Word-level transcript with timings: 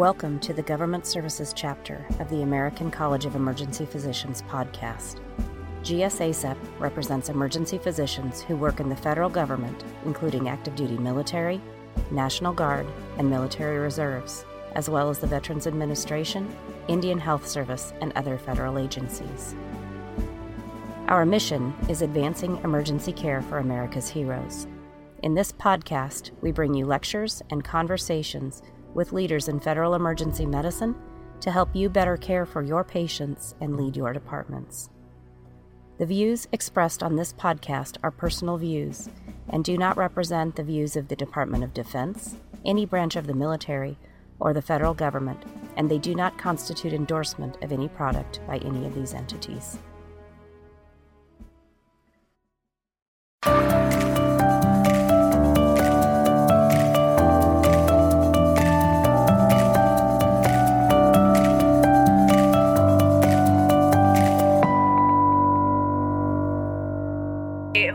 Welcome 0.00 0.38
to 0.40 0.54
the 0.54 0.62
Government 0.62 1.04
Services 1.04 1.52
chapter 1.54 2.06
of 2.20 2.30
the 2.30 2.40
American 2.40 2.90
College 2.90 3.26
of 3.26 3.36
Emergency 3.36 3.84
Physicians 3.84 4.40
podcast. 4.40 5.20
GSACEP 5.82 6.56
represents 6.78 7.28
emergency 7.28 7.76
physicians 7.76 8.40
who 8.40 8.56
work 8.56 8.80
in 8.80 8.88
the 8.88 8.96
federal 8.96 9.28
government, 9.28 9.84
including 10.06 10.48
active 10.48 10.74
duty 10.74 10.96
military, 10.96 11.60
National 12.10 12.54
Guard, 12.54 12.86
and 13.18 13.28
military 13.28 13.76
reserves, 13.76 14.46
as 14.74 14.88
well 14.88 15.10
as 15.10 15.18
the 15.18 15.26
Veterans 15.26 15.66
Administration, 15.66 16.48
Indian 16.88 17.18
Health 17.18 17.46
Service, 17.46 17.92
and 18.00 18.14
other 18.14 18.38
federal 18.38 18.78
agencies. 18.78 19.54
Our 21.08 21.26
mission 21.26 21.74
is 21.90 22.00
advancing 22.00 22.56
emergency 22.64 23.12
care 23.12 23.42
for 23.42 23.58
America's 23.58 24.08
heroes. 24.08 24.66
In 25.22 25.34
this 25.34 25.52
podcast, 25.52 26.30
we 26.40 26.52
bring 26.52 26.72
you 26.72 26.86
lectures 26.86 27.42
and 27.50 27.62
conversations 27.62 28.62
with 28.94 29.12
leaders 29.12 29.48
in 29.48 29.60
federal 29.60 29.94
emergency 29.94 30.46
medicine 30.46 30.94
to 31.40 31.50
help 31.50 31.74
you 31.74 31.88
better 31.88 32.16
care 32.16 32.44
for 32.44 32.62
your 32.62 32.84
patients 32.84 33.54
and 33.60 33.76
lead 33.76 33.96
your 33.96 34.12
departments. 34.12 34.90
The 35.98 36.06
views 36.06 36.48
expressed 36.52 37.02
on 37.02 37.16
this 37.16 37.32
podcast 37.32 37.96
are 38.02 38.10
personal 38.10 38.56
views 38.56 39.08
and 39.50 39.64
do 39.64 39.76
not 39.76 39.96
represent 39.96 40.56
the 40.56 40.62
views 40.62 40.96
of 40.96 41.08
the 41.08 41.16
Department 41.16 41.62
of 41.62 41.74
Defense, 41.74 42.36
any 42.64 42.86
branch 42.86 43.16
of 43.16 43.26
the 43.26 43.34
military, 43.34 43.98
or 44.38 44.54
the 44.54 44.62
federal 44.62 44.94
government, 44.94 45.42
and 45.76 45.90
they 45.90 45.98
do 45.98 46.14
not 46.14 46.38
constitute 46.38 46.92
endorsement 46.92 47.62
of 47.62 47.72
any 47.72 47.88
product 47.88 48.40
by 48.46 48.56
any 48.58 48.86
of 48.86 48.94
these 48.94 49.12
entities. 49.12 49.78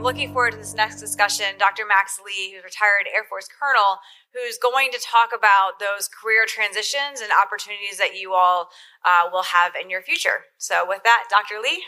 Looking 0.05 0.31
forward 0.31 0.51
to 0.51 0.57
this 0.57 0.75
next 0.75 0.99
discussion. 1.01 1.47
Dr. 1.57 1.81
Max 1.87 2.19
Lee, 2.23 2.53
who's 2.53 2.63
retired 2.63 3.09
Air 3.11 3.23
Force 3.23 3.47
colonel, 3.47 3.97
who's 4.33 4.59
going 4.59 4.91
to 4.91 4.99
talk 4.99 5.31
about 5.35 5.79
those 5.79 6.07
career 6.07 6.45
transitions 6.47 7.21
and 7.21 7.31
opportunities 7.43 7.97
that 7.97 8.15
you 8.15 8.33
all 8.35 8.69
uh, 9.03 9.23
will 9.31 9.41
have 9.41 9.73
in 9.73 9.89
your 9.89 10.03
future. 10.03 10.45
So, 10.59 10.85
with 10.87 11.01
that, 11.03 11.23
Dr. 11.31 11.59
Lee. 11.59 11.83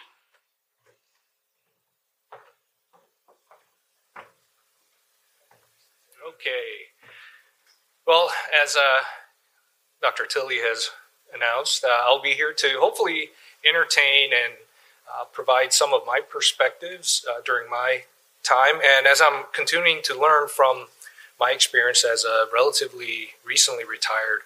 Okay. 6.28 6.90
Well, 8.08 8.32
as 8.64 8.76
uh, 8.76 9.04
Dr. 10.02 10.26
Tilley 10.26 10.58
has 10.58 10.90
announced, 11.36 11.84
uh, 11.84 12.02
I'll 12.08 12.22
be 12.22 12.34
here 12.34 12.54
to 12.54 12.78
hopefully 12.80 13.30
entertain 13.64 14.32
and 14.34 14.54
uh, 15.14 15.26
provide 15.26 15.74
some 15.74 15.94
of 15.94 16.02
my 16.06 16.20
perspectives 16.20 17.26
uh, 17.30 17.42
during 17.46 17.70
my 17.70 18.04
time. 18.44 18.76
And 18.76 19.08
as 19.08 19.22
I'm 19.22 19.46
continuing 19.54 20.02
to 20.04 20.20
learn 20.20 20.48
from 20.48 20.88
my 21.40 21.52
experience 21.52 22.04
as 22.04 22.24
a 22.24 22.46
relatively 22.54 23.30
recently 23.46 23.84
retired 23.84 24.42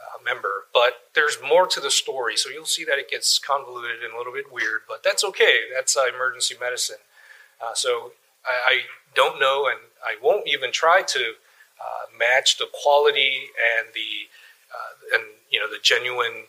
uh, 0.00 0.22
member, 0.24 0.66
but 0.72 1.08
there's 1.14 1.38
more 1.46 1.66
to 1.68 1.80
the 1.80 1.90
story. 1.90 2.36
So 2.36 2.50
you'll 2.50 2.64
see 2.64 2.84
that 2.84 2.98
it 2.98 3.08
gets 3.10 3.38
convoluted 3.38 4.02
and 4.02 4.12
a 4.12 4.18
little 4.18 4.32
bit 4.32 4.52
weird, 4.52 4.80
but 4.88 5.02
that's 5.02 5.22
okay. 5.24 5.60
That's 5.74 5.96
uh, 5.96 6.06
emergency 6.12 6.56
medicine. 6.60 6.96
Uh, 7.60 7.74
so 7.74 8.12
I, 8.44 8.74
I, 8.74 8.80
don't 9.14 9.38
know, 9.38 9.66
and 9.66 9.78
I 10.02 10.16
won't 10.22 10.48
even 10.48 10.72
try 10.72 11.02
to 11.02 11.20
uh, 11.20 12.18
match 12.18 12.56
the 12.56 12.66
quality 12.72 13.50
and 13.76 13.88
the 13.92 14.26
and 15.12 15.24
you 15.50 15.60
know 15.60 15.70
the 15.70 15.78
genuine 15.82 16.44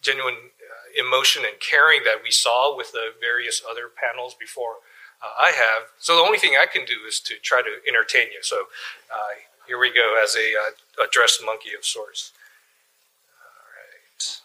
genuine 0.00 0.50
emotion 0.98 1.44
and 1.44 1.60
caring 1.60 2.04
that 2.04 2.22
we 2.22 2.30
saw 2.30 2.76
with 2.76 2.92
the 2.92 3.12
various 3.20 3.62
other 3.68 3.88
panels 3.88 4.34
before 4.38 4.76
uh, 5.22 5.30
I 5.40 5.50
have. 5.52 5.88
So 5.98 6.16
the 6.16 6.22
only 6.22 6.38
thing 6.38 6.56
I 6.60 6.66
can 6.66 6.84
do 6.84 7.06
is 7.06 7.20
to 7.20 7.34
try 7.36 7.62
to 7.62 7.88
entertain 7.88 8.28
you. 8.32 8.42
So 8.42 8.66
uh, 9.12 9.40
here 9.66 9.78
we 9.78 9.92
go 9.92 10.20
as 10.22 10.34
a, 10.36 10.52
uh, 10.54 11.04
a 11.04 11.06
dressed 11.10 11.40
monkey 11.44 11.70
of 11.76 11.84
sorts. 11.84 12.32
All 13.38 13.70
right. 13.76 14.40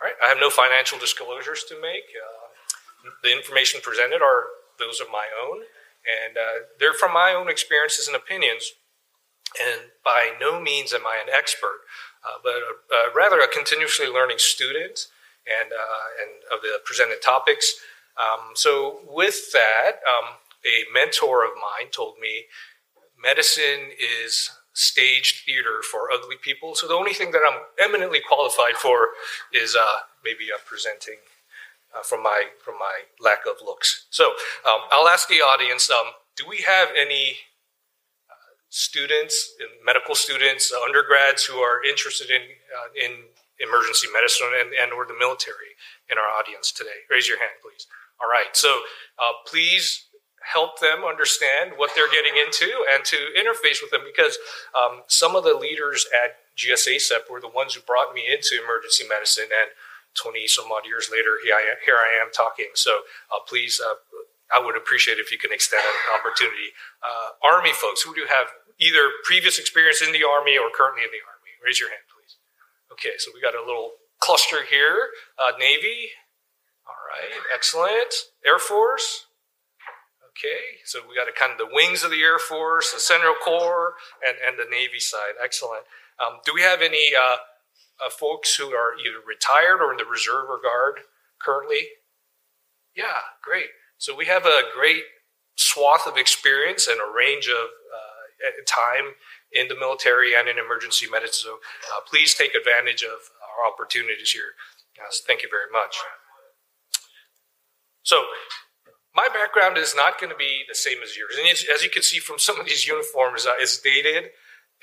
All 0.00 0.06
right. 0.06 0.16
I 0.24 0.28
have 0.28 0.38
no 0.38 0.50
financial 0.50 0.98
disclosures 0.98 1.64
to 1.68 1.80
make. 1.80 2.04
Uh, 2.14 3.10
the 3.22 3.32
information 3.32 3.80
presented 3.82 4.22
are 4.22 4.46
those 4.78 5.00
of 5.00 5.08
my 5.10 5.26
own, 5.40 5.62
and 6.06 6.36
uh, 6.36 6.66
they're 6.78 6.92
from 6.92 7.12
my 7.12 7.32
own 7.32 7.48
experiences 7.48 8.06
and 8.06 8.16
opinions. 8.16 8.72
And 9.56 9.90
by 10.04 10.32
no 10.40 10.60
means 10.60 10.92
am 10.92 11.06
I 11.06 11.18
an 11.22 11.32
expert 11.32 11.80
uh, 12.26 12.38
but 12.42 12.54
uh, 12.54 13.12
rather 13.14 13.40
a 13.40 13.48
continuously 13.48 14.06
learning 14.06 14.38
student 14.38 15.06
and, 15.46 15.72
uh, 15.72 16.06
and 16.20 16.30
of 16.52 16.62
the 16.62 16.80
presented 16.84 17.22
topics. 17.22 17.74
Um, 18.16 18.54
so, 18.54 19.00
with 19.08 19.52
that, 19.52 20.00
um, 20.08 20.36
a 20.64 20.84
mentor 20.92 21.44
of 21.44 21.50
mine 21.54 21.90
told 21.92 22.18
me 22.18 22.46
medicine 23.22 23.90
is 24.00 24.50
staged 24.72 25.44
theater 25.44 25.82
for 25.82 26.10
ugly 26.10 26.36
people. 26.42 26.74
So, 26.74 26.88
the 26.88 26.94
only 26.94 27.12
thing 27.12 27.30
that 27.32 27.42
I'm 27.48 27.60
eminently 27.78 28.20
qualified 28.26 28.76
for 28.76 29.08
is 29.52 29.76
maybe 30.24 30.48
presenting. 30.66 31.16
From 32.04 32.22
my 32.22 32.44
from 32.62 32.74
my 32.74 33.08
lack 33.20 33.46
of 33.46 33.64
looks, 33.64 34.04
so 34.10 34.32
um, 34.68 34.80
I'll 34.92 35.08
ask 35.08 35.28
the 35.30 35.36
audience: 35.36 35.88
um, 35.88 36.08
Do 36.36 36.44
we 36.46 36.58
have 36.58 36.88
any 36.94 37.38
students, 38.76 39.56
medical 39.82 40.14
students, 40.14 40.70
uh, 40.70 40.84
undergrads 40.84 41.44
who 41.44 41.56
are 41.56 41.82
interested 41.82 42.28
in 42.28 42.42
uh, 42.42 42.92
in 42.92 43.32
emergency 43.58 44.06
medicine 44.12 44.52
and, 44.52 44.76
and 44.76 44.92
or 44.92 45.06
the 45.08 45.16
military 45.16 45.80
in 46.12 46.18
our 46.18 46.28
audience 46.28 46.70
today? 46.70 47.08
Raise 47.08 47.26
your 47.26 47.38
hand, 47.38 47.56
please. 47.64 47.88
All 48.20 48.28
right. 48.28 48.52
So 48.52 48.84
uh, 49.18 49.32
please 49.48 50.04
help 50.44 50.78
them 50.78 51.08
understand 51.08 51.72
what 51.76 51.90
they're 51.96 52.12
getting 52.12 52.36
into 52.36 52.68
and 52.92 53.02
to 53.04 53.16
interface 53.32 53.80
with 53.80 53.90
them 53.90 54.04
because 54.04 54.36
um, 54.76 55.02
some 55.08 55.34
of 55.34 55.42
the 55.42 55.56
leaders 55.56 56.06
at 56.12 56.36
GSACEP 56.54 57.32
were 57.32 57.40
the 57.40 57.48
ones 57.48 57.74
who 57.74 57.80
brought 57.80 58.14
me 58.14 58.28
into 58.28 58.62
emergency 58.62 59.08
medicine 59.08 59.48
and 59.50 59.72
20 60.14 60.46
some 60.46 60.70
odd 60.70 60.86
years 60.86 61.08
later 61.10 61.36
here 61.42 61.52
I 61.52 61.66
am, 61.72 61.76
here 61.84 61.98
I 61.98 62.16
am 62.22 62.30
talking 62.32 62.70
so 62.74 63.04
uh, 63.28 63.42
please 63.48 63.82
uh, 63.84 63.98
I 64.52 64.64
would 64.64 64.76
appreciate 64.76 65.18
if 65.18 65.32
you 65.32 65.38
can 65.38 65.52
extend 65.52 65.82
an 65.82 66.14
opportunity. 66.14 66.70
Uh, 67.02 67.34
Army 67.42 67.72
folks, 67.74 68.02
who 68.02 68.14
do 68.14 68.20
you 68.20 68.28
have 68.28 68.46
either 68.78 69.10
previous 69.24 69.58
experience 69.58 70.02
in 70.02 70.12
the 70.12 70.24
Army 70.24 70.56
or 70.58 70.68
currently 70.74 71.02
in 71.02 71.10
the 71.10 71.24
Army? 71.24 71.52
Raise 71.64 71.80
your 71.80 71.90
hand, 71.90 72.04
please. 72.12 72.36
Okay, 72.92 73.16
so 73.18 73.30
we 73.34 73.40
got 73.40 73.54
a 73.54 73.64
little 73.64 73.92
cluster 74.20 74.64
here. 74.68 75.08
Uh, 75.38 75.52
Navy. 75.58 76.10
All 76.86 76.94
right, 77.08 77.40
excellent. 77.52 78.14
Air 78.44 78.58
Force. 78.58 79.26
Okay, 80.30 80.84
so 80.84 81.00
we 81.08 81.16
got 81.16 81.28
a 81.28 81.32
kind 81.32 81.52
of 81.52 81.58
the 81.58 81.72
wings 81.72 82.04
of 82.04 82.10
the 82.10 82.22
Air 82.22 82.38
Force, 82.38 82.92
the 82.92 83.00
Central 83.00 83.34
Corps, 83.42 83.94
and, 84.26 84.36
and 84.46 84.58
the 84.58 84.70
Navy 84.70 85.00
side. 85.00 85.32
Excellent. 85.42 85.82
Um, 86.20 86.40
do 86.44 86.52
we 86.54 86.60
have 86.60 86.82
any 86.82 87.12
uh, 87.16 87.36
uh, 88.04 88.10
folks 88.10 88.54
who 88.56 88.74
are 88.74 88.92
either 89.00 89.24
retired 89.26 89.80
or 89.80 89.90
in 89.92 89.96
the 89.96 90.04
reserve 90.04 90.48
or 90.48 90.60
guard 90.60 91.00
currently? 91.40 91.88
Yeah, 92.94 93.32
great. 93.42 93.68
So 93.98 94.14
we 94.14 94.26
have 94.26 94.44
a 94.44 94.62
great 94.74 95.04
swath 95.56 96.06
of 96.06 96.16
experience 96.16 96.86
and 96.86 97.00
a 97.00 97.10
range 97.14 97.48
of 97.48 97.64
uh, 97.64 98.05
time 98.66 99.14
in 99.52 99.68
the 99.68 99.76
military 99.76 100.34
and 100.34 100.48
in 100.48 100.58
emergency 100.58 101.06
medicine. 101.10 101.50
So 101.50 101.58
uh, 101.94 102.00
please 102.08 102.34
take 102.34 102.54
advantage 102.54 103.02
of 103.02 103.30
our 103.42 103.70
opportunities 103.70 104.30
here. 104.30 104.56
Yes, 104.96 105.22
thank 105.26 105.42
you 105.42 105.48
very 105.50 105.70
much. 105.72 105.96
So 108.02 108.24
my 109.14 109.28
background 109.32 109.78
is 109.78 109.94
not 109.96 110.20
going 110.20 110.30
to 110.30 110.36
be 110.36 110.62
the 110.68 110.74
same 110.74 110.98
as 111.02 111.16
yours, 111.16 111.36
and 111.38 111.48
as 111.48 111.82
you 111.82 111.90
can 111.90 112.02
see 112.02 112.18
from 112.18 112.38
some 112.38 112.60
of 112.60 112.66
these 112.66 112.86
uniforms, 112.86 113.46
uh, 113.46 113.54
it's 113.58 113.80
dated, 113.80 114.30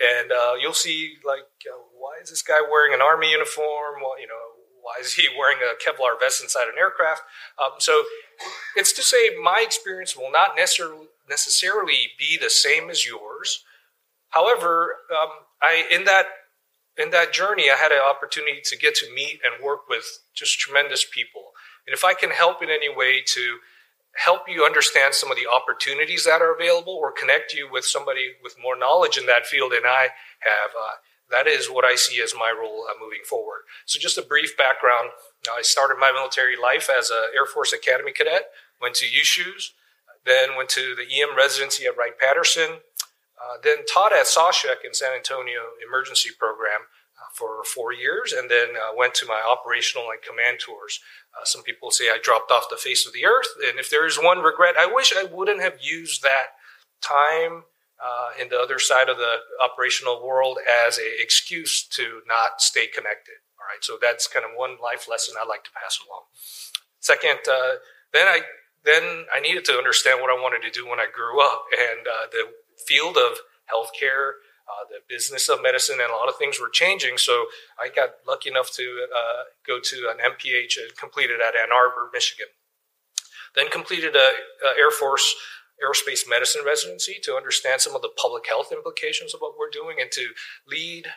and 0.01 0.31
uh, 0.31 0.54
you'll 0.60 0.74
see 0.74 1.16
like, 1.25 1.48
uh, 1.69 1.77
why 1.98 2.18
is 2.22 2.30
this 2.30 2.42
guy 2.42 2.60
wearing 2.62 2.94
an 2.94 3.01
army 3.01 3.31
uniform? 3.31 4.01
Well, 4.01 4.19
you 4.19 4.27
know, 4.27 4.63
why 4.81 4.95
is 5.00 5.13
he 5.13 5.27
wearing 5.39 5.60
a 5.60 5.77
Kevlar 5.77 6.19
vest 6.19 6.42
inside 6.42 6.68
an 6.68 6.75
aircraft? 6.77 7.22
Um, 7.62 7.74
so 7.80 8.04
it's 8.75 8.92
to 8.94 9.01
say 9.01 9.38
my 9.42 9.63
experience 9.66 10.18
will 10.18 10.31
not 10.31 10.56
necessarily 10.57 11.07
necessarily 11.30 12.12
be 12.18 12.38
the 12.38 12.50
same 12.50 12.90
as 12.90 13.06
yours. 13.06 13.64
However, 14.30 14.98
um, 15.12 15.30
I 15.62 15.86
in 15.92 16.06
that 16.06 16.25
in 16.98 17.10
that 17.12 17.34
journey, 17.34 17.70
I 17.70 17.75
had 17.75 17.92
an 17.92 18.00
opportunity 18.00 18.62
to 18.66 18.78
get 18.78 18.96
to 18.96 19.14
meet 19.14 19.40
and 19.44 19.64
work 19.64 19.90
with 19.90 20.06
just 20.34 20.60
tremendous 20.60 21.06
people. 21.10 21.52
And 21.88 21.94
if 21.94 22.04
I 22.04 22.14
can 22.14 22.30
help 22.30 22.62
in 22.62 22.70
any 22.70 22.94
way 22.94 23.22
to 23.25 23.58
help 24.16 24.42
you 24.48 24.64
understand 24.64 25.16
some 25.16 25.31
of 25.31 25.38
the 25.38 25.50
opportunities 25.50 26.24
that 26.25 26.42
are 26.42 26.54
available 26.54 26.94
or 26.94 27.12
connect 27.12 27.54
you 27.54 27.68
with 27.72 27.84
somebody 27.84 28.34
with 28.44 28.56
more 28.62 28.78
knowledge 28.78 29.18
in 29.18 29.25
that 29.25 29.48
field 29.48 29.72
than 29.72 29.86
I 29.86 30.10
have, 30.40 30.70
uh, 30.80 30.96
that 31.31 31.48
is 31.48 31.68
what 31.68 31.84
I 31.84 31.96
see 31.96 32.22
as 32.22 32.34
my 32.38 32.52
role 32.52 32.86
uh, 32.88 32.94
moving 33.02 33.22
forward. 33.28 33.62
So, 33.86 33.98
just 34.00 34.20
a 34.20 34.22
brief 34.22 34.56
background 34.56 35.10
I 35.52 35.62
started 35.62 35.98
my 36.00 36.12
military 36.12 36.56
life 36.56 36.90
as 36.90 37.10
an 37.10 37.31
Air 37.36 37.46
Force 37.46 37.74
Academy 37.74 38.12
cadet, 38.12 38.50
went 38.81 38.96
to 38.96 39.06
USUHS, 39.06 39.72
then 40.25 40.56
went 40.56 40.70
to 40.70 40.96
the 40.96 41.04
EM 41.22 41.36
residency 41.36 41.86
at 41.86 41.98
Wright 41.98 42.18
Patterson, 42.18 42.81
Uh, 43.44 43.58
then 43.62 43.84
taught 43.86 44.14
at 44.14 44.25
SAUSHEC 44.25 44.86
in 44.86 44.94
San 44.94 45.12
Antonio 45.12 45.62
emergency 45.86 46.30
program 46.40 46.88
uh, 47.20 47.28
for 47.34 47.64
four 47.66 47.92
years, 47.92 48.31
and 48.31 48.50
then 48.50 48.70
uh, 48.78 48.96
went 48.96 49.14
to 49.16 49.25
my 49.25 49.42
operational 49.42 50.10
and 50.12 50.22
command 50.22 50.60
tours. 50.60 51.02
Uh, 51.36 51.44
some 51.44 51.62
people 51.62 51.92
say 51.92 52.06
I 52.10 52.20
dropped 52.24 52.52
off 52.52 52.70
the 52.70 52.78
face 52.78 53.06
of 53.06 53.12
the 53.12 53.25
earth, 53.25 53.52
and 53.68 53.80
if 53.80 53.90
there 53.90 54.06
is 54.08 54.18
one 54.18 54.40
regret, 54.40 54.75
I 54.78 54.86
wish 54.86 55.12
I 55.14 55.25
wouldn't 55.25 55.62
have 55.62 55.78
used 55.81 56.22
that 56.22 56.56
time 57.02 57.64
uh, 58.00 58.31
in 58.40 58.48
the 58.48 58.60
other 58.60 58.80
side 58.80 59.10
of 59.10 59.18
the 59.18 59.40
operational 59.62 60.25
world 60.25 60.58
as 60.88 60.98
an 60.98 61.12
excuse 61.20 61.84
to 61.98 62.22
not 62.25 62.62
stay 62.62 62.88
connected. 62.88 63.44
All 63.60 63.68
right, 63.68 63.84
so 63.84 63.98
that's 64.00 64.28
kind 64.28 64.46
of 64.46 64.52
one 64.56 64.78
life 64.81 65.10
lesson 65.10 65.36
I'd 65.36 65.48
like 65.48 65.66
to 65.66 65.72
pass 65.72 66.00
along. 66.00 66.24
Second, 67.00 67.40
uh, 67.50 67.74
then 68.14 68.28
I 68.28 68.42
then 68.85 69.25
I 69.33 69.39
needed 69.39 69.65
to 69.65 69.77
understand 69.77 70.21
what 70.21 70.30
I 70.30 70.41
wanted 70.41 70.62
to 70.63 70.71
do 70.71 70.88
when 70.88 71.00
I 71.00 71.07
grew 71.12 71.41
up, 71.41 71.65
and 71.71 72.07
uh, 72.07 72.27
the 72.31 72.51
field 72.85 73.18
of 73.18 73.39
healthcare, 73.71 74.44
uh, 74.68 74.88
the 74.89 75.00
business 75.07 75.50
of 75.50 75.62
medicine, 75.62 76.00
and 76.01 76.12
a 76.12 76.15
lot 76.15 76.30
of 76.30 76.35
things 76.38 76.59
were 76.59 76.69
changing. 76.69 77.18
So 77.18 77.45
I 77.80 77.89
got 77.89 78.15
lucky 78.27 78.50
enough 78.50 78.71
to 78.74 79.07
uh, 79.15 79.44
go 79.65 79.80
to 79.80 80.12
an 80.12 80.18
MPH 80.18 80.77
and 80.77 80.95
completed 80.97 81.39
at 81.39 81.56
Ann 81.56 81.71
Arbor, 81.71 82.09
Michigan. 82.13 82.47
Then 83.56 83.69
completed 83.69 84.15
a, 84.15 84.33
a 84.65 84.77
Air 84.77 84.91
Force 84.91 85.36
aerospace 85.83 86.29
medicine 86.29 86.62
residency 86.65 87.18
to 87.24 87.36
understand 87.36 87.81
some 87.81 87.95
of 87.95 88.01
the 88.01 88.12
public 88.21 88.47
health 88.47 88.71
implications 88.71 89.33
of 89.33 89.41
what 89.41 89.57
we're 89.57 89.69
doing 89.71 89.97
and 90.00 90.12
to 90.12 90.29
lead 90.68 91.07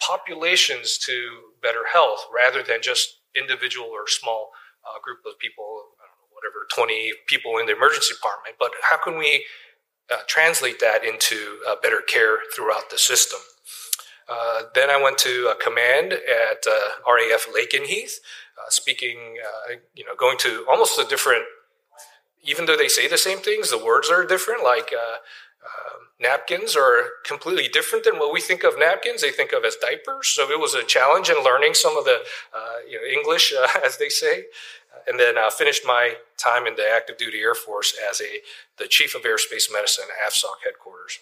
populations 0.00 0.98
to 0.98 1.52
better 1.62 1.84
health 1.92 2.26
rather 2.34 2.62
than 2.62 2.80
just 2.82 3.20
individual 3.36 3.88
or 3.88 4.06
small 4.06 4.50
uh, 4.86 4.98
group 5.02 5.18
of 5.26 5.38
people, 5.38 5.82
whatever, 6.38 6.66
20 6.74 7.12
people 7.26 7.58
in 7.58 7.66
the 7.66 7.76
emergency 7.76 8.14
department. 8.14 8.56
But 8.58 8.72
how 8.88 8.96
can 9.02 9.18
we 9.18 9.44
uh, 10.10 10.18
translate 10.26 10.80
that 10.80 11.04
into 11.04 11.58
uh, 11.68 11.76
better 11.82 12.00
care 12.00 12.38
throughout 12.54 12.90
the 12.90 12.98
system? 12.98 13.40
Uh, 14.28 14.62
then 14.74 14.90
I 14.90 15.00
went 15.00 15.18
to 15.18 15.54
command 15.62 16.12
at 16.12 16.64
uh, 16.66 17.00
RAF 17.06 17.46
Lakenheath, 17.48 18.20
uh, 18.58 18.68
speaking, 18.68 19.38
you 19.94 20.04
know, 20.04 20.14
going 20.16 20.36
to 20.38 20.66
almost 20.68 20.98
a 20.98 21.04
different 21.04 21.44
even 22.42 22.66
though 22.66 22.76
they 22.76 22.88
say 22.88 23.08
the 23.08 23.18
same 23.18 23.38
things, 23.38 23.70
the 23.70 23.82
words 23.82 24.08
are 24.08 24.24
different. 24.24 24.62
Like 24.62 24.92
uh, 24.92 25.16
uh, 25.64 25.98
napkins 26.20 26.76
are 26.76 27.04
completely 27.24 27.68
different 27.68 28.04
than 28.04 28.18
what 28.18 28.32
we 28.32 28.40
think 28.40 28.64
of 28.64 28.78
napkins. 28.78 29.22
They 29.22 29.30
think 29.30 29.52
of 29.52 29.64
as 29.64 29.76
diapers. 29.76 30.28
So 30.28 30.50
it 30.50 30.58
was 30.58 30.74
a 30.74 30.84
challenge 30.84 31.28
in 31.28 31.42
learning 31.44 31.74
some 31.74 31.96
of 31.96 32.04
the 32.04 32.20
uh, 32.54 32.78
you 32.88 32.96
know, 32.96 33.06
English, 33.06 33.52
uh, 33.52 33.66
as 33.84 33.98
they 33.98 34.08
say. 34.08 34.44
And 35.06 35.18
then 35.18 35.38
I 35.38 35.50
finished 35.50 35.82
my 35.86 36.14
time 36.36 36.66
in 36.66 36.76
the 36.76 36.88
active 36.88 37.18
duty 37.18 37.40
Air 37.40 37.54
Force 37.54 37.94
as 38.10 38.20
a 38.20 38.40
the 38.78 38.86
chief 38.86 39.14
of 39.14 39.22
aerospace 39.22 39.72
medicine 39.72 40.04
at 40.08 40.30
AFSOC 40.30 40.64
headquarters. 40.64 41.18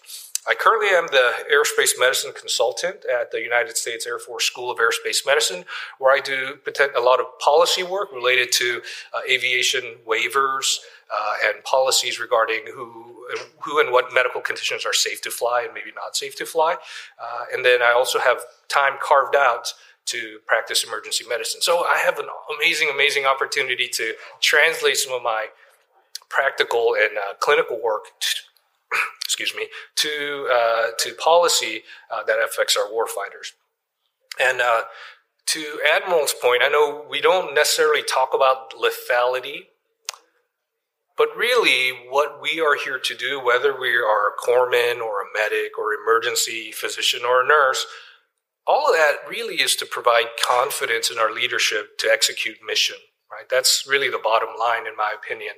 I 0.47 0.53
currently 0.53 0.95
am 0.95 1.07
the 1.07 1.33
aerospace 1.51 1.99
medicine 1.99 2.31
consultant 2.39 3.03
at 3.05 3.31
the 3.31 3.41
United 3.41 3.75
States 3.75 4.07
Air 4.07 4.19
Force 4.19 4.45
School 4.45 4.71
of 4.71 4.77
Aerospace 4.77 5.25
Medicine, 5.25 5.65
where 5.97 6.15
I 6.15 6.21
do 6.21 6.59
a 6.95 7.01
lot 7.01 7.19
of 7.19 7.25
policy 7.39 7.83
work 7.83 8.13
related 8.13 8.51
to 8.53 8.81
uh, 9.13 9.19
aviation 9.29 9.97
waivers, 10.07 10.77
uh, 11.11 11.33
and 11.45 11.63
policies 11.63 12.19
regarding 12.19 12.61
who 12.73 13.15
who 13.61 13.79
and 13.79 13.91
what 13.91 14.13
medical 14.13 14.41
conditions 14.41 14.85
are 14.85 14.93
safe 14.93 15.21
to 15.21 15.31
fly 15.31 15.63
and 15.63 15.73
maybe 15.73 15.91
not 15.95 16.15
safe 16.15 16.35
to 16.35 16.45
fly. 16.45 16.75
Uh, 17.21 17.45
and 17.53 17.65
then 17.65 17.81
I 17.81 17.91
also 17.91 18.19
have 18.19 18.39
time 18.69 18.93
carved 19.01 19.35
out 19.35 19.73
to 20.07 20.39
practice 20.45 20.83
emergency 20.83 21.25
medicine. 21.27 21.61
So 21.61 21.85
I 21.85 21.97
have 21.97 22.19
an 22.19 22.27
amazing, 22.57 22.89
amazing 22.93 23.25
opportunity 23.25 23.87
to 23.89 24.13
translate 24.41 24.97
some 24.97 25.13
of 25.13 25.23
my 25.23 25.47
practical 26.29 26.95
and 26.99 27.17
uh, 27.17 27.35
clinical 27.39 27.81
work. 27.81 28.05
To, 28.19 28.97
excuse 29.23 29.53
me 29.55 29.67
to 29.95 30.49
uh, 30.51 30.87
to 30.99 31.13
policy 31.13 31.83
uh, 32.11 32.23
that 32.23 32.39
affects 32.39 32.77
our 32.77 32.85
warfighters. 32.85 33.53
And 34.39 34.61
uh, 34.61 34.83
to 35.47 35.79
Admiral's 35.93 36.33
point, 36.33 36.61
I 36.63 36.69
know 36.69 37.05
we 37.09 37.21
don't 37.21 37.53
necessarily 37.53 38.03
talk 38.03 38.33
about 38.33 38.71
lethality 38.71 39.67
but 41.17 41.35
really, 41.35 41.93
what 42.09 42.39
we 42.39 42.61
are 42.61 42.75
here 42.75 42.99
to 42.99 43.15
do, 43.15 43.43
whether 43.43 43.77
we 43.77 43.95
are 43.95 44.29
a 44.29 44.37
corpsman 44.39 45.01
or 45.01 45.23
a 45.23 45.33
medic 45.33 45.77
or 45.77 45.91
emergency 45.93 46.71
physician 46.71 47.21
or 47.25 47.43
a 47.43 47.47
nurse, 47.47 47.87
all 48.67 48.89
of 48.89 48.95
that 48.95 49.17
really 49.27 49.61
is 49.61 49.75
to 49.77 49.85
provide 49.85 50.25
confidence 50.45 51.09
in 51.09 51.17
our 51.17 51.31
leadership 51.31 51.97
to 51.99 52.09
execute 52.11 52.57
mission, 52.65 52.97
right? 53.31 53.47
That's 53.49 53.85
really 53.87 54.09
the 54.09 54.19
bottom 54.21 54.49
line, 54.59 54.85
in 54.85 54.95
my 54.95 55.13
opinion. 55.15 55.53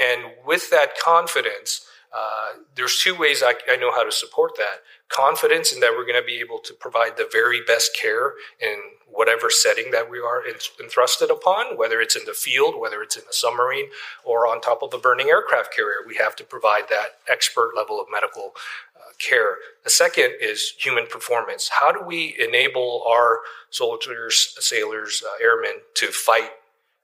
And 0.00 0.32
with 0.46 0.70
that 0.70 0.98
confidence, 1.02 1.86
uh, 2.16 2.48
there's 2.76 2.98
two 3.02 3.14
ways 3.14 3.42
I, 3.44 3.54
I, 3.70 3.76
know 3.76 3.92
how 3.92 4.04
to 4.04 4.12
support 4.12 4.52
that 4.56 4.82
confidence 5.08 5.72
in 5.72 5.80
that 5.80 5.92
we're 5.92 6.06
going 6.06 6.20
to 6.20 6.26
be 6.26 6.40
able 6.40 6.58
to 6.60 6.72
provide 6.72 7.18
the 7.18 7.28
very 7.30 7.60
best 7.60 7.94
care 8.00 8.32
in 8.58 8.80
whatever 9.06 9.50
setting 9.50 9.90
that 9.90 10.10
we 10.10 10.18
are 10.18 10.42
entrusted 10.80 11.30
upon, 11.30 11.76
whether 11.76 12.00
it's 12.00 12.16
in 12.16 12.24
the 12.24 12.32
field, 12.32 12.78
whether 12.78 13.02
it's 13.02 13.16
in 13.16 13.22
a 13.28 13.32
submarine, 13.32 13.88
or 14.24 14.46
on 14.46 14.60
top 14.60 14.82
of 14.82 14.94
a 14.94 14.98
burning 14.98 15.28
aircraft 15.28 15.74
carrier. 15.74 15.98
We 16.06 16.16
have 16.16 16.36
to 16.36 16.44
provide 16.44 16.84
that 16.88 17.18
expert 17.28 17.72
level 17.76 18.00
of 18.00 18.06
medical 18.10 18.52
uh, 18.96 19.12
care. 19.18 19.56
The 19.84 19.90
second 19.90 20.34
is 20.40 20.74
human 20.78 21.06
performance. 21.06 21.70
How 21.80 21.92
do 21.92 22.02
we 22.02 22.34
enable 22.40 23.04
our 23.06 23.40
soldiers, 23.68 24.56
sailors, 24.58 25.22
uh, 25.26 25.42
airmen 25.44 25.82
to 25.94 26.06
fight 26.06 26.50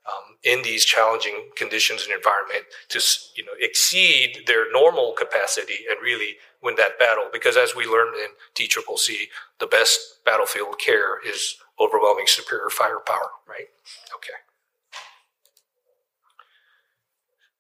um, 0.06 0.37
in 0.43 0.62
these 0.62 0.84
challenging 0.84 1.50
conditions 1.56 2.04
and 2.04 2.14
environment 2.14 2.64
to 2.88 3.00
you 3.37 3.44
know 3.44 3.52
exceed 3.60 4.44
their 4.46 4.70
normal 4.72 5.12
capacity 5.12 5.84
and 5.88 6.00
really 6.02 6.37
win 6.62 6.76
that 6.76 6.99
battle. 6.99 7.25
Because 7.32 7.56
as 7.56 7.75
we 7.75 7.87
learned 7.87 8.16
in 8.16 8.31
TCCC 8.54 9.28
the 9.58 9.66
best 9.66 10.25
battlefield 10.25 10.78
care 10.78 11.20
is 11.26 11.56
overwhelming 11.81 12.26
superior 12.26 12.70
firepower 12.70 13.31
right? 13.49 13.69
Okay. 14.14 14.38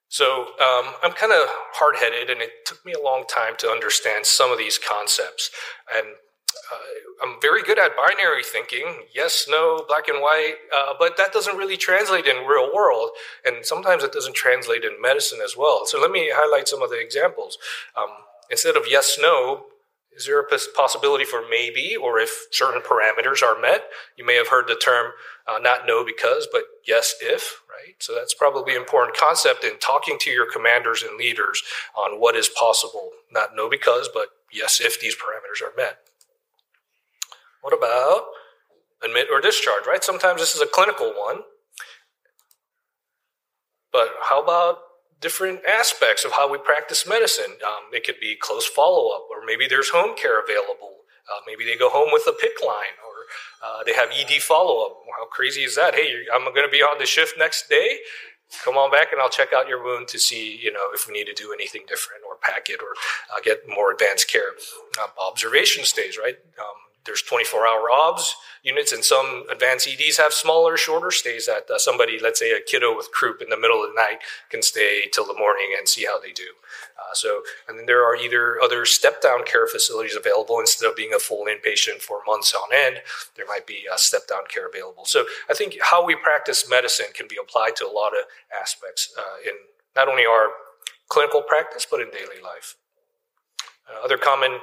So 0.08 0.52
um, 0.60 0.92
I'm 1.02 1.12
kind 1.12 1.32
of 1.32 1.48
hard 1.72 1.96
headed, 1.96 2.28
and 2.28 2.42
it 2.42 2.66
took 2.66 2.84
me 2.84 2.92
a 2.92 3.00
long 3.00 3.24
time 3.26 3.54
to 3.58 3.68
understand 3.68 4.26
some 4.26 4.52
of 4.52 4.58
these 4.58 4.78
concepts. 4.78 5.50
And 5.88 6.06
uh, 6.72 7.24
I'm 7.26 7.40
very 7.40 7.62
good 7.62 7.78
at 7.78 7.96
binary 7.96 8.42
thinking, 8.42 9.04
yes, 9.14 9.46
no, 9.48 9.84
black 9.86 10.08
and 10.08 10.20
white, 10.20 10.56
uh, 10.74 10.94
but 10.98 11.16
that 11.16 11.32
doesn't 11.32 11.56
really 11.56 11.76
translate 11.76 12.26
in 12.26 12.46
real 12.46 12.72
world, 12.74 13.10
and 13.44 13.64
sometimes 13.64 14.02
it 14.02 14.12
doesn't 14.12 14.34
translate 14.34 14.84
in 14.84 15.00
medicine 15.00 15.40
as 15.44 15.56
well. 15.56 15.86
So 15.86 16.00
let 16.00 16.10
me 16.10 16.30
highlight 16.32 16.68
some 16.68 16.82
of 16.82 16.90
the 16.90 17.00
examples. 17.00 17.58
Um, 17.96 18.08
instead 18.50 18.76
of 18.76 18.84
yes, 18.88 19.18
no, 19.20 19.66
is 20.14 20.26
there 20.26 20.40
a 20.40 20.58
possibility 20.76 21.24
for 21.24 21.42
maybe, 21.48 21.96
or 21.96 22.18
if 22.18 22.46
certain 22.50 22.82
parameters 22.82 23.42
are 23.42 23.58
met? 23.58 23.84
You 24.16 24.26
may 24.26 24.34
have 24.34 24.48
heard 24.48 24.68
the 24.68 24.74
term 24.74 25.12
uh, 25.46 25.58
not 25.58 25.86
no 25.86 26.04
because, 26.04 26.46
but 26.50 26.64
yes 26.86 27.14
if, 27.20 27.62
right? 27.68 27.94
So 27.98 28.14
that's 28.14 28.34
probably 28.34 28.74
an 28.74 28.80
important 28.80 29.16
concept 29.16 29.64
in 29.64 29.78
talking 29.78 30.18
to 30.20 30.30
your 30.30 30.50
commanders 30.50 31.02
and 31.02 31.16
leaders 31.16 31.62
on 31.96 32.20
what 32.20 32.36
is 32.36 32.48
possible. 32.48 33.10
Not 33.30 33.56
no 33.56 33.70
because, 33.70 34.08
but 34.12 34.28
yes 34.52 34.80
if 34.80 35.00
these 35.00 35.16
parameters 35.16 35.66
are 35.66 35.74
met. 35.76 35.98
What 37.62 37.72
about 37.72 38.24
admit 39.02 39.28
or 39.32 39.40
discharge, 39.40 39.86
right? 39.86 40.04
Sometimes 40.04 40.40
this 40.40 40.54
is 40.54 40.60
a 40.60 40.66
clinical 40.66 41.12
one. 41.16 41.40
But 43.92 44.08
how 44.30 44.42
about 44.42 44.78
different 45.20 45.60
aspects 45.66 46.24
of 46.24 46.32
how 46.32 46.50
we 46.50 46.58
practice 46.58 47.06
medicine? 47.06 47.58
Um, 47.64 47.92
it 47.92 48.04
could 48.04 48.20
be 48.20 48.36
close 48.40 48.66
follow 48.66 49.14
up, 49.14 49.26
or 49.30 49.44
maybe 49.44 49.66
there's 49.68 49.90
home 49.90 50.16
care 50.16 50.42
available. 50.42 51.04
Uh, 51.30 51.40
maybe 51.46 51.64
they 51.64 51.76
go 51.76 51.90
home 51.90 52.08
with 52.12 52.22
a 52.26 52.32
PICC 52.32 52.66
line, 52.66 52.96
or 53.06 53.66
uh, 53.66 53.84
they 53.84 53.92
have 53.92 54.10
ED 54.10 54.42
follow 54.42 54.84
up. 54.86 54.96
How 55.18 55.26
crazy 55.26 55.62
is 55.62 55.76
that? 55.76 55.94
Hey, 55.94 56.24
I'm 56.32 56.44
going 56.44 56.66
to 56.66 56.70
be 56.70 56.82
on 56.82 56.98
the 56.98 57.06
shift 57.06 57.38
next 57.38 57.68
day. 57.68 57.98
Come 58.64 58.76
on 58.76 58.90
back 58.90 59.12
and 59.12 59.20
I'll 59.20 59.30
check 59.30 59.54
out 59.54 59.66
your 59.66 59.82
wound 59.82 60.08
to 60.08 60.18
see, 60.18 60.58
you 60.62 60.70
know, 60.70 60.92
if 60.92 61.08
we 61.08 61.14
need 61.14 61.24
to 61.24 61.32
do 61.32 61.54
anything 61.54 61.82
different 61.88 62.22
or 62.28 62.36
pack 62.36 62.68
it 62.68 62.80
or 62.82 62.92
uh, 63.34 63.40
get 63.42 63.60
more 63.66 63.90
advanced 63.90 64.30
care. 64.30 64.52
Um, 65.00 65.08
observation 65.18 65.84
stays, 65.84 66.18
right? 66.18 66.36
Um, 66.58 66.91
there's 67.04 67.22
24 67.22 67.66
hour 67.66 67.90
OBS 67.90 68.36
units, 68.62 68.92
and 68.92 69.04
some 69.04 69.44
advanced 69.50 69.88
EDs 69.88 70.18
have 70.18 70.32
smaller, 70.32 70.76
shorter 70.76 71.10
stays 71.10 71.46
that 71.46 71.68
uh, 71.68 71.78
somebody, 71.78 72.18
let's 72.20 72.38
say 72.38 72.52
a 72.52 72.60
kiddo 72.60 72.96
with 72.96 73.10
croup 73.10 73.42
in 73.42 73.48
the 73.48 73.58
middle 73.58 73.82
of 73.82 73.90
the 73.90 74.00
night, 74.00 74.18
can 74.50 74.62
stay 74.62 75.08
till 75.12 75.26
the 75.26 75.34
morning 75.34 75.74
and 75.76 75.88
see 75.88 76.04
how 76.04 76.20
they 76.20 76.32
do. 76.32 76.54
Uh, 76.96 77.14
so, 77.14 77.42
and 77.68 77.78
then 77.78 77.86
there 77.86 78.04
are 78.04 78.14
either 78.14 78.60
other 78.60 78.84
step 78.84 79.20
down 79.20 79.44
care 79.44 79.66
facilities 79.66 80.14
available 80.14 80.60
instead 80.60 80.88
of 80.88 80.94
being 80.94 81.12
a 81.12 81.18
full 81.18 81.46
inpatient 81.46 82.00
for 82.00 82.20
months 82.26 82.54
on 82.54 82.68
end. 82.74 82.98
There 83.36 83.46
might 83.46 83.66
be 83.66 83.84
a 83.92 83.98
step 83.98 84.28
down 84.28 84.42
care 84.48 84.68
available. 84.68 85.04
So, 85.04 85.24
I 85.50 85.54
think 85.54 85.76
how 85.80 86.04
we 86.04 86.14
practice 86.14 86.68
medicine 86.68 87.06
can 87.14 87.26
be 87.28 87.36
applied 87.40 87.74
to 87.76 87.86
a 87.86 87.90
lot 87.92 88.12
of 88.12 88.24
aspects 88.60 89.12
uh, 89.18 89.48
in 89.48 89.54
not 89.96 90.08
only 90.08 90.24
our 90.24 90.50
clinical 91.08 91.42
practice 91.42 91.86
but 91.90 92.00
in 92.00 92.10
daily 92.10 92.40
life. 92.42 92.76
Uh, 93.90 94.04
other 94.04 94.16
common 94.16 94.60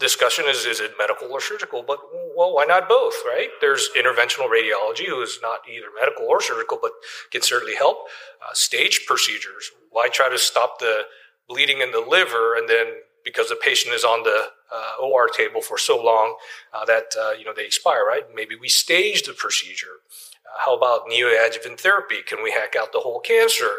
discussion 0.00 0.46
is 0.48 0.64
is 0.66 0.80
it 0.80 0.92
medical 0.98 1.30
or 1.30 1.40
surgical? 1.40 1.84
But 1.86 1.98
well, 2.36 2.54
why 2.54 2.64
not 2.64 2.88
both, 2.88 3.14
right? 3.24 3.50
There's 3.60 3.90
interventional 3.96 4.48
radiology, 4.48 5.06
who 5.06 5.20
is 5.22 5.38
not 5.42 5.60
either 5.70 5.86
medical 5.98 6.26
or 6.26 6.40
surgical, 6.40 6.78
but 6.80 6.92
can 7.30 7.42
certainly 7.42 7.76
help. 7.76 8.08
Uh, 8.42 8.54
stage 8.54 9.04
procedures. 9.06 9.70
Why 9.90 10.08
try 10.08 10.28
to 10.30 10.38
stop 10.38 10.80
the 10.80 11.02
bleeding 11.48 11.80
in 11.80 11.92
the 11.92 12.00
liver 12.00 12.56
and 12.56 12.68
then 12.68 12.86
because 13.24 13.48
the 13.48 13.56
patient 13.56 13.94
is 13.94 14.04
on 14.04 14.22
the 14.22 14.46
uh, 14.72 15.02
OR 15.02 15.28
table 15.28 15.60
for 15.60 15.76
so 15.76 16.02
long 16.02 16.36
uh, 16.72 16.84
that 16.84 17.12
uh, 17.20 17.32
you 17.32 17.44
know 17.44 17.52
they 17.54 17.66
expire, 17.66 18.04
right? 18.04 18.24
Maybe 18.34 18.56
we 18.56 18.68
stage 18.68 19.24
the 19.24 19.32
procedure. 19.32 20.00
Uh, 20.46 20.58
how 20.64 20.76
about 20.76 21.08
neoadjuvant 21.08 21.80
therapy? 21.80 22.22
Can 22.26 22.42
we 22.42 22.52
hack 22.52 22.74
out 22.76 22.92
the 22.92 23.00
whole 23.00 23.20
cancer? 23.20 23.70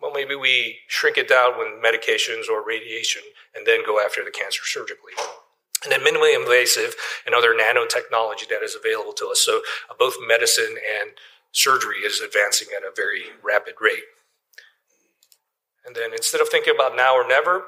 Well, 0.00 0.12
maybe 0.12 0.36
we 0.36 0.78
shrink 0.86 1.16
it 1.16 1.28
down 1.28 1.58
with 1.58 1.68
medications 1.82 2.48
or 2.48 2.64
radiation 2.64 3.22
and 3.54 3.66
then 3.66 3.84
go 3.84 4.00
after 4.00 4.24
the 4.24 4.30
cancer 4.30 4.62
surgically. 4.64 5.12
And 5.84 5.92
then 5.92 6.00
minimally 6.00 6.34
invasive 6.34 6.96
and 7.24 7.34
other 7.34 7.54
nanotechnology 7.54 8.48
that 8.50 8.62
is 8.64 8.74
available 8.74 9.12
to 9.12 9.28
us. 9.28 9.40
So 9.40 9.60
uh, 9.88 9.94
both 9.98 10.14
medicine 10.26 10.74
and 11.00 11.12
surgery 11.52 11.98
is 12.04 12.20
advancing 12.20 12.68
at 12.76 12.82
a 12.82 12.90
very 12.94 13.24
rapid 13.42 13.74
rate. 13.80 14.04
And 15.86 15.94
then 15.94 16.12
instead 16.12 16.40
of 16.40 16.48
thinking 16.48 16.74
about 16.74 16.96
now 16.96 17.14
or 17.14 17.26
never, 17.26 17.64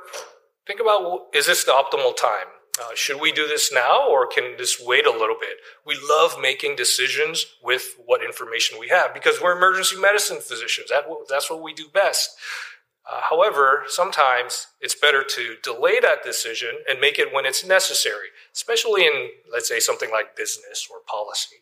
think 0.66 0.80
about 0.80 1.28
is 1.32 1.46
this 1.46 1.64
the 1.64 1.72
optimal 1.72 2.16
time? 2.16 2.48
Uh, 2.80 2.94
should 2.94 3.20
we 3.20 3.32
do 3.32 3.46
this 3.46 3.72
now 3.72 4.08
or 4.08 4.26
can 4.26 4.56
this 4.56 4.80
wait 4.80 5.06
a 5.06 5.10
little 5.10 5.36
bit? 5.40 5.56
We 5.84 5.98
love 6.08 6.36
making 6.40 6.76
decisions 6.76 7.46
with 7.62 7.96
what 8.04 8.24
information 8.24 8.78
we 8.78 8.88
have 8.88 9.12
because 9.12 9.40
we're 9.40 9.56
emergency 9.56 9.96
medicine 9.98 10.38
physicians. 10.40 10.88
That, 10.90 11.04
that's 11.28 11.50
what 11.50 11.62
we 11.62 11.74
do 11.74 11.88
best. 11.92 12.30
Uh, 13.10 13.20
however, 13.28 13.82
sometimes 13.88 14.68
it's 14.80 14.94
better 14.94 15.24
to 15.24 15.56
delay 15.62 15.98
that 16.00 16.22
decision 16.22 16.70
and 16.88 17.00
make 17.00 17.18
it 17.18 17.32
when 17.34 17.44
it's 17.44 17.64
necessary, 17.64 18.28
especially 18.54 19.04
in, 19.04 19.30
let's 19.52 19.68
say, 19.68 19.80
something 19.80 20.10
like 20.12 20.36
business 20.36 20.86
or 20.90 20.98
policy. 21.06 21.56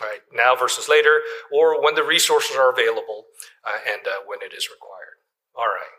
Right 0.00 0.20
now 0.32 0.54
versus 0.54 0.88
later, 0.88 1.22
or 1.50 1.82
when 1.82 1.96
the 1.96 2.04
resources 2.04 2.56
are 2.56 2.70
available 2.70 3.24
uh, 3.64 3.78
and 3.92 4.06
uh, 4.06 4.20
when 4.26 4.38
it 4.42 4.54
is 4.54 4.68
required. 4.70 5.18
All 5.56 5.64
right. 5.66 5.98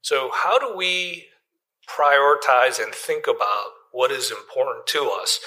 So, 0.00 0.30
how 0.32 0.58
do 0.60 0.76
we 0.76 1.26
prioritize 1.88 2.82
and 2.82 2.94
think 2.94 3.26
about 3.26 3.72
what 3.90 4.12
is 4.12 4.30
important 4.30 4.86
to 4.88 5.10
us? 5.20 5.40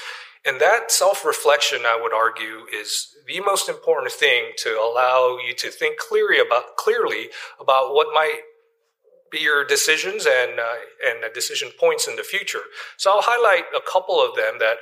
And 0.45 0.59
that 0.59 0.91
self 0.91 1.23
reflection, 1.23 1.81
I 1.85 1.99
would 2.01 2.13
argue, 2.13 2.65
is 2.73 3.15
the 3.27 3.39
most 3.41 3.69
important 3.69 4.11
thing 4.11 4.51
to 4.57 4.69
allow 4.69 5.37
you 5.37 5.53
to 5.55 5.69
think 5.69 5.99
clearly 5.99 6.39
about, 6.39 6.75
clearly 6.77 7.29
about 7.59 7.93
what 7.93 8.07
might 8.13 8.41
be 9.31 9.39
your 9.39 9.63
decisions 9.63 10.25
and, 10.25 10.59
uh, 10.59 10.73
and 11.05 11.33
decision 11.33 11.69
points 11.79 12.07
in 12.07 12.15
the 12.15 12.23
future. 12.23 12.63
So 12.97 13.11
I'll 13.11 13.21
highlight 13.21 13.63
a 13.75 13.79
couple 13.89 14.19
of 14.19 14.35
them 14.35 14.57
that 14.59 14.77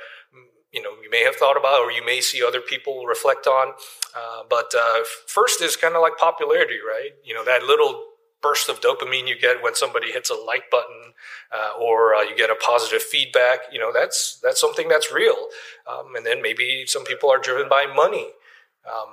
you 0.72 0.82
know 0.82 0.90
you 1.02 1.10
may 1.10 1.24
have 1.24 1.36
thought 1.36 1.56
about 1.56 1.80
or 1.80 1.90
you 1.90 2.04
may 2.04 2.20
see 2.20 2.42
other 2.42 2.60
people 2.60 3.04
reflect 3.04 3.46
on. 3.46 3.74
Uh, 4.16 4.42
but 4.48 4.72
uh, 4.76 5.00
first 5.26 5.60
is 5.62 5.76
kind 5.76 5.94
of 5.94 6.00
like 6.00 6.16
popularity, 6.16 6.78
right? 6.86 7.10
You 7.24 7.34
know 7.34 7.44
that 7.44 7.62
little 7.62 8.09
burst 8.42 8.68
of 8.68 8.80
dopamine 8.80 9.28
you 9.28 9.38
get 9.38 9.62
when 9.62 9.74
somebody 9.74 10.12
hits 10.12 10.30
a 10.30 10.34
like 10.34 10.70
button 10.70 11.12
uh, 11.52 11.72
or 11.80 12.14
uh, 12.14 12.22
you 12.22 12.36
get 12.36 12.50
a 12.50 12.54
positive 12.54 13.02
feedback 13.02 13.60
you 13.72 13.78
know 13.78 13.92
that's 13.92 14.40
that's 14.42 14.60
something 14.60 14.88
that's 14.88 15.12
real. 15.12 15.48
Um, 15.86 16.14
and 16.16 16.24
then 16.24 16.42
maybe 16.42 16.84
some 16.86 17.04
people 17.04 17.30
are 17.30 17.38
driven 17.38 17.68
by 17.68 17.86
money 17.86 18.30
um, 18.86 19.08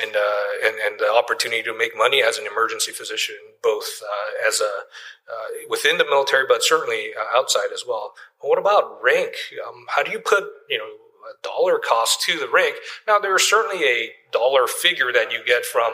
and, 0.00 0.14
uh, 0.14 0.66
and 0.66 0.76
and 0.78 0.98
the 0.98 1.10
opportunity 1.12 1.62
to 1.62 1.76
make 1.76 1.96
money 1.96 2.22
as 2.22 2.38
an 2.38 2.46
emergency 2.46 2.92
physician 2.92 3.36
both 3.62 4.02
uh, 4.02 4.48
as 4.48 4.60
a 4.60 4.64
uh, 4.64 5.66
within 5.68 5.98
the 5.98 6.04
military 6.04 6.44
but 6.48 6.62
certainly 6.62 7.10
uh, 7.18 7.38
outside 7.38 7.72
as 7.72 7.84
well. 7.86 8.14
What 8.40 8.58
about 8.58 9.02
rank? 9.02 9.34
Um, 9.66 9.86
how 9.88 10.02
do 10.02 10.10
you 10.10 10.20
put 10.20 10.44
you 10.68 10.78
know 10.78 10.84
a 10.84 11.34
dollar 11.42 11.78
cost 11.78 12.22
to 12.22 12.38
the 12.38 12.48
rank? 12.48 12.76
Now 13.06 13.18
there's 13.18 13.48
certainly 13.48 13.84
a 13.84 14.10
dollar 14.32 14.66
figure 14.66 15.12
that 15.12 15.32
you 15.32 15.44
get 15.44 15.64
from 15.64 15.92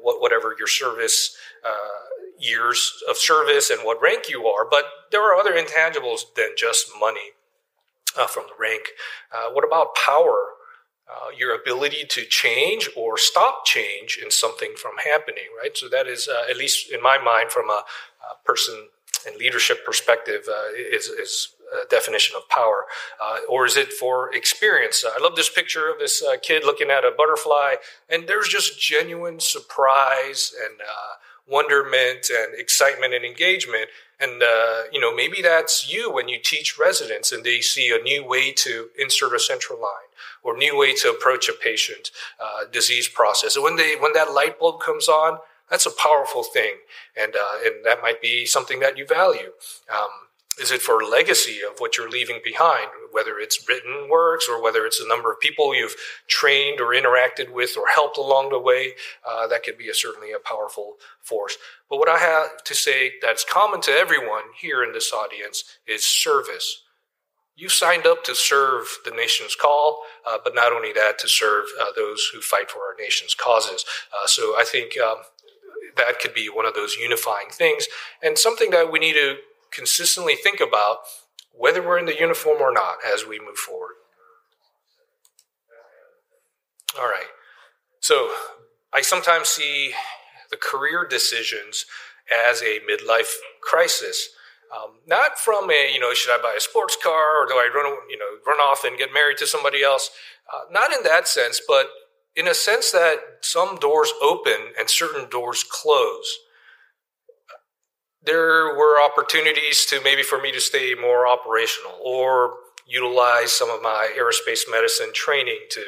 what, 0.00 0.20
whatever 0.20 0.54
your 0.58 0.68
service 0.68 1.36
uh, 1.64 1.68
years 2.38 3.02
of 3.08 3.16
service 3.16 3.70
and 3.70 3.80
what 3.84 4.00
rank 4.00 4.28
you 4.28 4.46
are, 4.46 4.66
but 4.68 4.84
there 5.10 5.22
are 5.22 5.38
other 5.38 5.52
intangibles 5.52 6.20
than 6.36 6.50
just 6.56 6.90
money 6.98 7.32
uh, 8.18 8.26
from 8.26 8.44
the 8.48 8.54
rank. 8.58 8.82
Uh, 9.34 9.50
what 9.52 9.64
about 9.64 9.94
power? 9.94 10.54
Uh, 11.10 11.30
your 11.34 11.54
ability 11.54 12.04
to 12.06 12.26
change 12.26 12.90
or 12.94 13.16
stop 13.16 13.64
change 13.64 14.20
in 14.22 14.30
something 14.30 14.74
from 14.76 14.92
happening, 15.10 15.44
right? 15.58 15.74
So 15.74 15.88
that 15.88 16.06
is, 16.06 16.28
uh, 16.28 16.44
at 16.50 16.58
least 16.58 16.92
in 16.92 17.02
my 17.02 17.16
mind, 17.16 17.50
from 17.50 17.70
a, 17.70 17.82
a 18.22 18.44
person 18.44 18.88
and 19.26 19.34
leadership 19.36 19.86
perspective, 19.86 20.42
uh, 20.46 20.68
is, 20.74 21.06
is 21.06 21.48
definition 21.90 22.36
of 22.36 22.48
power, 22.48 22.86
uh, 23.22 23.38
or 23.48 23.66
is 23.66 23.76
it 23.76 23.92
for 23.92 24.32
experience? 24.34 25.04
I 25.04 25.20
love 25.22 25.36
this 25.36 25.50
picture 25.50 25.90
of 25.90 25.98
this 25.98 26.22
uh, 26.22 26.36
kid 26.40 26.64
looking 26.64 26.90
at 26.90 27.04
a 27.04 27.12
butterfly, 27.16 27.76
and 28.08 28.28
there's 28.28 28.48
just 28.48 28.80
genuine 28.80 29.40
surprise 29.40 30.52
and 30.64 30.80
uh, 30.80 31.14
wonderment 31.48 32.30
and 32.30 32.54
excitement 32.58 33.14
and 33.14 33.24
engagement. 33.24 33.88
And, 34.20 34.42
uh, 34.42 34.82
you 34.92 35.00
know, 35.00 35.14
maybe 35.14 35.42
that's 35.42 35.92
you 35.92 36.12
when 36.12 36.28
you 36.28 36.38
teach 36.42 36.78
residents 36.78 37.30
and 37.30 37.44
they 37.44 37.60
see 37.60 37.90
a 37.90 38.02
new 38.02 38.24
way 38.24 38.52
to 38.52 38.88
insert 38.98 39.32
a 39.34 39.38
central 39.38 39.80
line 39.80 40.08
or 40.42 40.56
new 40.56 40.76
way 40.76 40.94
to 40.94 41.10
approach 41.10 41.48
a 41.48 41.52
patient 41.52 42.10
uh, 42.40 42.64
disease 42.70 43.08
process. 43.08 43.54
And 43.54 43.64
when 43.64 43.76
they, 43.76 43.94
when 43.96 44.12
that 44.14 44.32
light 44.32 44.58
bulb 44.58 44.80
comes 44.80 45.08
on, 45.08 45.38
that's 45.70 45.86
a 45.86 45.90
powerful 45.90 46.42
thing. 46.42 46.76
And, 47.16 47.34
uh, 47.34 47.58
and 47.64 47.84
that 47.84 48.02
might 48.02 48.20
be 48.20 48.46
something 48.46 48.80
that 48.80 48.96
you 48.98 49.06
value. 49.06 49.52
Um, 49.92 50.27
is 50.60 50.70
it 50.70 50.82
for 50.82 51.02
legacy 51.02 51.60
of 51.68 51.78
what 51.78 51.96
you're 51.96 52.10
leaving 52.10 52.40
behind, 52.44 52.88
whether 53.12 53.38
it's 53.38 53.68
written 53.68 54.08
works 54.10 54.46
or 54.48 54.62
whether 54.62 54.84
it's 54.86 54.98
the 54.98 55.08
number 55.08 55.30
of 55.32 55.40
people 55.40 55.74
you've 55.74 55.96
trained 56.26 56.80
or 56.80 56.92
interacted 56.92 57.52
with 57.52 57.76
or 57.76 57.84
helped 57.94 58.18
along 58.18 58.50
the 58.50 58.58
way? 58.58 58.94
Uh, 59.28 59.46
that 59.46 59.62
could 59.62 59.78
be 59.78 59.88
a, 59.88 59.94
certainly 59.94 60.32
a 60.32 60.38
powerful 60.38 60.96
force. 61.20 61.56
But 61.88 61.98
what 61.98 62.08
I 62.08 62.18
have 62.18 62.62
to 62.64 62.74
say 62.74 63.12
that's 63.22 63.44
common 63.44 63.80
to 63.82 63.90
everyone 63.90 64.44
here 64.60 64.82
in 64.82 64.92
this 64.92 65.12
audience 65.12 65.64
is 65.86 66.04
service. 66.04 66.82
You 67.56 67.68
signed 67.68 68.06
up 68.06 68.22
to 68.24 68.34
serve 68.34 68.98
the 69.04 69.10
nation's 69.10 69.56
call, 69.56 70.02
uh, 70.24 70.38
but 70.42 70.54
not 70.54 70.72
only 70.72 70.92
that, 70.92 71.18
to 71.18 71.28
serve 71.28 71.64
uh, 71.80 71.86
those 71.96 72.30
who 72.32 72.40
fight 72.40 72.70
for 72.70 72.78
our 72.78 72.94
nation's 72.98 73.34
causes. 73.34 73.84
Uh, 74.12 74.26
so 74.26 74.54
I 74.56 74.64
think 74.64 74.92
um, 74.98 75.16
that 75.96 76.20
could 76.20 76.34
be 76.34 76.48
one 76.48 76.66
of 76.66 76.74
those 76.74 76.96
unifying 76.96 77.48
things 77.50 77.86
and 78.22 78.38
something 78.38 78.70
that 78.70 78.92
we 78.92 78.98
need 78.98 79.14
to 79.14 79.38
consistently 79.72 80.34
think 80.34 80.60
about 80.60 80.98
whether 81.52 81.82
we're 81.82 81.98
in 81.98 82.06
the 82.06 82.18
uniform 82.18 82.60
or 82.60 82.72
not 82.72 82.98
as 83.12 83.26
we 83.26 83.38
move 83.38 83.56
forward. 83.56 83.94
All 86.98 87.06
right. 87.06 87.26
So 88.00 88.30
I 88.92 89.02
sometimes 89.02 89.48
see 89.48 89.92
the 90.50 90.56
career 90.56 91.06
decisions 91.08 91.84
as 92.48 92.62
a 92.62 92.80
midlife 92.88 93.34
crisis. 93.60 94.30
Um, 94.74 94.96
not 95.06 95.38
from 95.38 95.70
a, 95.70 95.92
you 95.92 96.00
know, 96.00 96.12
should 96.14 96.32
I 96.32 96.42
buy 96.42 96.54
a 96.56 96.60
sports 96.60 96.96
car 97.02 97.42
or 97.42 97.46
do 97.46 97.54
I 97.54 97.70
run, 97.74 97.86
you 98.08 98.18
know, 98.18 98.38
run 98.46 98.58
off 98.58 98.84
and 98.84 98.98
get 98.98 99.12
married 99.12 99.38
to 99.38 99.46
somebody 99.46 99.82
else? 99.82 100.10
Uh, 100.52 100.70
not 100.70 100.92
in 100.92 101.02
that 101.04 101.26
sense, 101.26 101.60
but 101.66 101.88
in 102.36 102.46
a 102.46 102.54
sense 102.54 102.92
that 102.92 103.16
some 103.40 103.76
doors 103.76 104.12
open 104.22 104.72
and 104.78 104.88
certain 104.88 105.28
doors 105.28 105.64
close 105.64 106.38
there 108.22 108.74
were 108.74 109.00
opportunities 109.00 109.84
to 109.86 110.00
maybe 110.02 110.22
for 110.22 110.40
me 110.40 110.52
to 110.52 110.60
stay 110.60 110.94
more 110.94 111.26
operational 111.26 111.98
or 112.04 112.54
utilize 112.86 113.52
some 113.52 113.70
of 113.70 113.82
my 113.82 114.10
aerospace 114.18 114.62
medicine 114.70 115.12
training 115.14 115.60
to 115.70 115.82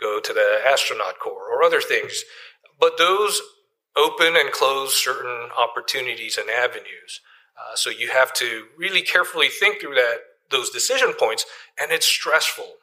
go 0.00 0.20
to 0.20 0.32
the 0.32 0.60
astronaut 0.66 1.18
corps 1.18 1.48
or 1.50 1.62
other 1.62 1.80
things. 1.80 2.24
But 2.78 2.98
those 2.98 3.40
open 3.96 4.36
and 4.36 4.52
close 4.52 4.94
certain 4.94 5.50
opportunities 5.56 6.38
and 6.38 6.50
avenues. 6.50 7.20
Uh, 7.56 7.76
so 7.76 7.90
you 7.90 8.10
have 8.10 8.32
to 8.32 8.66
really 8.76 9.02
carefully 9.02 9.48
think 9.48 9.80
through 9.80 9.94
that 9.94 10.18
those 10.50 10.70
decision 10.70 11.12
points, 11.18 11.46
and 11.80 11.90
it's 11.90 12.06
stressful. 12.06 12.74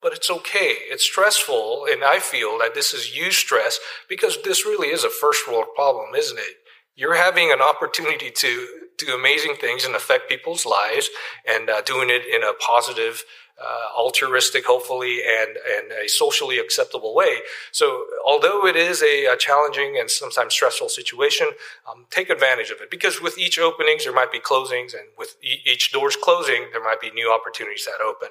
But 0.00 0.14
it's 0.14 0.30
okay. 0.30 0.76
It's 0.88 1.04
stressful, 1.04 1.86
and 1.90 2.02
I 2.02 2.18
feel 2.18 2.58
that 2.58 2.74
this 2.74 2.94
is 2.94 3.14
you 3.14 3.30
stress 3.30 3.78
because 4.08 4.38
this 4.42 4.64
really 4.64 4.88
is 4.88 5.04
a 5.04 5.10
first 5.10 5.46
world 5.46 5.66
problem, 5.74 6.14
isn't 6.14 6.38
it? 6.38 6.56
You're 7.00 7.16
having 7.16 7.50
an 7.50 7.62
opportunity 7.62 8.30
to 8.30 8.68
do 8.98 9.14
amazing 9.14 9.54
things 9.58 9.86
and 9.86 9.94
affect 9.96 10.28
people's 10.28 10.66
lives 10.66 11.08
and 11.48 11.70
uh, 11.70 11.80
doing 11.80 12.10
it 12.10 12.26
in 12.26 12.42
a 12.42 12.52
positive 12.52 13.24
uh, 13.58 13.98
altruistic, 13.98 14.66
hopefully, 14.66 15.20
and, 15.26 15.56
and 15.76 15.92
a 15.92 16.08
socially 16.08 16.58
acceptable 16.58 17.14
way. 17.14 17.38
So, 17.72 18.04
although 18.26 18.66
it 18.66 18.76
is 18.76 19.02
a, 19.02 19.26
a 19.26 19.36
challenging 19.36 19.96
and 19.98 20.10
sometimes 20.10 20.52
stressful 20.52 20.90
situation, 20.90 21.48
um, 21.90 22.06
take 22.10 22.28
advantage 22.30 22.70
of 22.70 22.80
it 22.80 22.90
because 22.90 23.20
with 23.20 23.38
each 23.38 23.58
openings, 23.58 24.04
there 24.04 24.14
might 24.14 24.32
be 24.32 24.38
closings, 24.38 24.92
and 24.92 25.08
with 25.16 25.36
e- 25.42 25.62
each 25.64 25.92
door's 25.92 26.16
closing, 26.16 26.68
there 26.72 26.84
might 26.84 27.00
be 27.00 27.10
new 27.10 27.32
opportunities 27.32 27.86
that 27.86 28.02
open. 28.04 28.28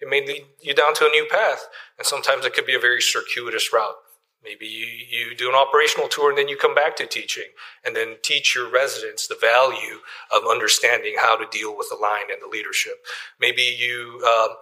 It 0.00 0.08
may 0.08 0.26
lead 0.26 0.44
you 0.60 0.74
down 0.74 0.94
to 0.94 1.06
a 1.06 1.10
new 1.10 1.26
path, 1.30 1.68
and 1.98 2.06
sometimes 2.06 2.44
it 2.44 2.54
could 2.54 2.66
be 2.66 2.74
a 2.74 2.80
very 2.80 3.00
circuitous 3.00 3.72
route. 3.72 3.96
Maybe 4.46 4.66
you, 4.66 4.86
you 4.86 5.34
do 5.34 5.48
an 5.48 5.56
operational 5.56 6.08
tour 6.08 6.30
and 6.30 6.38
then 6.38 6.46
you 6.46 6.56
come 6.56 6.74
back 6.74 6.94
to 6.96 7.06
teaching 7.06 7.50
and 7.84 7.96
then 7.96 8.16
teach 8.22 8.54
your 8.54 8.70
residents 8.70 9.26
the 9.26 9.36
value 9.40 9.98
of 10.32 10.48
understanding 10.48 11.16
how 11.18 11.36
to 11.36 11.46
deal 11.50 11.76
with 11.76 11.88
the 11.90 11.96
line 12.00 12.30
and 12.30 12.40
the 12.40 12.48
leadership. 12.48 13.04
Maybe 13.40 13.62
you 13.62 14.22
uh, 14.24 14.54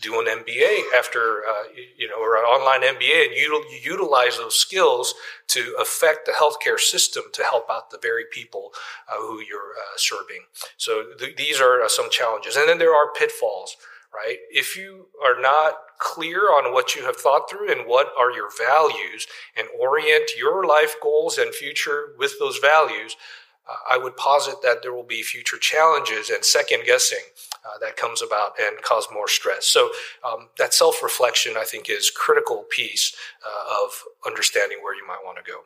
do 0.00 0.20
an 0.20 0.26
MBA 0.26 0.96
after, 0.96 1.42
uh, 1.48 1.64
you 1.96 2.08
know, 2.08 2.20
or 2.20 2.36
an 2.36 2.44
online 2.44 2.82
MBA, 2.82 3.26
and 3.26 3.36
you, 3.36 3.64
utilize 3.82 4.36
those 4.36 4.54
skills 4.54 5.14
to 5.48 5.76
affect 5.80 6.26
the 6.26 6.32
healthcare 6.32 6.78
system 6.78 7.24
to 7.32 7.42
help 7.42 7.68
out 7.70 7.90
the 7.90 7.98
very 8.00 8.24
people 8.30 8.70
uh, 9.08 9.16
who 9.16 9.40
you're 9.40 9.74
uh, 9.78 9.96
serving. 9.96 10.44
So 10.76 11.04
th- 11.18 11.36
these 11.36 11.60
are 11.60 11.82
uh, 11.82 11.88
some 11.88 12.10
challenges, 12.10 12.54
and 12.56 12.68
then 12.68 12.78
there 12.78 12.94
are 12.94 13.12
pitfalls. 13.12 13.76
Right? 14.14 14.38
If 14.48 14.76
you 14.76 15.06
are 15.24 15.40
not 15.40 15.74
clear 15.98 16.50
on 16.50 16.72
what 16.72 16.94
you 16.94 17.04
have 17.04 17.16
thought 17.16 17.48
through 17.48 17.70
and 17.70 17.86
what 17.86 18.12
are 18.18 18.32
your 18.32 18.48
values 18.56 19.26
and 19.56 19.68
orient 19.78 20.30
your 20.36 20.66
life 20.66 20.96
goals 21.02 21.38
and 21.38 21.54
future 21.54 22.14
with 22.18 22.38
those 22.38 22.58
values, 22.58 23.16
uh, 23.68 23.94
I 23.94 23.98
would 23.98 24.16
posit 24.16 24.56
that 24.62 24.82
there 24.82 24.92
will 24.92 25.04
be 25.04 25.22
future 25.22 25.56
challenges 25.58 26.28
and 26.30 26.44
second 26.44 26.84
guessing 26.84 27.24
uh, 27.64 27.78
that 27.80 27.96
comes 27.96 28.20
about 28.20 28.52
and 28.60 28.80
cause 28.82 29.06
more 29.12 29.28
stress. 29.28 29.66
So 29.66 29.90
um, 30.26 30.48
that 30.58 30.74
self 30.74 31.02
reflection, 31.02 31.54
I 31.56 31.64
think, 31.64 31.88
is 31.88 32.10
critical 32.10 32.64
piece 32.68 33.16
uh, 33.44 33.84
of 33.84 33.90
understanding 34.26 34.78
where 34.82 34.94
you 34.94 35.06
might 35.06 35.20
want 35.24 35.38
to 35.42 35.50
go. 35.50 35.60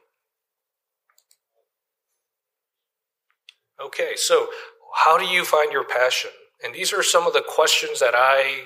Okay, 3.84 4.12
so 4.16 4.48
how 4.94 5.18
do 5.18 5.24
you 5.24 5.44
find 5.44 5.72
your 5.72 5.84
passion? 5.84 6.30
And 6.64 6.74
these 6.74 6.92
are 6.92 7.02
some 7.02 7.26
of 7.26 7.32
the 7.32 7.44
questions 7.46 8.00
that 8.00 8.14
I 8.16 8.64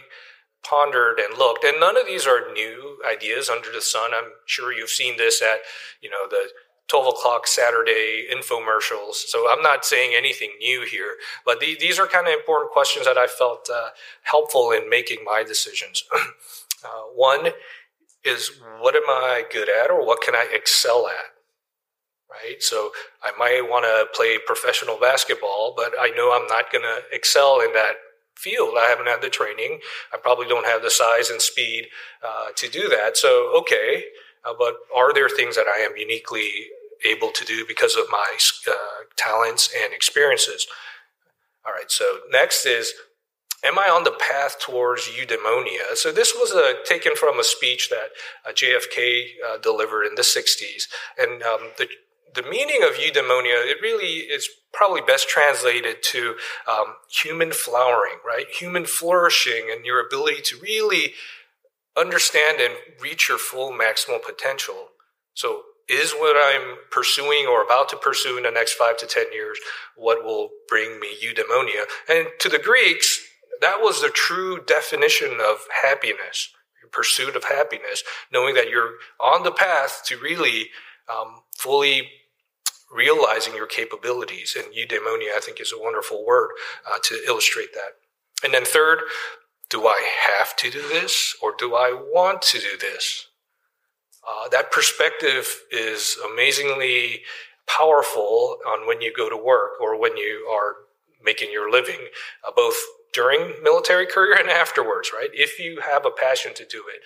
pondered 0.64 1.18
and 1.18 1.38
looked 1.38 1.64
and 1.64 1.80
none 1.80 1.96
of 1.96 2.06
these 2.06 2.26
are 2.26 2.52
new 2.52 2.98
ideas 3.10 3.48
under 3.48 3.70
the 3.72 3.80
sun 3.80 4.12
i'm 4.14 4.30
sure 4.46 4.72
you've 4.72 4.90
seen 4.90 5.16
this 5.16 5.42
at 5.42 5.58
you 6.00 6.08
know 6.08 6.26
the 6.28 6.48
12 6.88 7.06
o'clock 7.06 7.46
Saturday 7.46 8.26
infomercials. 8.30 9.14
So 9.14 9.50
I'm 9.50 9.62
not 9.62 9.84
saying 9.84 10.12
anything 10.14 10.50
new 10.60 10.84
here, 10.84 11.16
but 11.42 11.58
the, 11.58 11.74
these 11.80 11.98
are 11.98 12.06
kind 12.06 12.26
of 12.26 12.34
important 12.34 12.70
questions 12.70 13.06
that 13.06 13.16
I 13.16 13.26
felt 13.26 13.70
uh, 13.72 13.90
helpful 14.24 14.72
in 14.72 14.90
making 14.90 15.24
my 15.24 15.42
decisions. 15.42 16.04
uh, 16.84 17.02
one 17.14 17.52
is 18.24 18.50
what 18.80 18.94
am 18.94 19.08
I 19.08 19.44
good 19.50 19.68
at 19.70 19.90
or 19.90 20.04
what 20.04 20.20
can 20.20 20.34
I 20.34 20.46
excel 20.52 21.08
at? 21.08 21.32
Right. 22.30 22.62
So 22.62 22.90
I 23.22 23.30
might 23.38 23.68
want 23.68 23.84
to 23.84 24.06
play 24.14 24.38
professional 24.44 24.98
basketball, 24.98 25.74
but 25.76 25.92
I 25.98 26.10
know 26.10 26.32
I'm 26.32 26.46
not 26.46 26.72
going 26.72 26.82
to 26.82 27.02
excel 27.10 27.60
in 27.60 27.72
that 27.72 27.94
field. 28.36 28.74
I 28.78 28.86
haven't 28.88 29.06
had 29.06 29.22
the 29.22 29.30
training. 29.30 29.80
I 30.12 30.16
probably 30.16 30.48
don't 30.48 30.66
have 30.66 30.82
the 30.82 30.90
size 30.90 31.30
and 31.30 31.40
speed 31.40 31.88
uh, 32.26 32.48
to 32.56 32.68
do 32.68 32.88
that. 32.88 33.16
So, 33.16 33.52
okay. 33.58 34.04
Uh, 34.44 34.54
but 34.58 34.74
are 34.94 35.14
there 35.14 35.28
things 35.28 35.54
that 35.56 35.66
I 35.66 35.80
am 35.82 35.96
uniquely 35.96 36.48
able 37.04 37.30
to 37.30 37.44
do 37.44 37.64
because 37.66 37.96
of 37.96 38.04
my 38.10 38.36
uh, 38.68 38.72
talents 39.16 39.72
and 39.82 39.92
experiences. 39.92 40.66
All 41.66 41.72
right, 41.72 41.90
so 41.90 42.04
next 42.30 42.66
is 42.66 42.92
Am 43.64 43.78
I 43.78 43.82
on 43.82 44.02
the 44.02 44.10
path 44.10 44.58
towards 44.58 45.08
eudaimonia? 45.08 45.94
So 45.94 46.10
this 46.10 46.34
was 46.34 46.50
uh, 46.50 46.82
taken 46.84 47.14
from 47.14 47.38
a 47.38 47.44
speech 47.44 47.90
that 47.90 48.10
uh, 48.44 48.50
JFK 48.50 49.24
uh, 49.46 49.58
delivered 49.58 50.02
in 50.02 50.16
the 50.16 50.22
60s. 50.22 50.88
And 51.16 51.44
um, 51.44 51.70
the, 51.78 51.86
the 52.34 52.42
meaning 52.42 52.82
of 52.82 52.94
eudaimonia, 52.94 53.66
it 53.68 53.78
really 53.82 54.20
is 54.20 54.48
probably 54.72 55.02
best 55.02 55.28
translated 55.28 56.02
to 56.02 56.36
um, 56.66 56.94
human 57.10 57.52
flowering, 57.52 58.16
right? 58.26 58.46
Human 58.48 58.86
flourishing 58.86 59.68
and 59.70 59.84
your 59.84 60.04
ability 60.04 60.40
to 60.42 60.56
really 60.60 61.12
understand 61.96 62.60
and 62.60 62.74
reach 63.00 63.28
your 63.28 63.38
full 63.38 63.70
maximal 63.72 64.22
potential. 64.22 64.88
So 65.34 65.62
is 65.88 66.12
what 66.12 66.36
I'm 66.36 66.76
pursuing 66.90 67.46
or 67.46 67.62
about 67.62 67.88
to 67.90 67.96
pursue 67.96 68.36
in 68.36 68.44
the 68.44 68.50
next 68.50 68.74
five 68.74 68.96
to 68.98 69.06
10 69.06 69.32
years 69.32 69.58
what 69.96 70.24
will 70.24 70.50
bring 70.68 70.98
me 71.00 71.08
eudaimonia? 71.22 71.84
And 72.08 72.28
to 72.40 72.48
the 72.48 72.58
Greeks, 72.58 73.20
that 73.60 73.80
was 73.80 74.00
the 74.00 74.08
true 74.08 74.60
definition 74.64 75.38
of 75.40 75.66
happiness, 75.82 76.50
your 76.80 76.90
pursuit 76.90 77.36
of 77.36 77.44
happiness, 77.44 78.02
knowing 78.32 78.54
that 78.54 78.70
you're 78.70 78.94
on 79.20 79.42
the 79.42 79.52
path 79.52 80.02
to 80.06 80.18
really 80.18 80.70
um, 81.08 81.42
fully 81.56 82.08
realizing 82.94 83.54
your 83.54 83.66
capabilities. 83.66 84.56
And 84.56 84.74
eudaimonia, 84.74 85.36
I 85.36 85.40
think, 85.40 85.60
is 85.60 85.72
a 85.72 85.82
wonderful 85.82 86.24
word 86.24 86.50
uh, 86.86 86.98
to 87.04 87.20
illustrate 87.26 87.72
that. 87.74 87.96
And 88.44 88.52
then 88.52 88.64
third, 88.64 89.00
do 89.70 89.86
I 89.86 90.02
have 90.28 90.54
to 90.56 90.70
do 90.70 90.82
this 90.82 91.34
or 91.42 91.54
do 91.58 91.74
I 91.74 91.92
want 91.92 92.42
to 92.42 92.58
do 92.58 92.76
this? 92.78 93.28
Uh, 94.28 94.48
that 94.50 94.70
perspective 94.70 95.62
is 95.70 96.16
amazingly 96.30 97.22
powerful 97.66 98.58
on 98.66 98.86
when 98.86 99.00
you 99.00 99.12
go 99.12 99.28
to 99.28 99.36
work 99.36 99.72
or 99.80 99.98
when 99.98 100.16
you 100.16 100.48
are 100.52 100.74
making 101.24 101.50
your 101.50 101.70
living, 101.70 102.08
uh, 102.46 102.50
both 102.54 102.76
during 103.12 103.54
military 103.62 104.06
career 104.12 104.36
and 104.38 104.50
afterwards, 104.50 105.10
right? 105.12 105.30
If 105.32 105.58
you 105.58 105.80
have 105.80 106.04
a 106.04 106.10
passion 106.10 106.54
to 106.54 106.64
do 106.64 106.84
it. 106.94 107.02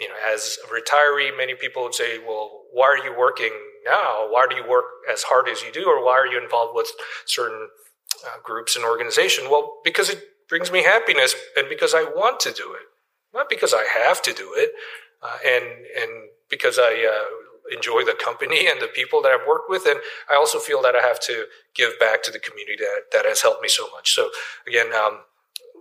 You 0.00 0.08
know, 0.08 0.14
as 0.32 0.58
a 0.64 0.68
retiree, 0.68 1.36
many 1.36 1.54
people 1.54 1.84
would 1.84 1.94
say, 1.94 2.18
well, 2.18 2.62
why 2.72 2.86
are 2.86 3.04
you 3.04 3.16
working 3.16 3.52
now? 3.86 4.26
Why 4.28 4.46
do 4.48 4.56
you 4.56 4.68
work 4.68 4.86
as 5.10 5.22
hard 5.22 5.48
as 5.48 5.62
you 5.62 5.70
do? 5.72 5.86
Or 5.86 6.04
why 6.04 6.14
are 6.14 6.26
you 6.26 6.42
involved 6.42 6.74
with 6.74 6.90
certain 7.26 7.68
uh, 8.26 8.38
groups 8.42 8.74
and 8.74 8.84
organization? 8.84 9.44
Well, 9.50 9.78
because 9.84 10.10
it 10.10 10.20
brings 10.48 10.72
me 10.72 10.82
happiness 10.82 11.34
and 11.56 11.68
because 11.68 11.94
I 11.94 12.02
want 12.02 12.40
to 12.40 12.52
do 12.52 12.74
it, 12.74 12.86
not 13.32 13.48
because 13.48 13.72
I 13.72 13.86
have 14.04 14.20
to 14.22 14.32
do 14.32 14.52
it 14.56 14.70
uh, 15.22 15.38
and 15.46 15.64
and 15.64 16.10
because 16.50 16.78
I 16.78 17.04
uh, 17.04 17.74
enjoy 17.74 18.04
the 18.04 18.16
company 18.22 18.68
and 18.68 18.80
the 18.80 18.86
people 18.86 19.22
that 19.22 19.32
I've 19.32 19.46
worked 19.46 19.70
with, 19.70 19.86
and 19.86 19.98
I 20.30 20.34
also 20.34 20.58
feel 20.58 20.82
that 20.82 20.94
I 20.94 21.00
have 21.00 21.18
to 21.20 21.46
give 21.74 21.98
back 21.98 22.22
to 22.24 22.30
the 22.30 22.38
community 22.38 22.76
that 22.78 23.12
that 23.12 23.24
has 23.24 23.42
helped 23.42 23.62
me 23.62 23.68
so 23.68 23.88
much. 23.90 24.14
So 24.14 24.30
again, 24.66 24.94
um, 24.94 25.20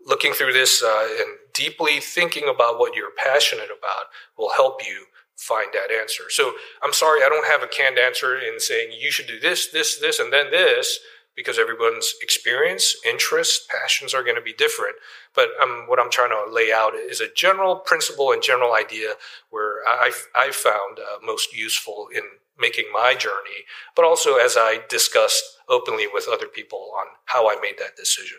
looking 0.06 0.34
through 0.34 0.54
this 0.54 0.82
uh, 0.82 1.08
and 1.20 1.38
deeply 1.54 2.00
thinking 2.00 2.48
about 2.48 2.80
what 2.80 2.96
you're 2.96 3.12
passionate 3.24 3.70
about 3.70 4.06
will 4.38 4.52
help 4.56 4.86
you 4.86 5.06
find 5.36 5.70
that 5.74 5.94
answer. 5.94 6.24
So 6.30 6.54
I'm 6.82 6.94
sorry, 6.94 7.22
I 7.24 7.30
don't 7.30 7.48
have 7.48 7.64
a 7.64 7.68
canned 7.68 7.98
answer 7.98 8.38
in 8.38 8.60
saying 8.60 8.92
you 8.98 9.12
should 9.12 9.28
do 9.28 9.40
this, 9.40 9.68
this, 9.68 10.00
this, 10.00 10.20
and 10.20 10.32
then 10.32 10.52
this 10.52 11.00
because 11.36 11.58
everyone's 11.58 12.14
experience, 12.22 12.96
interests, 13.06 13.66
passions 13.68 14.14
are 14.14 14.24
going 14.24 14.36
to 14.36 14.42
be 14.42 14.54
different. 14.54 14.96
But 15.34 15.50
um, 15.62 15.86
what 15.88 16.00
I'm 16.00 16.12
trying 16.12 16.30
to 16.30 16.52
lay 16.52 16.72
out 16.72 16.94
is 16.94 17.22
a 17.22 17.34
general 17.34 17.78
principle 17.78 18.32
and 18.32 18.42
general 18.42 18.74
idea 18.74 19.14
where 19.50 19.78
I've, 19.88 20.28
I've 20.36 20.56
found 20.56 21.00
uh, 21.00 21.18
most 21.24 21.56
useful 21.56 22.08
in 22.14 22.22
making 22.60 22.86
my 22.94 23.16
journey, 23.16 23.66
but 23.96 24.06
also 24.06 24.36
as 24.36 24.56
I 24.56 24.82
discussed 24.90 25.44
openly 25.68 26.06
with 26.12 26.28
other 26.32 26.46
people 26.46 26.92
on 26.96 27.08
how 27.26 27.50
I 27.50 27.60
made 27.60 27.80
that 27.80 27.96
decision. 27.98 28.38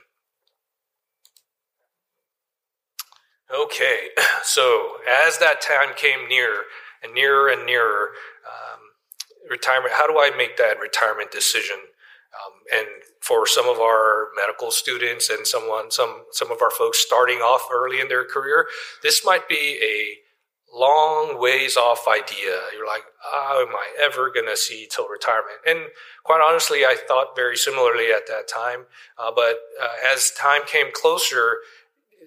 Okay, 3.55 4.09
so 4.43 4.97
as 5.27 5.39
that 5.39 5.61
time 5.61 5.95
came 5.97 6.29
near 6.29 6.65
and 7.03 7.15
nearer 7.15 7.49
and 7.49 7.65
nearer, 7.67 8.11
um, 8.47 8.81
retirement, 9.49 9.95
how 9.95 10.07
do 10.07 10.19
I 10.19 10.35
make 10.37 10.57
that 10.57 10.81
retirement 10.81 11.31
decision? 11.31 11.77
Um, 12.35 12.53
and 12.73 12.89
for 13.21 13.47
some 13.47 13.69
of 13.69 13.79
our 13.79 14.29
medical 14.37 14.71
students 14.71 15.31
and 15.31 15.47
someone, 15.47 15.91
some 15.91 16.25
some 16.33 16.51
of 16.51 16.61
our 16.63 16.71
folks 16.71 16.99
starting 16.99 17.39
off 17.39 17.69
early 17.73 18.01
in 18.01 18.09
their 18.09 18.25
career, 18.25 18.67
this 19.03 19.25
might 19.25 19.49
be 19.49 19.79
a 19.83 20.19
long 20.77 21.41
ways 21.41 21.77
off 21.77 22.07
idea. 22.09 22.59
You're 22.75 22.87
like, 22.87 23.05
oh, 23.25 23.65
am 23.69 23.75
I 23.75 24.05
ever 24.05 24.31
going 24.31 24.47
to 24.47 24.57
see 24.57 24.89
till 24.91 25.09
retirement? 25.09 25.59
And 25.65 25.91
quite 26.25 26.45
honestly, 26.45 26.85
I 26.85 26.97
thought 26.97 27.37
very 27.37 27.57
similarly 27.57 28.11
at 28.11 28.27
that 28.27 28.49
time. 28.49 28.87
Uh, 29.17 29.31
but 29.35 29.59
uh, 29.81 30.13
as 30.13 30.33
time 30.33 30.63
came 30.67 30.89
closer, 30.93 31.59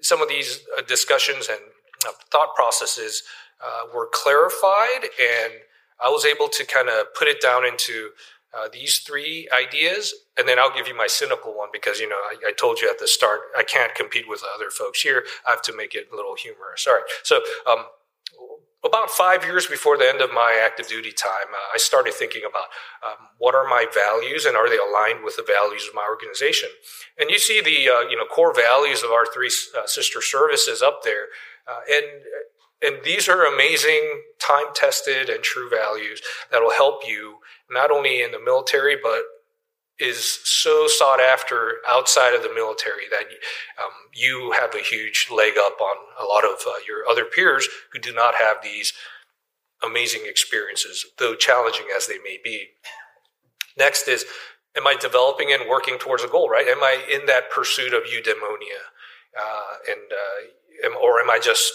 some 0.01 0.21
of 0.21 0.29
these 0.29 0.61
uh, 0.77 0.81
discussions 0.81 1.47
and 1.49 1.59
uh, 2.05 2.11
thought 2.31 2.55
processes 2.55 3.23
uh, 3.63 3.83
were 3.93 4.09
clarified, 4.11 5.03
and 5.03 5.53
I 5.99 6.09
was 6.09 6.25
able 6.25 6.47
to 6.49 6.65
kind 6.65 6.89
of 6.89 7.13
put 7.15 7.27
it 7.27 7.41
down 7.41 7.65
into 7.65 8.11
uh, 8.57 8.67
these 8.71 8.99
three 8.99 9.49
ideas, 9.51 10.13
and 10.37 10.47
then 10.47 10.57
I'll 10.57 10.73
give 10.73 10.87
you 10.87 10.95
my 10.95 11.07
cynical 11.07 11.55
one 11.55 11.69
because 11.71 11.99
you 11.99 12.07
know 12.07 12.15
I, 12.15 12.49
I, 12.49 12.51
told 12.53 12.79
you 12.79 12.89
at 12.89 12.97
the 12.97 13.07
start 13.07 13.41
I 13.57 13.63
can't 13.63 13.93
compete 13.93 14.27
with 14.27 14.41
other 14.55 14.69
folks 14.69 15.01
here. 15.01 15.25
I 15.45 15.51
have 15.51 15.61
to 15.63 15.75
make 15.75 15.93
it 15.95 16.07
a 16.11 16.15
little 16.15 16.35
humorous. 16.35 16.87
All 16.87 16.93
right, 16.93 17.03
so 17.23 17.41
um, 17.69 17.85
about 18.85 19.09
five 19.09 19.43
years 19.43 19.65
before 19.65 19.97
the 19.97 20.07
end 20.07 20.21
of 20.21 20.31
my 20.31 20.59
active 20.63 20.87
duty 20.87 21.11
time, 21.11 21.49
uh, 21.51 21.73
I 21.73 21.77
started 21.77 22.13
thinking 22.13 22.43
about 22.47 22.67
um, 23.03 23.27
what 23.37 23.55
are 23.55 23.67
my 23.67 23.85
values 23.93 24.45
and 24.45 24.55
are 24.55 24.69
they 24.69 24.77
aligned 24.77 25.23
with 25.23 25.35
the 25.35 25.45
values 25.45 25.87
of 25.87 25.95
my 25.95 26.05
organization. 26.07 26.69
And 27.19 27.29
you 27.29 27.39
see 27.39 27.61
the 27.61 27.89
uh, 27.89 28.01
you 28.09 28.15
know 28.15 28.25
core 28.25 28.53
values 28.53 29.03
of 29.03 29.11
our 29.11 29.25
three 29.25 29.51
uh, 29.77 29.87
sister 29.87 30.21
services 30.21 30.81
up 30.81 31.01
there, 31.03 31.27
uh, 31.67 31.79
and 31.91 32.05
and 32.79 33.03
these 33.03 33.27
are 33.27 33.43
amazing, 33.43 34.21
time 34.39 34.67
tested, 34.75 35.29
and 35.29 35.43
true 35.43 35.69
values 35.69 36.21
that 36.51 36.61
will 36.61 36.73
help 36.73 37.07
you 37.07 37.37
not 37.71 37.89
only 37.89 38.21
in 38.21 38.31
the 38.31 38.39
military, 38.39 38.95
but 39.01 39.23
is 39.99 40.39
so 40.43 40.87
sought 40.87 41.19
after 41.19 41.75
outside 41.87 42.35
of 42.35 42.43
the 42.43 42.53
military 42.53 43.09
that 43.09 43.23
um, 43.83 43.91
you 44.13 44.51
have 44.51 44.75
a 44.75 44.83
huge 44.83 45.27
leg 45.33 45.53
up 45.57 45.81
on 45.81 45.95
a 46.21 46.25
lot 46.25 46.43
of 46.43 46.61
uh, 46.67 46.73
your 46.87 47.07
other 47.09 47.25
peers 47.25 47.67
who 47.91 47.99
do 47.99 48.13
not 48.13 48.35
have 48.35 48.57
these 48.61 48.93
amazing 49.83 50.21
experiences, 50.25 51.05
though 51.17 51.35
challenging 51.35 51.87
as 51.95 52.07
they 52.07 52.17
may 52.23 52.37
be. 52.43 52.67
Next 53.77 54.07
is, 54.07 54.25
am 54.75 54.87
I 54.87 54.95
developing 54.95 55.51
and 55.51 55.69
working 55.69 55.97
towards 55.97 56.23
a 56.23 56.27
goal, 56.27 56.49
right? 56.49 56.67
Am 56.67 56.83
I 56.83 57.03
in 57.11 57.25
that 57.27 57.49
pursuit 57.51 57.93
of 57.93 58.03
eudaimonia? 58.03 58.85
Uh, 59.39 59.77
and 59.87 60.11
uh, 60.11 60.97
or 60.99 61.19
am 61.19 61.29
I 61.29 61.39
just 61.39 61.71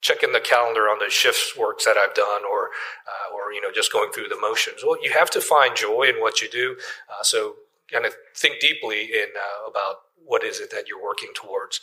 checking 0.00 0.32
the 0.32 0.40
calendar 0.40 0.82
on 0.82 0.98
the 0.98 1.10
shifts 1.10 1.56
works 1.56 1.84
that 1.84 1.96
I've 1.96 2.14
done, 2.14 2.42
or 2.50 2.70
uh, 3.06 3.34
or 3.34 3.52
you 3.52 3.60
know 3.60 3.70
just 3.74 3.92
going 3.92 4.12
through 4.12 4.28
the 4.28 4.40
motions? 4.40 4.82
Well, 4.84 4.98
you 5.02 5.12
have 5.12 5.30
to 5.30 5.40
find 5.40 5.76
joy 5.76 6.04
in 6.04 6.20
what 6.20 6.40
you 6.40 6.48
do. 6.48 6.76
Uh, 7.08 7.22
so 7.22 7.56
kind 7.90 8.06
of 8.06 8.14
think 8.36 8.60
deeply 8.60 9.04
in 9.04 9.28
uh, 9.36 9.68
about 9.70 9.96
what 10.24 10.44
is 10.44 10.60
it 10.60 10.70
that 10.70 10.88
you're 10.88 11.02
working 11.02 11.30
towards. 11.34 11.80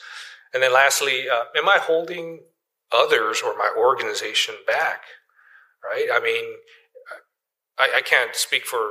And 0.54 0.64
then 0.64 0.74
lastly, 0.74 1.28
uh, 1.30 1.46
am 1.56 1.68
I 1.68 1.78
holding 1.80 2.44
others 2.92 3.42
or 3.46 3.58
my 3.58 3.70
organization 3.78 4.56
back? 4.66 5.02
Right? 5.84 6.08
I 6.12 6.20
mean, 6.22 6.56
I, 7.78 7.98
I 7.98 8.02
can't 8.02 8.36
speak 8.36 8.66
for 8.66 8.90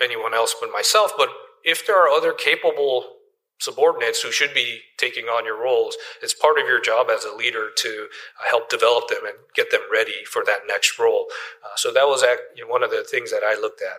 anyone 0.00 0.34
else 0.34 0.54
but 0.58 0.70
myself, 0.72 1.12
but 1.16 1.28
if 1.64 1.86
there 1.86 1.96
are 1.96 2.08
other 2.08 2.32
capable 2.32 3.15
subordinates 3.58 4.22
who 4.22 4.30
should 4.30 4.52
be 4.52 4.80
taking 4.98 5.26
on 5.26 5.44
your 5.44 5.60
roles, 5.60 5.96
it's 6.22 6.34
part 6.34 6.58
of 6.58 6.66
your 6.66 6.80
job 6.80 7.08
as 7.10 7.24
a 7.24 7.34
leader 7.34 7.70
to 7.76 8.08
uh, 8.40 8.48
help 8.48 8.68
develop 8.68 9.08
them 9.08 9.24
and 9.24 9.36
get 9.54 9.70
them 9.70 9.80
ready 9.92 10.24
for 10.26 10.44
that 10.44 10.60
next 10.66 10.98
role. 10.98 11.26
Uh, 11.64 11.76
so 11.76 11.92
that 11.92 12.06
was 12.06 12.22
you 12.54 12.64
know, 12.64 12.70
one 12.70 12.82
of 12.82 12.90
the 12.90 13.04
things 13.04 13.30
that 13.30 13.42
I 13.44 13.58
looked 13.58 13.82
at. 13.82 13.98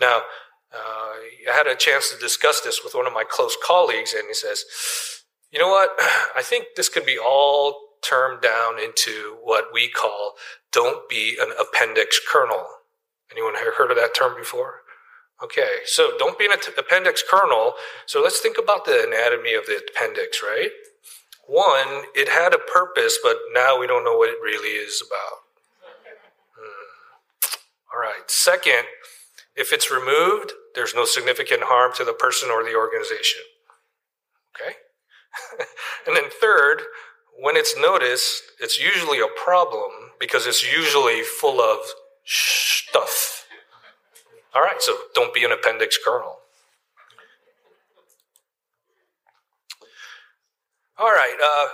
Now, 0.00 0.22
uh, 0.74 1.14
I 1.48 1.52
had 1.52 1.66
a 1.66 1.76
chance 1.76 2.10
to 2.10 2.18
discuss 2.18 2.60
this 2.60 2.82
with 2.82 2.94
one 2.94 3.06
of 3.06 3.12
my 3.12 3.24
close 3.28 3.56
colleagues, 3.64 4.12
and 4.12 4.24
he 4.28 4.34
says, 4.34 4.64
You 5.50 5.58
know 5.58 5.68
what? 5.68 5.90
I 6.36 6.42
think 6.42 6.66
this 6.76 6.88
could 6.88 7.06
be 7.06 7.18
all 7.18 7.80
termed 8.02 8.42
down 8.42 8.78
into 8.78 9.36
what 9.42 9.66
we 9.72 9.88
call 9.88 10.34
don't 10.72 11.08
be 11.08 11.38
an 11.40 11.52
appendix 11.58 12.20
colonel. 12.30 12.66
Anyone 13.32 13.54
heard 13.54 13.90
of 13.90 13.96
that 13.96 14.14
term 14.14 14.36
before? 14.36 14.82
Okay, 15.42 15.80
so 15.84 16.12
don't 16.18 16.38
be 16.38 16.46
an 16.46 16.52
appendix 16.78 17.22
colonel. 17.28 17.74
So 18.06 18.22
let's 18.22 18.40
think 18.40 18.56
about 18.58 18.86
the 18.86 19.04
anatomy 19.06 19.54
of 19.54 19.66
the 19.66 19.80
appendix, 19.88 20.42
right? 20.42 20.70
One, 21.46 22.04
it 22.14 22.28
had 22.28 22.54
a 22.54 22.58
purpose, 22.58 23.18
but 23.22 23.36
now 23.52 23.78
we 23.78 23.86
don't 23.86 24.04
know 24.04 24.16
what 24.16 24.30
it 24.30 24.38
really 24.42 24.70
is 24.70 25.02
about. 25.06 25.40
Hmm. 26.58 27.56
All 27.92 28.00
right. 28.00 28.28
Second, 28.28 28.84
if 29.54 29.72
it's 29.72 29.90
removed, 29.90 30.52
there's 30.74 30.94
no 30.94 31.04
significant 31.04 31.64
harm 31.64 31.92
to 31.96 32.04
the 32.04 32.12
person 32.12 32.50
or 32.50 32.64
the 32.64 32.74
organization. 32.74 33.42
Okay? 34.54 34.76
and 36.06 36.16
then 36.16 36.30
third, 36.40 36.82
when 37.38 37.56
it's 37.56 37.76
noticed, 37.76 38.42
it's 38.58 38.80
usually 38.80 39.20
a 39.20 39.28
problem 39.42 39.90
because 40.18 40.46
it's 40.46 40.64
usually 40.64 41.22
full 41.22 41.60
of 41.60 41.78
stuff. 42.24 43.35
All 44.56 44.62
right, 44.62 44.80
so 44.80 44.96
don't 45.14 45.34
be 45.34 45.44
an 45.44 45.52
appendix 45.52 45.98
colonel. 46.02 46.38
All 50.98 51.10
right. 51.10 51.36
Uh, 51.44 51.68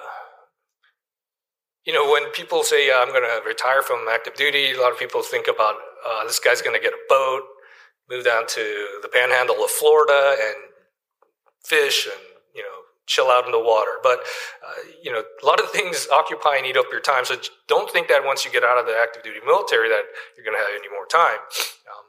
you 1.85 1.93
know, 1.93 2.11
when 2.11 2.33
people 2.33 2.65
say 2.65 2.91
uh, 2.91 2.97
I'm 2.97 3.11
going 3.11 3.23
to 3.23 3.41
retire 3.47 3.83
from 3.83 4.09
active 4.11 4.35
duty, 4.35 4.73
a 4.73 4.81
lot 4.81 4.91
of 4.91 4.99
people 4.99 5.23
think 5.23 5.47
about 5.47 5.77
uh, 6.05 6.25
this 6.25 6.41
guy's 6.41 6.61
going 6.61 6.75
to 6.75 6.83
get 6.83 6.93
a 6.93 6.99
boat, 7.09 7.43
move 8.11 8.25
down 8.25 8.49
to 8.49 8.99
the 9.01 9.09
panhandle 9.09 9.63
of 9.63 9.71
Florida, 9.71 10.35
and 10.41 10.57
fish 11.65 12.09
and 12.11 12.21
you 12.53 12.63
know 12.63 12.83
chill 13.07 13.31
out 13.31 13.47
in 13.47 13.53
the 13.53 13.61
water. 13.61 13.93
But 14.03 14.19
uh, 14.67 14.91
you 15.01 15.13
know, 15.13 15.23
a 15.23 15.47
lot 15.47 15.61
of 15.61 15.71
things 15.71 16.09
occupy 16.11 16.57
and 16.57 16.67
eat 16.67 16.77
up 16.77 16.87
your 16.91 17.01
time. 17.01 17.27
So 17.27 17.37
don't 17.69 17.89
think 17.93 18.09
that 18.09 18.25
once 18.25 18.45
you 18.45 18.51
get 18.51 18.65
out 18.65 18.77
of 18.77 18.87
the 18.87 18.97
active 19.01 19.23
duty 19.23 19.39
military 19.47 19.89
that 19.89 20.03
you're 20.37 20.45
going 20.45 20.59
to 20.59 20.65
have 20.65 20.75
any 20.75 20.91
more 20.91 21.07
time. 21.07 21.39
Um, 21.87 22.02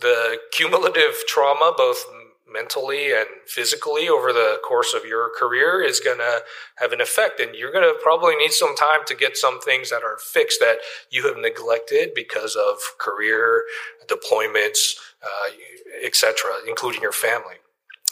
the 0.00 0.38
cumulative 0.52 1.24
trauma, 1.26 1.72
both 1.76 2.04
mentally 2.52 3.12
and 3.12 3.26
physically 3.46 4.08
over 4.08 4.32
the 4.32 4.58
course 4.66 4.92
of 4.92 5.04
your 5.04 5.30
career 5.38 5.80
is 5.82 6.00
going 6.00 6.18
to 6.18 6.40
have 6.76 6.92
an 6.92 7.00
effect. 7.00 7.38
And 7.40 7.54
you're 7.54 7.72
going 7.72 7.84
to 7.84 7.98
probably 8.02 8.34
need 8.36 8.52
some 8.52 8.74
time 8.74 9.00
to 9.06 9.14
get 9.14 9.36
some 9.36 9.60
things 9.60 9.90
that 9.90 10.02
are 10.02 10.18
fixed 10.18 10.60
that 10.60 10.78
you 11.10 11.26
have 11.26 11.36
neglected 11.36 12.10
because 12.14 12.56
of 12.56 12.78
career 12.98 13.64
deployments 14.06 14.96
uh, 15.22 15.52
etc 16.04 16.50
including 16.66 17.02
your 17.02 17.12
family. 17.12 17.56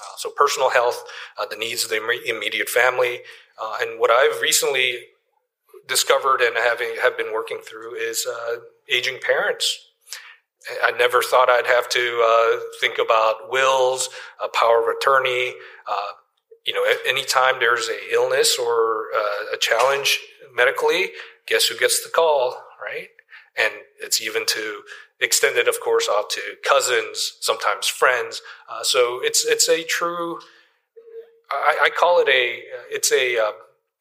Uh, 0.01 0.17
so 0.17 0.31
personal 0.31 0.71
health 0.71 1.05
uh, 1.39 1.47
the 1.47 1.57
needs 1.57 1.85
of 1.85 1.91
the 1.91 2.23
immediate 2.27 2.69
family. 2.69 3.21
Uh, 3.61 3.79
and 3.81 3.99
what 3.99 4.11
i've 4.11 4.41
recently 4.41 5.07
discovered 5.87 6.41
and 6.41 6.57
having 6.57 6.95
have 7.03 7.17
been 7.17 7.33
working 7.33 7.59
through 7.59 7.95
is 7.95 8.27
uh, 8.27 8.57
aging 8.89 9.19
parents 9.21 9.88
I 10.83 10.91
never 10.93 11.23
thought 11.23 11.49
I'd 11.49 11.67
have 11.67 11.89
to 11.91 12.23
uh, 12.25 12.61
think 12.81 12.99
about 12.99 13.51
wills, 13.51 14.09
a 14.43 14.49
power 14.49 14.83
of 14.83 14.97
attorney. 14.97 15.55
Uh, 15.87 16.13
you 16.67 16.75
know, 16.75 16.85
anytime 17.07 17.61
there's 17.61 17.89
a 17.89 18.13
illness 18.13 18.59
or 18.59 19.07
uh, 19.17 19.55
a 19.55 19.59
challenge 19.59 20.21
medically, 20.55 21.11
guess 21.47 21.67
who 21.67 21.79
gets 21.79 22.03
the 22.03 22.11
call, 22.11 22.63
right? 22.83 23.09
And 23.57 23.73
it's 24.01 24.21
even 24.21 24.45
to 24.47 24.83
extended, 25.21 25.67
of 25.69 25.81
course, 25.81 26.09
out 26.11 26.31
to 26.31 26.41
cousins, 26.69 27.39
sometimes 27.41 27.87
friends. 27.87 28.43
Uh, 28.69 28.83
so 28.83 29.21
it's 29.23 29.45
it's 29.45 29.69
a 29.69 29.83
true. 29.85 30.41
I, 31.51 31.85
I, 31.85 31.91
call 31.91 32.21
it 32.21 32.29
a. 32.29 32.63
It's 32.91 33.11
a 33.11 33.39
uh, 33.39 33.53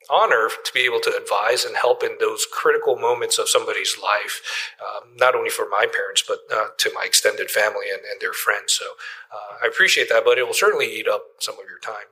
honor 0.10 0.50
to 0.64 0.74
be 0.74 0.82
able 0.82 1.00
to 1.02 1.14
advise 1.16 1.66
and 1.66 1.76
help 1.76 2.04
in 2.04 2.18
those 2.20 2.46
critical 2.52 2.98
moments 2.98 3.38
of 3.38 3.50
somebody's 3.50 3.96
life, 4.02 4.42
um, 4.82 5.16
not 5.16 5.36
only 5.36 5.50
for 5.50 5.68
my 5.70 5.86
parents, 5.86 6.24
but 6.28 6.40
uh, 6.54 6.68
to 6.78 6.92
my 6.94 7.04
extended 7.06 7.50
family 7.50 7.88
and, 7.92 8.02
and 8.02 8.22
their 8.22 8.34
friends. 8.34 8.74
So 8.74 8.86
uh, 9.32 9.64
I 9.64 9.68
appreciate 9.68 10.10
that, 10.10 10.24
but 10.26 10.38
it 10.38 10.46
will 10.46 10.54
certainly 10.54 10.88
eat 10.88 11.08
up 11.08 11.24
some 11.40 11.56
of 11.56 11.66
your 11.70 11.80
time. 11.80 12.08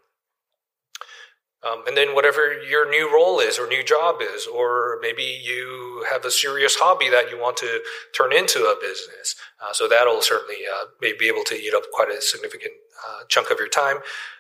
Um, 1.65 1.83
and 1.87 1.97
then 1.97 2.13
whatever 2.13 2.53
your 2.53 2.87
new 2.87 3.11
role 3.11 3.39
is 3.39 3.57
or 3.57 3.67
new 3.67 3.83
job 3.83 4.17
is, 4.21 4.45
or 4.45 4.99
maybe 5.01 5.23
you 5.23 6.05
have 6.11 6.23
a 6.23 6.29
serious 6.29 6.75
hobby 6.75 7.09
that 7.09 7.31
you 7.31 7.39
want 7.39 7.57
to 7.57 7.81
turn 8.15 8.31
into 8.31 8.59
a 8.65 8.75
business. 8.79 9.35
Uh, 9.59 9.73
so 9.73 9.87
that'll 9.87 10.21
certainly 10.21 10.57
uh, 10.71 10.85
maybe 11.01 11.17
be 11.21 11.27
able 11.27 11.43
to 11.45 11.55
eat 11.55 11.73
up 11.73 11.83
quite 11.91 12.09
a 12.09 12.21
significant 12.21 12.73
uh, 13.07 13.23
chunk 13.29 13.49
of 13.49 13.57
your 13.57 13.67
time. 13.67 13.97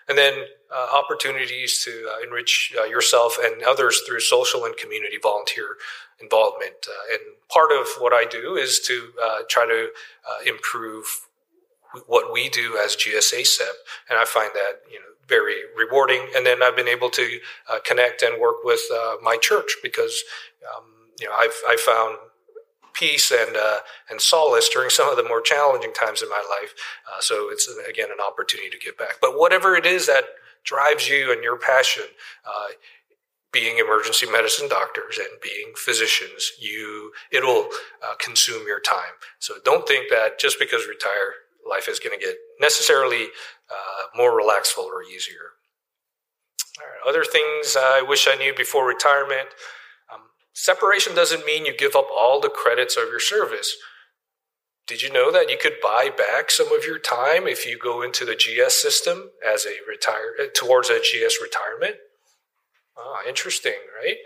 And 0.07 0.19
then 0.19 0.45
uh, 0.75 0.87
opportunities 0.93 1.83
to 1.83 2.09
uh, 2.11 2.21
enrich 2.25 2.73
uh, 2.77 2.83
yourself 2.83 3.37
and 3.41 3.63
others 3.63 4.01
through 4.05 4.19
social 4.19 4.65
and 4.65 4.75
community 4.77 5.17
volunteer 5.21 5.77
involvement. 6.21 6.87
and 7.11 7.19
part 7.49 7.71
of 7.71 7.87
what 7.99 8.13
I 8.13 8.25
do 8.25 8.55
is 8.55 8.79
to 8.81 9.11
try 9.49 9.65
to 9.65 9.89
improve 10.47 11.05
what 12.07 12.31
we 12.31 12.49
do 12.49 12.77
as 12.83 12.95
GSACEP. 12.95 13.75
And 14.09 14.19
I 14.19 14.25
find 14.25 14.51
that, 14.53 14.81
you 14.91 14.99
know, 14.99 15.05
very 15.27 15.55
rewarding. 15.75 16.27
And 16.35 16.45
then 16.45 16.61
I've 16.61 16.75
been 16.75 16.87
able 16.87 17.09
to 17.11 17.39
uh, 17.69 17.79
connect 17.85 18.21
and 18.21 18.39
work 18.39 18.57
with 18.63 18.81
uh, 18.93 19.15
my 19.21 19.37
church 19.37 19.77
because 19.81 20.23
um, 20.75 20.83
you 21.19 21.27
know 21.27 21.33
I've 21.35 21.55
I 21.67 21.77
found 21.77 22.17
peace 22.93 23.31
and 23.31 23.55
uh, 23.55 23.79
and 24.09 24.21
solace 24.21 24.69
during 24.69 24.89
some 24.89 25.09
of 25.09 25.17
the 25.17 25.23
more 25.23 25.41
challenging 25.41 25.93
times 25.93 26.21
in 26.21 26.29
my 26.29 26.43
life. 26.49 26.73
Uh, 27.07 27.21
so 27.21 27.49
it's 27.51 27.67
again 27.89 28.09
an 28.11 28.19
opportunity 28.25 28.69
to 28.69 28.77
give 28.77 28.97
back. 28.97 29.17
But 29.21 29.37
whatever 29.37 29.75
it 29.75 29.85
is 29.85 30.07
that 30.07 30.25
drives 30.65 31.07
you 31.07 31.31
and 31.31 31.43
your 31.43 31.57
passion. 31.57 32.03
Uh, 32.45 32.73
being 33.53 33.77
emergency 33.77 34.29
medicine 34.29 34.67
doctors 34.67 35.17
and 35.17 35.29
being 35.41 35.71
physicians, 35.77 36.51
you 36.59 37.13
it'll 37.31 37.69
uh, 38.03 38.15
consume 38.19 38.67
your 38.67 38.81
time. 38.81 39.15
So 39.39 39.53
don't 39.63 39.87
think 39.87 40.09
that 40.09 40.37
just 40.37 40.59
because 40.59 40.85
retire 40.87 41.35
life 41.67 41.87
is 41.87 41.99
going 41.99 42.19
to 42.19 42.23
get 42.23 42.35
necessarily 42.59 43.27
uh, 43.69 44.07
more 44.13 44.35
relaxed 44.35 44.77
or 44.77 45.03
easier. 45.03 45.53
other 47.07 47.23
things 47.23 47.77
I 47.79 48.01
wish 48.01 48.27
I 48.27 48.35
knew 48.35 48.53
before 48.53 48.85
retirement. 48.85 49.47
Um, 50.13 50.21
separation 50.53 51.15
doesn't 51.15 51.45
mean 51.45 51.65
you 51.65 51.75
give 51.75 51.95
up 51.95 52.07
all 52.13 52.41
the 52.41 52.49
credits 52.49 52.97
of 52.97 53.05
your 53.05 53.21
service. 53.21 53.75
Did 54.87 55.01
you 55.01 55.11
know 55.11 55.31
that 55.31 55.49
you 55.49 55.57
could 55.59 55.77
buy 55.81 56.09
back 56.15 56.51
some 56.51 56.71
of 56.71 56.85
your 56.85 56.99
time 56.99 57.47
if 57.47 57.65
you 57.65 57.77
go 57.77 58.03
into 58.03 58.23
the 58.23 58.35
GS 58.35 58.75
system 58.75 59.31
as 59.45 59.65
a 59.65 59.81
retire 59.89 60.35
towards 60.53 60.89
a 60.89 60.99
GS 60.99 61.37
retirement? 61.41 61.95
Ah, 62.97 63.21
interesting, 63.27 63.73
right? 63.99 64.17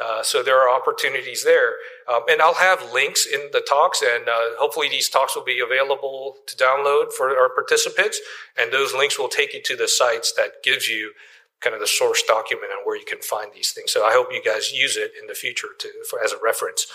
Uh, 0.00 0.22
so 0.22 0.42
there 0.42 0.60
are 0.60 0.68
opportunities 0.68 1.44
there. 1.44 1.74
Um, 2.12 2.22
and 2.28 2.42
I'll 2.42 2.54
have 2.54 2.92
links 2.92 3.26
in 3.26 3.48
the 3.52 3.64
talks, 3.66 4.02
and 4.02 4.28
uh, 4.28 4.56
hopefully 4.58 4.88
these 4.88 5.08
talks 5.08 5.34
will 5.34 5.44
be 5.44 5.60
available 5.60 6.36
to 6.46 6.56
download 6.56 7.12
for 7.12 7.36
our 7.36 7.48
participants. 7.48 8.20
And 8.58 8.72
those 8.72 8.94
links 8.94 9.18
will 9.18 9.28
take 9.28 9.54
you 9.54 9.62
to 9.62 9.76
the 9.76 9.88
sites 9.88 10.32
that 10.36 10.62
gives 10.62 10.88
you 10.88 11.12
kind 11.60 11.74
of 11.74 11.80
the 11.80 11.86
source 11.86 12.22
document 12.22 12.72
and 12.72 12.80
where 12.84 12.96
you 12.96 13.04
can 13.04 13.22
find 13.22 13.52
these 13.54 13.72
things. 13.72 13.92
So 13.92 14.04
I 14.04 14.12
hope 14.12 14.28
you 14.30 14.42
guys 14.42 14.72
use 14.72 14.96
it 14.96 15.12
in 15.20 15.26
the 15.26 15.34
future 15.34 15.68
to 15.78 15.88
for, 16.08 16.22
as 16.22 16.32
a 16.32 16.38
reference. 16.42 16.86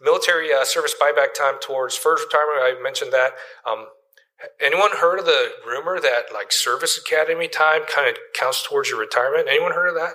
Military 0.00 0.52
uh, 0.52 0.64
service 0.64 0.94
buyback 1.00 1.34
time 1.34 1.54
towards 1.60 1.96
first 1.96 2.24
retirement. 2.24 2.78
I 2.78 2.82
mentioned 2.82 3.12
that. 3.12 3.32
Um, 3.66 3.86
anyone 4.60 4.90
heard 4.92 5.18
of 5.18 5.24
the 5.24 5.52
rumor 5.66 6.00
that 6.00 6.24
like 6.32 6.52
service 6.52 6.98
academy 6.98 7.48
time 7.48 7.82
kind 7.92 8.08
of 8.08 8.16
counts 8.38 8.66
towards 8.66 8.90
your 8.90 9.00
retirement? 9.00 9.48
Anyone 9.48 9.72
heard 9.72 9.88
of 9.88 9.94
that? 9.94 10.14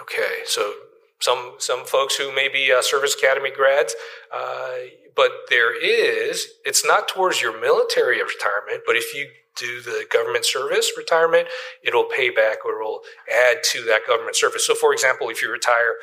Okay, 0.00 0.44
so 0.44 0.72
some 1.20 1.54
some 1.58 1.84
folks 1.84 2.16
who 2.16 2.34
may 2.34 2.48
be 2.48 2.72
uh, 2.72 2.82
service 2.82 3.14
academy 3.14 3.50
grads, 3.50 3.94
uh, 4.34 4.72
but 5.14 5.30
there 5.48 5.74
is. 5.74 6.46
It's 6.64 6.84
not 6.84 7.08
towards 7.08 7.42
your 7.42 7.58
military 7.60 8.22
retirement, 8.22 8.82
but 8.86 8.96
if 8.96 9.14
you 9.14 9.28
do 9.56 9.80
the 9.80 10.06
government 10.10 10.44
service 10.44 10.92
retirement, 10.96 11.48
it'll 11.84 12.04
pay 12.04 12.30
back 12.30 12.64
or 12.64 12.80
it'll 12.80 13.00
add 13.30 13.58
to 13.64 13.82
that 13.84 14.06
government 14.06 14.36
service. 14.36 14.66
So, 14.66 14.74
for 14.74 14.92
example, 14.92 15.28
if 15.28 15.42
you 15.42 15.50
retire 15.50 15.96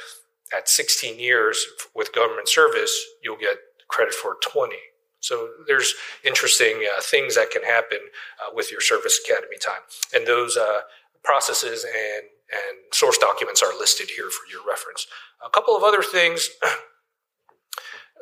at 0.55 0.69
16 0.69 1.19
years 1.19 1.65
with 1.95 2.13
government 2.13 2.47
service, 2.47 3.05
you'll 3.23 3.37
get 3.37 3.57
credit 3.87 4.13
for 4.13 4.37
20. 4.41 4.75
So 5.19 5.49
there's 5.67 5.93
interesting 6.23 6.85
uh, 6.85 7.01
things 7.01 7.35
that 7.35 7.51
can 7.51 7.63
happen 7.63 7.99
uh, 8.41 8.51
with 8.53 8.71
your 8.71 8.81
service 8.81 9.19
academy 9.25 9.57
time, 9.57 9.81
and 10.13 10.27
those 10.27 10.55
uh, 10.55 10.81
processes 11.23 11.83
and 11.83 12.27
and 12.49 12.77
source 12.93 13.17
documents 13.17 13.61
are 13.61 13.77
listed 13.77 14.09
here 14.15 14.29
for 14.29 14.49
your 14.49 14.65
reference. 14.65 15.05
A 15.45 15.49
couple 15.49 15.75
of 15.75 15.83
other 15.83 16.01
things. 16.01 16.49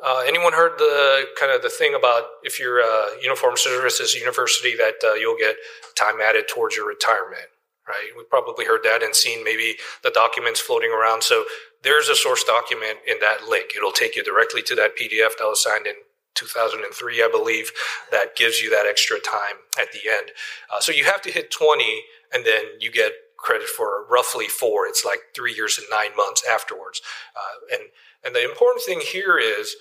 Uh, 0.04 0.22
anyone 0.26 0.52
heard 0.52 0.78
the 0.78 1.24
kind 1.40 1.50
of 1.50 1.62
the 1.62 1.70
thing 1.70 1.94
about 1.94 2.24
if 2.42 2.60
you're 2.60 2.80
a 2.80 3.06
uniform 3.22 3.56
services 3.56 4.14
university 4.14 4.76
that 4.76 4.94
uh, 5.02 5.14
you'll 5.14 5.38
get 5.38 5.56
time 5.98 6.20
added 6.20 6.44
towards 6.46 6.76
your 6.76 6.86
retirement, 6.86 7.48
right? 7.88 8.10
We've 8.16 8.28
probably 8.28 8.64
heard 8.64 8.82
that 8.84 9.02
and 9.02 9.14
seen 9.14 9.44
maybe 9.44 9.76
the 10.02 10.10
documents 10.10 10.60
floating 10.60 10.90
around. 10.90 11.22
So 11.22 11.44
there's 11.82 12.08
a 12.08 12.16
source 12.16 12.44
document 12.44 12.98
in 13.06 13.18
that 13.20 13.48
link. 13.48 13.72
It'll 13.76 13.92
take 13.92 14.16
you 14.16 14.24
directly 14.24 14.62
to 14.62 14.74
that 14.74 14.96
PDF 14.96 15.38
that 15.38 15.44
was 15.44 15.62
signed 15.62 15.86
in 15.86 15.94
2003, 16.34 17.22
I 17.22 17.28
believe, 17.28 17.72
that 18.10 18.36
gives 18.36 18.60
you 18.60 18.68
that 18.70 18.86
extra 18.86 19.18
time 19.18 19.64
at 19.80 19.92
the 19.92 20.10
end. 20.10 20.32
Uh, 20.72 20.80
so 20.80 20.92
you 20.92 21.04
have 21.04 21.22
to 21.22 21.30
hit 21.30 21.50
20 21.50 22.02
and 22.32 22.44
then 22.44 22.64
you 22.78 22.92
get 22.92 23.12
credit 23.38 23.68
for 23.68 24.04
roughly 24.10 24.46
four. 24.46 24.86
It's 24.86 25.04
like 25.04 25.20
three 25.34 25.54
years 25.54 25.78
and 25.78 25.86
nine 25.90 26.14
months 26.16 26.42
afterwards. 26.50 27.00
Uh, 27.34 27.76
and 27.76 27.82
and 28.24 28.34
the 28.34 28.44
important 28.44 28.84
thing 28.84 29.00
here 29.00 29.38
is 29.38 29.76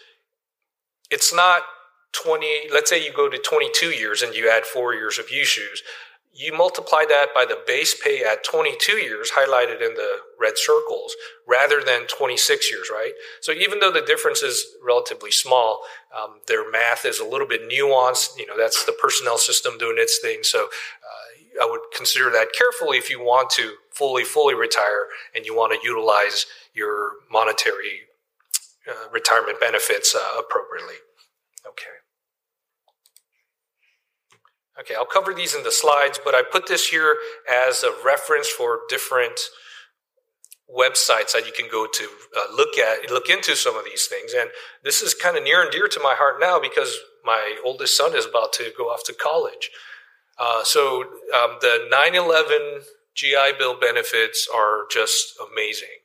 it's 1.10 1.34
not 1.34 1.64
20, 2.14 2.70
let's 2.72 2.90
say 2.90 3.04
you 3.04 3.12
go 3.12 3.28
to 3.28 3.38
22 3.38 3.88
years 3.88 4.22
and 4.22 4.36
you 4.36 4.50
add 4.50 4.66
four 4.66 4.94
years 4.94 5.18
of 5.18 5.28
USUHS. 5.28 5.80
You 6.38 6.52
multiply 6.52 7.06
that 7.08 7.30
by 7.34 7.46
the 7.46 7.58
base 7.66 7.96
pay 7.96 8.22
at 8.22 8.44
22 8.44 8.98
years, 8.98 9.32
highlighted 9.32 9.82
in 9.82 9.94
the 9.94 10.18
red 10.38 10.58
circles, 10.58 11.16
rather 11.48 11.82
than 11.82 12.08
26 12.08 12.70
years, 12.70 12.90
right? 12.92 13.14
So 13.40 13.54
even 13.54 13.80
though 13.80 13.92
the 13.92 14.02
difference 14.02 14.44
is 14.44 14.66
relatively 14.84 15.32
small, 15.32 15.84
um, 16.14 16.42
their 16.48 16.70
math 16.70 17.06
is 17.06 17.20
a 17.22 17.26
little 17.26 17.48
bit 17.48 17.70
nuanced. 17.70 18.38
You 18.38 18.48
know, 18.48 18.58
that's 18.58 18.84
the 18.84 18.92
personnel 18.92 19.38
system 19.38 19.78
doing 19.78 19.96
its 19.98 20.20
thing. 20.20 20.40
So 20.44 20.66
uh, 20.66 21.64
I 21.64 21.70
would 21.70 21.80
consider 21.96 22.30
that 22.32 22.50
carefully 22.58 22.98
if 22.98 23.10
you 23.10 23.22
want 23.22 23.50
to 23.52 23.76
fully, 23.92 24.26
fully 24.26 24.56
retire 24.56 25.08
and 25.34 25.46
you 25.46 25.56
want 25.56 25.72
to 25.72 25.88
utilize 25.88 26.48
your 26.74 27.14
monetary 27.32 28.10
uh, 28.90 29.10
retirement 29.10 29.62
benefits 29.62 30.14
uh, 30.14 30.38
appropriately. 30.38 30.96
Okay. 31.66 31.95
Okay, 34.80 34.94
I'll 34.96 35.06
cover 35.06 35.34
these 35.34 35.56
in 35.56 35.64
the 35.64 35.72
slides, 35.72 36.20
but 36.24 36.36
I 36.36 36.42
put 36.44 36.68
this 36.68 36.90
here 36.90 37.16
as 37.50 37.84
a 37.84 37.94
reference 38.04 38.50
for 38.50 38.82
different 38.90 39.40
websites 40.70 41.32
that 41.32 41.44
you 41.46 41.54
can 41.54 41.70
go 41.72 41.86
to 41.86 42.10
uh, 42.38 42.56
look 42.56 42.78
at 42.78 43.10
look 43.10 43.30
into 43.30 43.56
some 43.56 43.78
of 43.78 43.86
these 43.86 44.08
things. 44.08 44.34
And 44.34 44.50
this 44.84 45.02
is 45.02 45.14
kind 45.14 45.38
of 45.38 45.44
near 45.44 45.62
and 45.62 45.72
dear 45.72 45.88
to 45.88 46.00
my 46.02 46.16
heart 46.18 46.38
now 46.40 46.60
because 46.60 46.98
my 47.24 47.58
oldest 47.64 47.96
son 47.96 48.16
is 48.16 48.26
about 48.26 48.52
to 48.54 48.72
go 48.78 48.86
off 48.86 49.04
to 49.06 49.14
college. 49.14 49.70
Uh, 50.38 50.64
so 50.64 51.04
um, 51.34 51.58
the 51.62 51.88
9-11 51.92 52.84
gi 53.16 53.54
bill 53.58 53.80
benefits 53.80 54.48
are 54.54 54.86
just 54.92 55.34
amazing. 55.52 56.04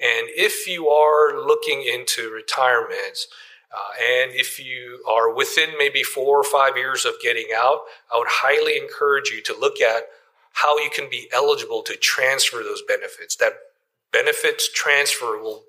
And 0.00 0.28
if 0.30 0.66
you 0.66 0.88
are 0.88 1.38
looking 1.38 1.82
into 1.82 2.30
retirement, 2.30 3.26
uh, 3.72 3.92
and 4.02 4.32
if 4.34 4.58
you 4.58 5.02
are 5.08 5.32
within 5.32 5.70
maybe 5.78 6.02
four 6.02 6.38
or 6.38 6.44
five 6.44 6.76
years 6.76 7.04
of 7.04 7.14
getting 7.22 7.48
out, 7.54 7.80
I 8.12 8.18
would 8.18 8.28
highly 8.28 8.76
encourage 8.76 9.30
you 9.30 9.40
to 9.42 9.58
look 9.58 9.80
at 9.80 10.04
how 10.54 10.76
you 10.78 10.90
can 10.90 11.08
be 11.08 11.28
eligible 11.32 11.82
to 11.82 11.94
transfer 11.94 12.58
those 12.58 12.82
benefits. 12.86 13.36
That 13.36 13.54
benefits 14.12 14.70
transfer 14.72 15.38
will 15.38 15.64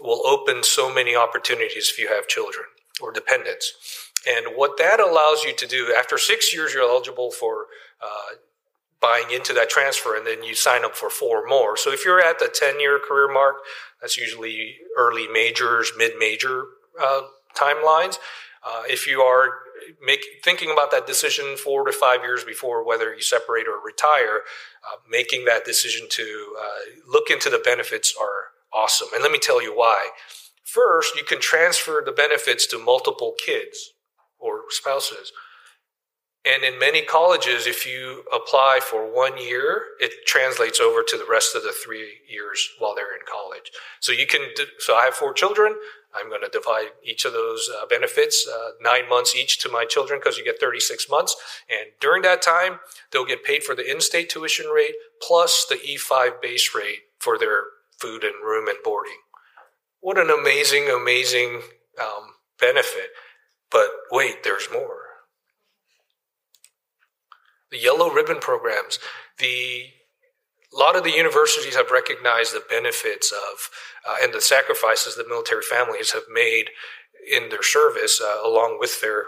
will 0.00 0.26
open 0.26 0.62
so 0.62 0.92
many 0.92 1.16
opportunities 1.16 1.88
if 1.90 1.98
you 1.98 2.08
have 2.08 2.28
children 2.28 2.66
or 3.00 3.12
dependents. 3.12 3.72
And 4.28 4.54
what 4.54 4.76
that 4.78 5.00
allows 5.00 5.42
you 5.42 5.54
to 5.54 5.66
do 5.66 5.94
after 5.96 6.18
six 6.18 6.52
years, 6.52 6.74
you're 6.74 6.82
eligible 6.82 7.30
for 7.30 7.66
uh, 8.02 8.36
buying 9.00 9.30
into 9.30 9.52
that 9.54 9.70
transfer 9.70 10.16
and 10.16 10.26
then 10.26 10.42
you 10.42 10.54
sign 10.54 10.84
up 10.84 10.96
for 10.96 11.08
four 11.08 11.46
more. 11.46 11.76
So 11.76 11.92
if 11.92 12.04
you're 12.04 12.20
at 12.20 12.38
the 12.38 12.48
10 12.52 12.78
year 12.78 12.98
career 12.98 13.32
mark, 13.32 13.56
that's 14.00 14.18
usually 14.18 14.76
early 14.96 15.28
majors, 15.28 15.92
mid 15.96 16.12
major 16.18 16.66
uh, 17.00 17.22
timelines. 17.54 18.18
Uh, 18.66 18.82
if 18.88 19.06
you 19.06 19.20
are 19.20 19.50
make, 20.04 20.24
thinking 20.42 20.70
about 20.70 20.90
that 20.90 21.06
decision 21.06 21.56
four 21.56 21.84
to 21.84 21.92
five 21.92 22.22
years 22.22 22.44
before 22.44 22.84
whether 22.84 23.14
you 23.14 23.22
separate 23.22 23.66
or 23.68 23.80
retire, 23.84 24.42
uh, 24.84 24.96
making 25.08 25.44
that 25.44 25.64
decision 25.64 26.06
to 26.10 26.56
uh, 26.60 26.64
look 27.08 27.30
into 27.30 27.50
the 27.50 27.60
benefits 27.64 28.14
are 28.20 28.52
awesome. 28.72 29.08
And 29.14 29.22
let 29.22 29.32
me 29.32 29.38
tell 29.38 29.62
you 29.62 29.76
why. 29.76 30.08
First, 30.64 31.14
you 31.16 31.24
can 31.24 31.40
transfer 31.40 32.02
the 32.04 32.12
benefits 32.12 32.66
to 32.68 32.78
multiple 32.78 33.34
kids 33.38 33.92
or 34.38 34.62
spouses. 34.68 35.32
And 36.44 36.62
in 36.62 36.78
many 36.78 37.02
colleges, 37.02 37.66
if 37.66 37.86
you 37.86 38.22
apply 38.32 38.78
for 38.80 39.12
one 39.12 39.36
year, 39.36 39.82
it 39.98 40.12
translates 40.26 40.78
over 40.78 41.02
to 41.02 41.16
the 41.16 41.26
rest 41.28 41.56
of 41.56 41.62
the 41.64 41.72
three 41.72 42.18
years 42.28 42.68
while 42.78 42.94
they're 42.94 43.14
in 43.14 43.26
college. 43.26 43.72
So 44.00 44.12
you 44.12 44.26
can, 44.26 44.42
so 44.78 44.94
I 44.94 45.06
have 45.06 45.14
four 45.14 45.32
children. 45.32 45.74
I'm 46.18 46.28
going 46.28 46.42
to 46.42 46.48
divide 46.48 46.88
each 47.02 47.24
of 47.24 47.32
those 47.32 47.68
uh, 47.70 47.86
benefits, 47.86 48.48
uh, 48.48 48.70
nine 48.80 49.08
months 49.08 49.36
each 49.36 49.58
to 49.60 49.68
my 49.68 49.84
children 49.84 50.20
because 50.20 50.38
you 50.38 50.44
get 50.44 50.60
36 50.60 51.08
months. 51.10 51.36
And 51.68 51.92
during 52.00 52.22
that 52.22 52.42
time, 52.42 52.80
they'll 53.10 53.26
get 53.26 53.44
paid 53.44 53.64
for 53.64 53.74
the 53.74 53.88
in-state 53.88 54.30
tuition 54.30 54.66
rate 54.66 54.94
plus 55.20 55.66
the 55.68 55.76
E5 55.76 56.40
base 56.40 56.74
rate 56.74 57.02
for 57.18 57.38
their 57.38 57.62
food 57.98 58.24
and 58.24 58.34
room 58.44 58.68
and 58.68 58.78
boarding. 58.84 59.18
What 60.00 60.18
an 60.18 60.30
amazing, 60.30 60.88
amazing 60.88 61.62
um, 62.00 62.34
benefit. 62.60 63.10
But 63.70 63.88
wait, 64.10 64.44
there's 64.44 64.68
more 64.72 65.06
the 67.70 67.78
yellow 67.78 68.10
ribbon 68.10 68.38
programs, 68.38 68.98
the 69.38 69.86
a 70.76 70.78
lot 70.78 70.96
of 70.96 71.04
the 71.04 71.12
universities 71.12 71.74
have 71.74 71.90
recognized 71.90 72.52
the 72.52 72.62
benefits 72.68 73.32
of 73.32 73.70
uh, 74.08 74.16
and 74.22 74.32
the 74.32 74.40
sacrifices 74.40 75.16
that 75.16 75.28
military 75.28 75.62
families 75.62 76.12
have 76.12 76.24
made 76.30 76.70
in 77.30 77.48
their 77.48 77.62
service 77.62 78.20
uh, 78.20 78.38
along 78.44 78.78
with 78.78 79.00
their 79.00 79.24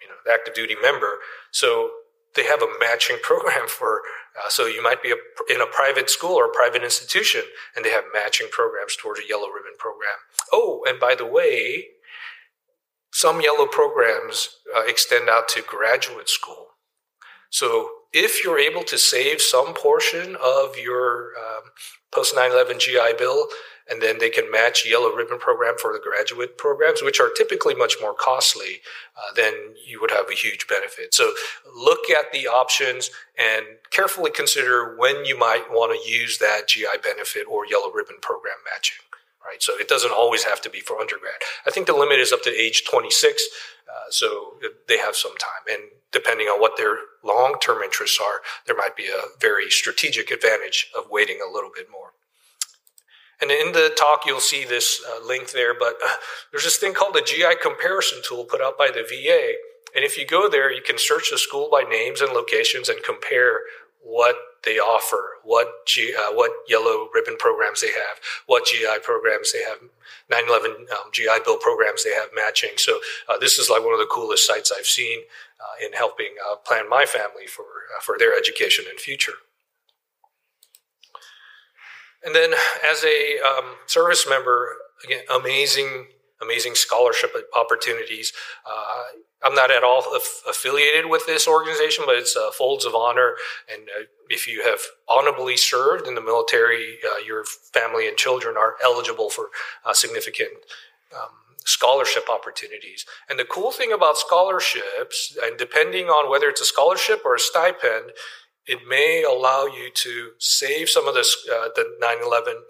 you 0.00 0.08
know 0.08 0.32
active 0.32 0.54
duty 0.54 0.76
member. 0.80 1.18
So 1.50 1.90
they 2.36 2.44
have 2.44 2.62
a 2.62 2.72
matching 2.80 3.18
program 3.22 3.66
for 3.66 4.02
uh, 4.38 4.48
so 4.48 4.66
you 4.66 4.82
might 4.82 5.02
be 5.02 5.10
a, 5.10 5.52
in 5.52 5.60
a 5.60 5.66
private 5.66 6.08
school 6.08 6.34
or 6.34 6.46
a 6.46 6.54
private 6.54 6.82
institution 6.82 7.42
and 7.74 7.84
they 7.84 7.90
have 7.90 8.04
matching 8.14 8.46
programs 8.50 8.96
towards 8.96 9.20
a 9.20 9.28
yellow 9.28 9.48
ribbon 9.48 9.76
program. 9.78 10.18
Oh 10.52 10.84
and 10.86 11.00
by 11.00 11.14
the 11.14 11.26
way 11.26 11.86
some 13.12 13.42
yellow 13.42 13.66
programs 13.66 14.56
uh, 14.74 14.84
extend 14.86 15.28
out 15.28 15.46
to 15.50 15.62
graduate 15.62 16.30
school. 16.30 16.68
So 17.50 17.90
if 18.12 18.44
you're 18.44 18.58
able 18.58 18.82
to 18.84 18.98
save 18.98 19.40
some 19.40 19.74
portion 19.74 20.36
of 20.42 20.76
your 20.76 21.32
um, 21.36 21.70
post 22.10 22.34
9/11 22.34 22.78
GI 22.78 23.14
Bill, 23.18 23.48
and 23.90 24.00
then 24.00 24.18
they 24.18 24.30
can 24.30 24.50
match 24.50 24.88
yellow 24.88 25.14
ribbon 25.14 25.38
program 25.38 25.74
for 25.78 25.92
the 25.92 25.98
graduate 25.98 26.56
programs, 26.56 27.02
which 27.02 27.20
are 27.20 27.30
typically 27.30 27.74
much 27.74 27.96
more 28.00 28.14
costly, 28.14 28.80
uh, 29.16 29.34
then 29.34 29.52
you 29.86 30.00
would 30.00 30.10
have 30.10 30.26
a 30.30 30.34
huge 30.34 30.66
benefit. 30.68 31.12
So 31.12 31.32
look 31.74 32.08
at 32.08 32.32
the 32.32 32.46
options 32.46 33.10
and 33.38 33.66
carefully 33.90 34.30
consider 34.30 34.96
when 34.96 35.24
you 35.24 35.38
might 35.38 35.64
want 35.70 35.92
to 35.92 36.10
use 36.10 36.38
that 36.38 36.68
GI 36.68 36.98
benefit 37.02 37.46
or 37.48 37.66
yellow 37.66 37.90
ribbon 37.92 38.16
program 38.20 38.56
matching. 38.72 39.04
Right, 39.44 39.60
so 39.60 39.74
it 39.76 39.88
doesn't 39.88 40.12
always 40.12 40.44
have 40.44 40.60
to 40.62 40.70
be 40.70 40.80
for 40.80 41.00
undergrad. 41.00 41.34
I 41.66 41.70
think 41.70 41.86
the 41.86 41.96
limit 41.96 42.20
is 42.20 42.32
up 42.32 42.42
to 42.42 42.56
age 42.56 42.84
26, 42.88 43.42
uh, 43.88 44.10
so 44.10 44.54
they 44.86 44.98
have 44.98 45.16
some 45.16 45.36
time. 45.36 45.66
And 45.68 45.90
depending 46.12 46.46
on 46.46 46.60
what 46.60 46.76
their 46.76 46.96
long 47.24 47.56
term 47.60 47.82
interests 47.82 48.20
are, 48.22 48.42
there 48.66 48.76
might 48.76 48.96
be 48.96 49.06
a 49.06 49.38
very 49.40 49.68
strategic 49.68 50.30
advantage 50.30 50.90
of 50.96 51.10
waiting 51.10 51.40
a 51.42 51.52
little 51.52 51.70
bit 51.74 51.88
more. 51.90 52.12
And 53.40 53.50
in 53.50 53.72
the 53.72 53.92
talk, 53.98 54.24
you'll 54.24 54.38
see 54.38 54.64
this 54.64 55.02
uh, 55.04 55.26
link 55.26 55.50
there, 55.50 55.74
but 55.76 55.96
uh, 56.04 56.14
there's 56.52 56.62
this 56.62 56.76
thing 56.76 56.94
called 56.94 57.14
the 57.14 57.22
GI 57.22 57.56
comparison 57.60 58.20
tool 58.24 58.44
put 58.44 58.60
out 58.60 58.78
by 58.78 58.90
the 58.92 59.02
VA. 59.02 59.54
And 59.94 60.04
if 60.04 60.16
you 60.16 60.24
go 60.24 60.48
there, 60.48 60.72
you 60.72 60.80
can 60.80 60.96
search 60.96 61.30
the 61.30 61.38
school 61.38 61.68
by 61.70 61.82
names 61.82 62.20
and 62.20 62.32
locations 62.32 62.88
and 62.88 63.02
compare 63.02 63.60
what 64.02 64.36
they 64.64 64.78
offer, 64.78 65.38
what 65.44 65.86
G, 65.86 66.14
uh, 66.14 66.32
what 66.32 66.50
yellow 66.68 67.08
ribbon 67.14 67.36
programs 67.36 67.80
they 67.80 67.92
have, 67.92 68.18
what 68.46 68.66
GI 68.66 68.98
programs 69.02 69.52
they 69.52 69.62
have, 69.62 69.78
9/11 70.30 70.90
um, 70.92 71.10
GI 71.12 71.38
Bill 71.44 71.56
programs 71.56 72.04
they 72.04 72.14
have 72.14 72.28
matching. 72.34 72.76
So 72.76 73.00
uh, 73.28 73.38
this 73.38 73.58
is 73.58 73.70
like 73.70 73.84
one 73.84 73.92
of 73.92 73.98
the 74.00 74.10
coolest 74.10 74.46
sites 74.46 74.72
I've 74.76 74.86
seen 74.86 75.20
uh, 75.60 75.86
in 75.86 75.92
helping 75.92 76.34
uh, 76.48 76.56
plan 76.56 76.88
my 76.88 77.06
family 77.06 77.46
for 77.46 77.64
uh, 77.96 78.00
for 78.00 78.16
their 78.18 78.36
education 78.36 78.84
and 78.88 78.98
future. 78.98 79.34
And 82.24 82.34
then 82.34 82.52
as 82.88 83.04
a 83.04 83.40
um, 83.40 83.76
service 83.86 84.26
member, 84.28 84.76
again, 85.04 85.24
amazing, 85.28 86.06
amazing 86.40 86.76
scholarship 86.76 87.34
opportunities. 87.56 88.32
Uh, 89.42 89.46
I'm 89.46 89.54
not 89.54 89.70
at 89.70 89.82
all 89.84 90.04
affiliated 90.48 91.08
with 91.08 91.26
this 91.26 91.46
organization, 91.48 92.04
but 92.06 92.16
it's 92.16 92.36
uh, 92.36 92.50
Folds 92.50 92.84
of 92.84 92.94
Honor. 92.94 93.34
And 93.72 93.88
uh, 93.88 94.04
if 94.28 94.46
you 94.46 94.62
have 94.64 94.80
honorably 95.08 95.56
served 95.56 96.06
in 96.06 96.14
the 96.14 96.20
military, 96.20 96.98
uh, 97.04 97.24
your 97.24 97.44
family 97.44 98.08
and 98.08 98.16
children 98.16 98.56
are 98.56 98.76
eligible 98.82 99.30
for 99.30 99.50
uh, 99.84 99.92
significant 99.92 100.50
um, 101.14 101.30
scholarship 101.64 102.28
opportunities. 102.30 103.06
And 103.28 103.38
the 103.38 103.44
cool 103.44 103.70
thing 103.70 103.92
about 103.92 104.18
scholarships, 104.18 105.36
and 105.42 105.58
depending 105.58 106.06
on 106.06 106.30
whether 106.30 106.46
it's 106.46 106.60
a 106.60 106.66
scholarship 106.66 107.22
or 107.24 107.34
a 107.34 107.40
stipend, 107.40 108.12
it 108.66 108.80
may 108.88 109.24
allow 109.24 109.66
you 109.66 109.90
to 109.92 110.30
save 110.38 110.88
some 110.88 111.08
of 111.08 111.16
uh, 111.16 111.68
the 111.74 111.96
9/11 112.00 112.62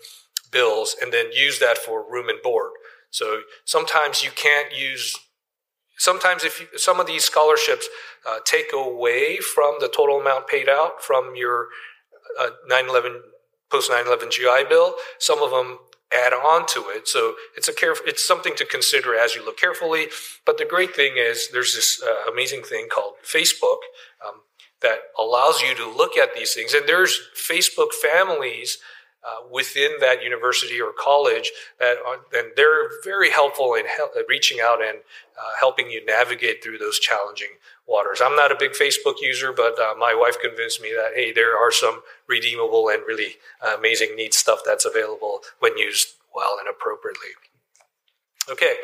bills 0.51 0.97
and 1.01 1.13
then 1.13 1.33
use 1.33 1.59
that 1.59 1.79
for 1.79 2.05
room 2.11 2.29
and 2.29 2.41
board. 2.43 2.73
So 3.11 3.43
sometimes 3.65 4.23
you 4.23 4.31
can't 4.31 4.75
use. 4.75 5.17
Sometimes 6.03 6.43
if 6.43 6.61
you, 6.61 6.67
some 6.77 6.99
of 6.99 7.07
these 7.07 7.23
scholarships 7.23 7.89
uh, 8.29 8.39
take 8.45 8.73
away 8.75 9.37
from 9.37 9.77
the 9.79 9.87
total 9.87 10.19
amount 10.19 10.49
paid 10.49 10.69
out 10.69 11.01
from 11.01 11.37
your 11.37 11.69
uh, 12.41 12.51
9/11 12.69 13.21
post 13.71 13.89
9/11 13.89 14.33
GI 14.33 14.69
Bill, 14.69 14.97
some 15.21 15.41
of 15.41 15.53
them 15.53 15.79
add 16.13 16.33
on 16.33 16.67
to 16.67 16.89
it. 16.89 17.07
So 17.07 17.37
it's 17.57 17.69
a 17.69 17.73
care, 17.73 17.95
it's 18.05 18.27
something 18.27 18.57
to 18.57 18.65
consider 18.65 19.15
as 19.15 19.37
you 19.37 19.45
look 19.45 19.57
carefully. 19.57 20.09
But 20.45 20.59
the 20.59 20.65
great 20.65 20.93
thing 20.97 21.19
is 21.19 21.51
there's 21.53 21.77
this 21.77 22.03
uh, 22.03 22.29
amazing 22.29 22.65
thing 22.65 22.89
called 22.93 23.15
Facebook 23.25 23.83
um, 24.27 24.41
that 24.81 24.99
allows 25.17 25.63
you 25.63 25.73
to 25.77 25.89
look 25.89 26.17
at 26.17 26.35
these 26.35 26.53
things. 26.53 26.75
And 26.75 26.89
there's 26.89 27.21
Facebook 27.37 27.93
families 27.95 28.79
uh, 29.25 29.47
within 29.51 29.93
that 30.01 30.23
university 30.23 30.81
or 30.81 30.93
college 30.99 31.53
that 31.79 31.97
are, 32.07 32.17
and 32.37 32.53
they're 32.57 32.91
very 33.05 33.31
helpful 33.31 33.75
in 33.75 33.87
help, 33.87 34.13
reaching 34.29 34.61
out 34.61 34.83
and 34.83 34.99
uh, 35.39 35.53
helping 35.59 35.91
you 35.91 36.05
navigate 36.05 36.63
through 36.63 36.79
those 36.79 36.99
challenging 36.99 37.49
waters. 37.87 38.21
I'm 38.23 38.37
not 38.37 38.51
a 38.51 38.57
big 38.59 38.73
Facebook 38.73 39.15
user, 39.21 39.53
but 39.53 39.79
uh, 39.79 39.95
my 39.99 40.15
wife 40.15 40.37
convinced 40.41 40.81
me 40.81 40.93
that 40.95 41.13
hey, 41.15 41.33
there 41.33 41.57
are 41.57 41.71
some 41.71 42.03
redeemable 42.27 42.89
and 42.89 43.03
really 43.07 43.37
uh, 43.65 43.77
amazing, 43.79 44.17
neat 44.17 44.35
stuff 44.35 44.61
that's 44.65 44.85
available 44.85 45.41
when 45.61 45.79
used 45.79 46.15
well 46.35 46.57
and 46.59 46.69
appropriately. 46.69 47.31
Okay, 48.51 48.75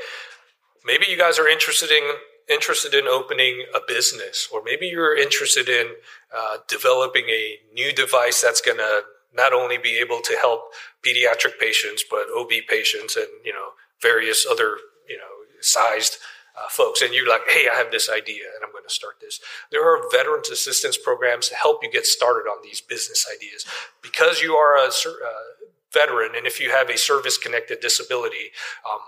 maybe 0.85 1.07
you 1.09 1.19
guys 1.19 1.39
are 1.39 1.49
interested 1.49 1.91
in 1.91 2.13
interested 2.49 2.95
in 2.95 3.07
opening 3.07 3.67
a 3.75 3.81
business, 3.87 4.49
or 4.53 4.63
maybe 4.65 4.87
you're 4.87 5.17
interested 5.17 5.69
in 5.69 5.95
uh, 6.35 6.59
developing 6.67 7.25
a 7.29 7.59
new 7.75 7.93
device 7.93 8.41
that's 8.41 8.63
going 8.63 8.79
to 8.79 9.03
not 9.35 9.53
only 9.53 9.79
be 9.79 9.99
able 9.99 10.21
to 10.23 10.37
help 10.41 10.73
pediatric 11.07 11.59
patients, 11.61 12.05
but 12.09 12.27
OB 12.37 12.51
patients 12.69 13.17
and, 13.17 13.29
you 13.45 13.53
know, 13.53 13.71
various 14.01 14.47
other, 14.49 14.79
you 15.09 15.17
know, 15.17 15.25
sized 15.61 16.19
uh, 16.57 16.69
folks. 16.71 17.03
And 17.03 17.15
you're 17.15 17.29
like, 17.29 17.43
hey, 17.49 17.69
I 17.73 17.77
have 17.77 17.91
this 17.91 18.09
idea 18.09 18.45
and 18.55 18.65
I'm 18.65 18.73
going 18.73 18.85
to 18.87 18.95
start 18.95 19.17
this. 19.21 19.41
There 19.71 19.85
are 19.85 20.03
veterans 20.11 20.51
assistance 20.51 20.97
programs 20.97 21.49
to 21.49 21.55
help 21.55 21.83
you 21.83 21.91
get 21.91 22.07
started 22.07 22.49
on 22.49 22.63
these 22.63 22.81
business 22.81 23.27
ideas. 23.33 23.65
Because 24.03 24.41
you 24.41 24.55
are 24.55 24.77
a 24.77 24.89
uh, 24.89 25.69
veteran 25.93 26.33
and 26.37 26.47
if 26.47 26.61
you 26.61 26.71
have 26.71 26.91
a 26.91 26.99
service 26.99 27.39
connected 27.39 27.81
disability, 27.81 28.51
um, 28.91 29.01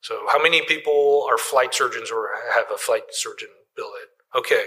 so 0.00 0.20
how 0.30 0.42
many 0.42 0.62
people 0.62 1.26
are 1.28 1.38
flight 1.38 1.74
surgeons 1.74 2.10
or 2.10 2.28
have 2.52 2.66
a 2.72 2.76
flight 2.76 3.04
surgeon 3.10 3.48
billet? 3.74 4.10
Okay. 4.36 4.66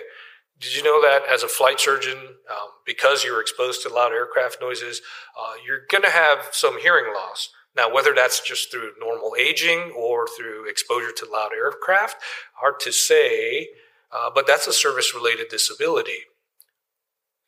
Did 0.60 0.76
you 0.76 0.84
know 0.84 1.02
that 1.02 1.22
as 1.32 1.44
a 1.44 1.48
flight 1.48 1.80
surgeon, 1.80 2.18
um, 2.18 2.70
because 2.86 3.24
you're 3.24 3.42
exposed 3.42 3.84
to 3.84 3.94
loud 3.94 4.12
aircraft 4.12 4.58
noises, 4.60 5.02
uh, 5.40 5.54
you're 5.66 5.82
going 5.90 6.04
to 6.04 6.10
have 6.10 6.50
some 6.52 6.80
hearing 6.80 7.14
loss? 7.14 7.50
Now, 7.76 7.94
whether 7.94 8.14
that's 8.14 8.40
just 8.40 8.72
through 8.72 8.94
normal 9.00 9.36
aging 9.40 9.94
or 9.96 10.28
through 10.28 10.68
exposure 10.68 11.12
to 11.12 11.32
loud 11.32 11.52
aircraft, 11.54 12.18
hard 12.54 12.80
to 12.82 12.92
say, 12.92 13.70
uh, 14.12 14.32
but 14.34 14.48
that's 14.48 14.66
a 14.66 14.74
service 14.74 15.14
related 15.14 15.50
disability. 15.50 16.26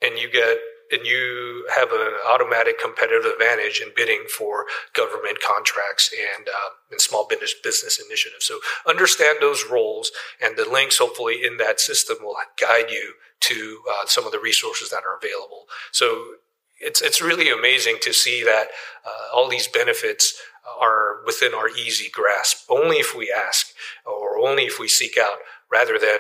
And 0.02 0.20
you 0.20 0.30
get 0.30 0.60
and 0.92 1.06
you 1.06 1.68
have 1.76 1.92
an 1.92 2.14
automatic 2.28 2.80
competitive 2.80 3.26
advantage 3.26 3.82
in 3.82 3.92
bidding 3.96 4.26
for 4.36 4.66
government 4.94 5.38
contracts 5.46 6.12
and, 6.14 6.48
uh, 6.48 6.70
and 6.92 7.00
small 7.00 7.28
business, 7.28 7.54
business 7.64 8.02
initiatives. 8.04 8.46
So 8.46 8.60
understand 8.88 9.38
those 9.42 9.66
roles, 9.70 10.12
and 10.42 10.58
the 10.58 10.70
links, 10.70 10.98
hopefully, 10.98 11.44
in 11.44 11.58
that 11.58 11.80
system 11.80 12.18
will 12.22 12.36
guide 12.60 12.90
you 12.90 13.14
to 13.42 13.82
uh, 13.90 14.06
some 14.06 14.26
of 14.26 14.32
the 14.32 14.40
resources 14.40 14.90
that 14.90 15.04
are 15.08 15.18
available. 15.18 15.66
So 15.92 16.34
it's 16.80 17.02
it's 17.02 17.22
really 17.22 17.50
amazing 17.50 17.98
to 18.02 18.14
see 18.14 18.44
that 18.44 18.68
uh, 19.06 19.36
all 19.36 19.50
these 19.50 19.68
benefits 19.68 20.40
are 20.80 21.22
within 21.26 21.54
our 21.54 21.70
easy 21.70 22.10
grasp. 22.10 22.70
Only 22.70 22.98
if 22.98 23.16
we 23.16 23.32
ask, 23.32 23.74
or 24.06 24.38
only 24.40 24.64
if 24.64 24.80
we 24.80 24.88
seek 24.88 25.18
out, 25.18 25.40
rather 25.72 25.98
than 26.00 26.20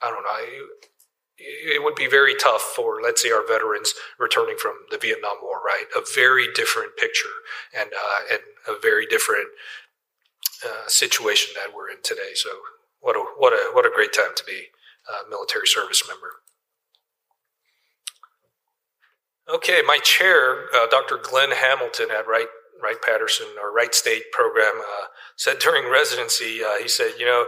I 0.00 0.10
don't 0.10 0.22
know 0.22 0.66
it 1.38 1.82
would 1.82 1.94
be 1.94 2.08
very 2.08 2.34
tough 2.34 2.62
for, 2.62 3.00
let's 3.00 3.22
say, 3.22 3.30
our 3.30 3.46
veterans 3.46 3.94
returning 4.18 4.56
from 4.60 4.74
the 4.90 4.98
Vietnam 4.98 5.36
War, 5.42 5.60
right? 5.64 5.84
A 5.96 6.02
very 6.14 6.48
different 6.52 6.96
picture 6.96 7.28
and 7.76 7.90
uh, 7.92 8.20
and 8.32 8.40
a 8.66 8.78
very 8.80 9.06
different 9.06 9.48
uh, 10.66 10.88
situation 10.88 11.54
that 11.56 11.74
we're 11.74 11.90
in 11.90 12.02
today. 12.02 12.34
So, 12.34 12.50
what 13.00 13.16
a 13.16 13.20
what 13.38 13.52
a 13.52 13.70
what 13.72 13.86
a 13.86 13.90
great 13.94 14.12
time 14.12 14.34
to 14.36 14.44
be 14.44 14.66
a 15.08 15.28
military 15.30 15.66
service 15.66 16.02
member. 16.08 16.42
Okay, 19.48 19.80
my 19.86 19.98
chair, 20.02 20.66
uh, 20.74 20.86
Dr. 20.90 21.16
Glenn 21.16 21.52
Hamilton 21.52 22.08
at 22.10 22.28
Wright 22.28 22.48
Wright 22.82 23.00
Patterson 23.00 23.46
or 23.60 23.72
Wright 23.72 23.94
State 23.94 24.30
program 24.32 24.74
uh, 24.78 25.06
said 25.36 25.58
during 25.58 25.90
residency, 25.90 26.60
uh, 26.64 26.78
he 26.80 26.88
said, 26.88 27.12
you 27.18 27.26
know, 27.26 27.46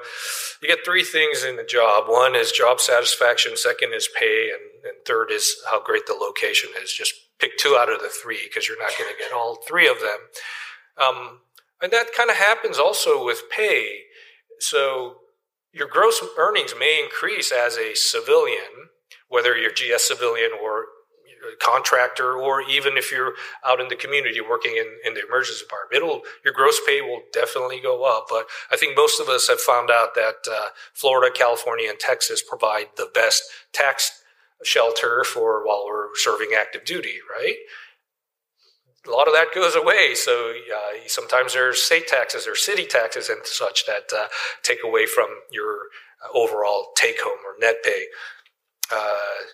you 0.62 0.68
get 0.68 0.84
three 0.84 1.04
things 1.04 1.44
in 1.44 1.56
the 1.56 1.64
job. 1.64 2.04
One 2.08 2.34
is 2.34 2.52
job 2.52 2.80
satisfaction, 2.80 3.56
second 3.56 3.92
is 3.94 4.08
pay, 4.18 4.50
and, 4.50 4.84
and 4.84 5.04
third 5.06 5.30
is 5.30 5.56
how 5.70 5.82
great 5.82 6.06
the 6.06 6.14
location 6.14 6.70
is. 6.82 6.92
Just 6.92 7.14
pick 7.38 7.56
two 7.58 7.76
out 7.78 7.92
of 7.92 8.00
the 8.00 8.08
three 8.08 8.40
because 8.44 8.68
you're 8.68 8.78
not 8.78 8.96
going 8.98 9.10
to 9.10 9.18
get 9.18 9.32
all 9.32 9.58
three 9.66 9.88
of 9.88 10.00
them. 10.00 10.18
Um, 11.00 11.40
and 11.82 11.92
that 11.92 12.14
kind 12.16 12.30
of 12.30 12.36
happens 12.36 12.78
also 12.78 13.24
with 13.24 13.42
pay. 13.50 14.00
So 14.58 15.16
your 15.72 15.88
gross 15.88 16.22
earnings 16.38 16.74
may 16.78 17.00
increase 17.02 17.52
as 17.52 17.76
a 17.76 17.94
civilian, 17.94 18.90
whether 19.28 19.56
you're 19.56 19.70
GS 19.70 20.08
civilian 20.08 20.50
or 20.62 20.86
contractor 21.60 22.34
or 22.34 22.62
even 22.62 22.96
if 22.96 23.10
you're 23.10 23.34
out 23.66 23.80
in 23.80 23.88
the 23.88 23.96
community 23.96 24.40
working 24.40 24.72
in, 24.72 24.86
in 25.04 25.14
the 25.14 25.26
emergency 25.26 25.64
department 25.64 26.02
it'll 26.02 26.22
your 26.44 26.54
gross 26.54 26.80
pay 26.86 27.00
will 27.00 27.22
definitely 27.32 27.80
go 27.80 28.04
up 28.04 28.26
but 28.28 28.46
i 28.70 28.76
think 28.76 28.96
most 28.96 29.20
of 29.20 29.28
us 29.28 29.48
have 29.48 29.60
found 29.60 29.90
out 29.90 30.14
that 30.14 30.36
uh, 30.50 30.68
florida 30.92 31.32
california 31.34 31.88
and 31.88 31.98
texas 31.98 32.42
provide 32.42 32.86
the 32.96 33.08
best 33.14 33.42
tax 33.72 34.22
shelter 34.62 35.24
for 35.24 35.66
while 35.66 35.84
we're 35.86 36.08
serving 36.16 36.50
active 36.56 36.84
duty 36.84 37.18
right 37.34 37.56
a 39.06 39.10
lot 39.10 39.26
of 39.26 39.32
that 39.32 39.48
goes 39.54 39.74
away. 39.74 40.14
So 40.14 40.50
uh, 40.52 40.98
sometimes 41.06 41.54
there's 41.54 41.80
state 41.80 42.06
taxes 42.06 42.46
or 42.46 42.54
city 42.54 42.84
taxes 42.84 43.30
and 43.30 43.40
such 43.44 43.86
that 43.86 44.10
uh, 44.14 44.26
take 44.62 44.80
away 44.84 45.06
from 45.06 45.28
your 45.50 45.78
overall 46.34 46.88
take 46.96 47.20
home 47.20 47.38
or 47.46 47.58
net 47.58 47.76
pay. 47.82 48.06
Uh, 48.92 49.46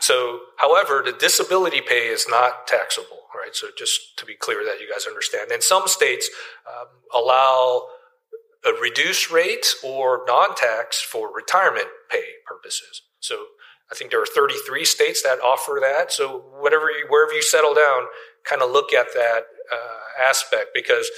so, 0.00 0.40
however, 0.56 1.02
the 1.04 1.12
disability 1.12 1.80
pay 1.80 2.08
is 2.08 2.26
not 2.28 2.66
taxable, 2.66 3.26
right? 3.34 3.54
So, 3.54 3.68
just 3.76 4.16
to 4.18 4.24
be 4.24 4.34
clear 4.34 4.64
that 4.64 4.80
you 4.80 4.88
guys 4.90 5.06
understand. 5.06 5.50
And 5.50 5.62
some 5.62 5.88
states 5.88 6.30
um, 6.66 6.86
allow 7.14 7.88
a 8.64 8.72
reduced 8.80 9.30
rate 9.30 9.66
or 9.84 10.24
non 10.26 10.54
tax 10.54 11.00
for 11.00 11.32
retirement 11.34 11.88
pay 12.10 12.24
purposes. 12.46 13.02
So, 13.20 13.46
I 13.90 13.94
think 13.94 14.10
there 14.10 14.22
are 14.22 14.26
33 14.26 14.84
states 14.84 15.22
that 15.22 15.40
offer 15.40 15.78
that. 15.80 16.12
So, 16.12 16.42
whatever 16.60 16.90
you, 16.90 17.06
wherever 17.08 17.32
you 17.32 17.42
settle 17.42 17.74
down, 17.74 18.06
kind 18.44 18.62
of 18.62 18.70
look 18.70 18.92
at 18.92 19.12
that 19.14 19.44
uh, 19.72 20.22
aspect 20.22 20.68
because 20.74 21.10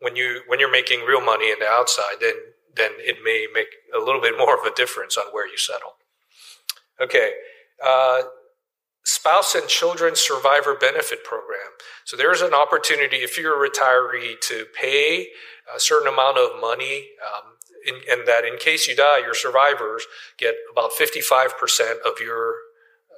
when 0.00 0.16
you 0.16 0.42
when 0.46 0.60
you're 0.60 0.70
making 0.70 1.04
real 1.04 1.20
money 1.20 1.50
in 1.50 1.58
the 1.58 1.66
outside, 1.66 2.16
then 2.20 2.34
then 2.74 2.92
it 2.98 3.18
may 3.24 3.46
make 3.52 3.68
a 3.94 3.98
little 3.98 4.20
bit 4.20 4.38
more 4.38 4.58
of 4.58 4.64
a 4.64 4.74
difference 4.74 5.16
on 5.16 5.26
where 5.32 5.48
you 5.48 5.56
settle. 5.58 5.94
Okay, 7.00 7.32
uh, 7.84 8.22
spouse 9.04 9.54
and 9.54 9.68
children 9.68 10.14
survivor 10.14 10.74
benefit 10.74 11.24
program. 11.24 11.72
So 12.04 12.16
there's 12.16 12.42
an 12.42 12.54
opportunity 12.54 13.16
if 13.16 13.38
you're 13.38 13.64
a 13.64 13.68
retiree 13.68 14.40
to 14.48 14.66
pay 14.78 15.28
a 15.74 15.80
certain 15.80 16.12
amount 16.12 16.38
of 16.38 16.60
money, 16.60 17.08
um, 17.24 17.52
in, 17.86 17.94
and 18.10 18.26
that 18.28 18.44
in 18.44 18.58
case 18.58 18.88
you 18.88 18.96
die, 18.96 19.18
your 19.18 19.34
survivors 19.34 20.06
get 20.36 20.54
about 20.70 20.90
55% 20.92 21.50
of 22.04 22.14
your 22.20 22.54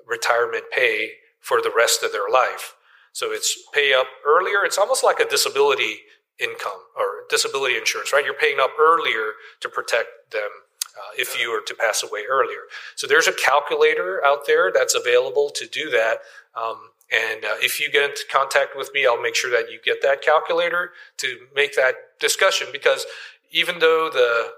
retirement 0.06 0.64
pay 0.72 1.12
for 1.40 1.61
the 1.61 1.72
rest 1.74 2.02
of 2.02 2.12
their 2.12 2.28
life. 2.30 2.74
So 3.12 3.32
it's 3.32 3.56
pay 3.72 3.92
up 3.92 4.06
earlier. 4.26 4.64
It's 4.64 4.78
almost 4.78 5.02
like 5.02 5.18
a 5.18 5.28
disability 5.28 6.00
income 6.38 6.80
or 6.96 7.24
disability 7.28 7.76
insurance, 7.76 8.12
right? 8.12 8.24
You're 8.24 8.34
paying 8.34 8.61
up 8.61 8.70
earlier 8.78 9.32
to 9.61 9.68
protect 9.68 10.30
them 10.30 10.50
uh, 10.97 11.12
if 11.18 11.41
you 11.41 11.51
were 11.51 11.62
to 11.66 11.74
pass 11.74 12.03
away 12.03 12.24
earlier. 12.30 12.62
So 12.97 13.07
there's 13.07 13.28
a 13.28 13.32
calculator 13.32 14.24
out 14.24 14.47
there 14.47 14.70
that's 14.72 14.95
available 14.95 15.51
to 15.51 15.66
do 15.66 15.91
that. 15.91 16.20
Um, 16.55 16.91
and 17.12 17.45
uh, 17.45 17.57
if 17.61 17.80
you 17.80 17.91
get 17.91 18.09
into 18.11 18.22
contact 18.30 18.76
with 18.76 18.91
me, 18.95 19.07
I'll 19.07 19.20
make 19.20 19.34
sure 19.34 19.51
that 19.51 19.70
you 19.70 19.80
get 19.84 20.03
that 20.03 20.22
calculator 20.22 20.93
to 21.18 21.38
make 21.55 21.74
that 21.76 21.95
discussion 22.20 22.68
because 22.72 23.07
even 23.51 23.80
though 23.80 24.11
the 24.12 24.53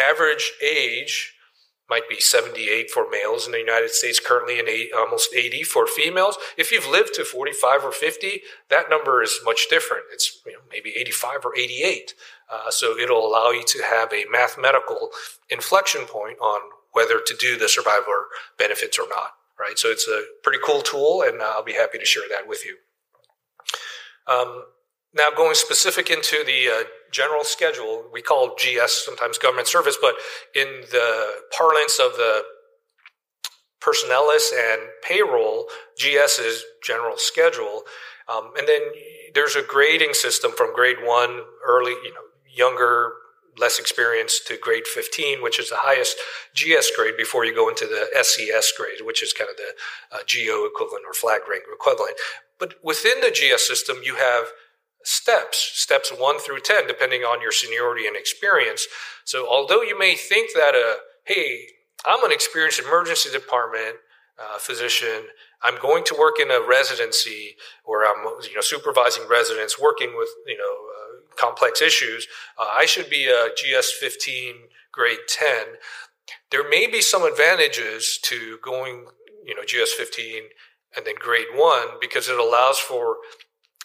average 0.00 0.52
age 0.62 1.35
might 1.88 2.08
be 2.08 2.20
78 2.20 2.90
for 2.90 3.08
males 3.10 3.46
in 3.46 3.52
the 3.52 3.58
United 3.58 3.90
States, 3.90 4.20
currently 4.20 4.58
in 4.58 4.68
eight, 4.68 4.90
almost 4.96 5.34
80 5.34 5.62
for 5.62 5.86
females. 5.86 6.36
If 6.58 6.72
you've 6.72 6.88
lived 6.88 7.14
to 7.14 7.24
45 7.24 7.84
or 7.84 7.92
50, 7.92 8.42
that 8.70 8.90
number 8.90 9.22
is 9.22 9.40
much 9.44 9.66
different. 9.70 10.04
It's 10.12 10.40
you 10.44 10.52
know, 10.52 10.58
maybe 10.70 10.92
85 10.96 11.44
or 11.44 11.56
88. 11.56 12.14
Uh, 12.50 12.70
so 12.70 12.98
it'll 12.98 13.26
allow 13.26 13.50
you 13.50 13.64
to 13.66 13.82
have 13.82 14.12
a 14.12 14.24
mathematical 14.30 15.10
inflection 15.48 16.06
point 16.06 16.38
on 16.40 16.60
whether 16.92 17.20
to 17.24 17.36
do 17.38 17.58
the 17.58 17.68
survivor 17.68 18.28
benefits 18.58 18.98
or 18.98 19.06
not, 19.08 19.32
right? 19.60 19.78
So 19.78 19.88
it's 19.88 20.08
a 20.08 20.24
pretty 20.42 20.58
cool 20.64 20.80
tool, 20.80 21.22
and 21.22 21.42
I'll 21.42 21.64
be 21.64 21.74
happy 21.74 21.98
to 21.98 22.04
share 22.04 22.24
that 22.30 22.48
with 22.48 22.64
you. 22.64 22.76
Um, 24.26 24.64
now, 25.16 25.28
going 25.34 25.54
specific 25.54 26.10
into 26.10 26.44
the 26.44 26.68
uh, 26.68 26.84
general 27.10 27.42
schedule, 27.42 28.04
we 28.12 28.20
call 28.20 28.54
GS 28.54 29.04
sometimes 29.04 29.38
government 29.38 29.66
service, 29.66 29.96
but 30.00 30.14
in 30.54 30.82
the 30.90 31.32
parlance 31.56 31.98
of 31.98 32.16
the 32.16 32.42
personnelist 33.80 34.52
and 34.52 34.82
payroll, 35.02 35.66
GS 35.96 36.38
is 36.38 36.64
general 36.82 37.16
schedule. 37.16 37.82
Um, 38.28 38.50
and 38.58 38.68
then 38.68 38.80
there's 39.34 39.56
a 39.56 39.62
grading 39.62 40.12
system 40.12 40.52
from 40.56 40.74
grade 40.74 40.98
one, 41.02 41.42
early, 41.64 41.92
you 41.92 42.12
know, 42.12 42.20
younger, 42.52 43.12
less 43.58 43.78
experienced 43.78 44.46
to 44.48 44.58
grade 44.58 44.86
15, 44.86 45.42
which 45.42 45.58
is 45.58 45.70
the 45.70 45.78
highest 45.78 46.16
GS 46.54 46.90
grade 46.94 47.16
before 47.16 47.46
you 47.46 47.54
go 47.54 47.70
into 47.70 47.86
the 47.86 48.08
SES 48.22 48.72
grade, 48.76 49.00
which 49.02 49.22
is 49.22 49.32
kind 49.32 49.48
of 49.48 49.56
the 49.56 49.72
uh, 50.14 50.18
GO 50.30 50.66
equivalent 50.66 51.04
or 51.06 51.14
flag 51.14 51.42
rank 51.48 51.62
equivalent. 51.72 52.16
But 52.58 52.74
within 52.82 53.20
the 53.20 53.30
GS 53.30 53.66
system, 53.66 53.98
you 54.02 54.16
have 54.16 54.46
steps, 55.06 55.70
steps 55.74 56.10
one 56.10 56.40
through 56.40 56.58
10, 56.58 56.88
depending 56.88 57.22
on 57.22 57.40
your 57.40 57.52
seniority 57.52 58.06
and 58.08 58.16
experience. 58.16 58.86
So, 59.24 59.48
although 59.48 59.80
you 59.80 59.96
may 59.96 60.16
think 60.16 60.50
that, 60.54 60.74
uh, 60.74 61.00
hey, 61.24 61.68
I'm 62.04 62.24
an 62.24 62.32
experienced 62.32 62.80
emergency 62.80 63.30
department 63.30 63.96
uh, 64.38 64.58
physician, 64.58 65.28
I'm 65.62 65.80
going 65.80 66.02
to 66.04 66.16
work 66.18 66.40
in 66.40 66.50
a 66.50 66.60
residency 66.60 67.56
where 67.84 68.04
I'm, 68.04 68.24
you 68.42 68.54
know, 68.56 68.60
supervising 68.60 69.28
residents, 69.30 69.80
working 69.80 70.16
with, 70.16 70.28
you 70.46 70.58
know, 70.58 70.64
uh, 70.64 71.36
complex 71.36 71.80
issues. 71.80 72.26
Uh, 72.58 72.68
I 72.74 72.84
should 72.84 73.08
be 73.08 73.28
a 73.28 73.50
GS 73.54 73.92
15 73.92 74.54
grade 74.92 75.20
10. 75.28 75.48
There 76.50 76.68
may 76.68 76.88
be 76.88 77.00
some 77.00 77.22
advantages 77.22 78.18
to 78.24 78.58
going, 78.60 79.06
you 79.44 79.54
know, 79.54 79.62
GS 79.62 79.92
15 79.92 80.42
and 80.96 81.06
then 81.06 81.14
grade 81.18 81.46
one 81.54 81.88
because 82.00 82.28
it 82.28 82.38
allows 82.38 82.78
for 82.78 83.18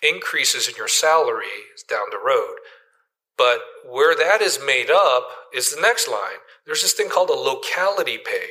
increases 0.01 0.67
in 0.67 0.75
your 0.75 0.87
salary 0.87 1.45
down 1.87 2.05
the 2.11 2.17
road. 2.17 2.57
But 3.37 3.59
where 3.89 4.15
that 4.15 4.41
is 4.41 4.59
made 4.63 4.91
up 4.91 5.27
is 5.53 5.73
the 5.73 5.81
next 5.81 6.07
line. 6.07 6.41
There's 6.65 6.81
this 6.81 6.93
thing 6.93 7.09
called 7.09 7.29
a 7.29 7.33
locality 7.33 8.17
pay. 8.17 8.47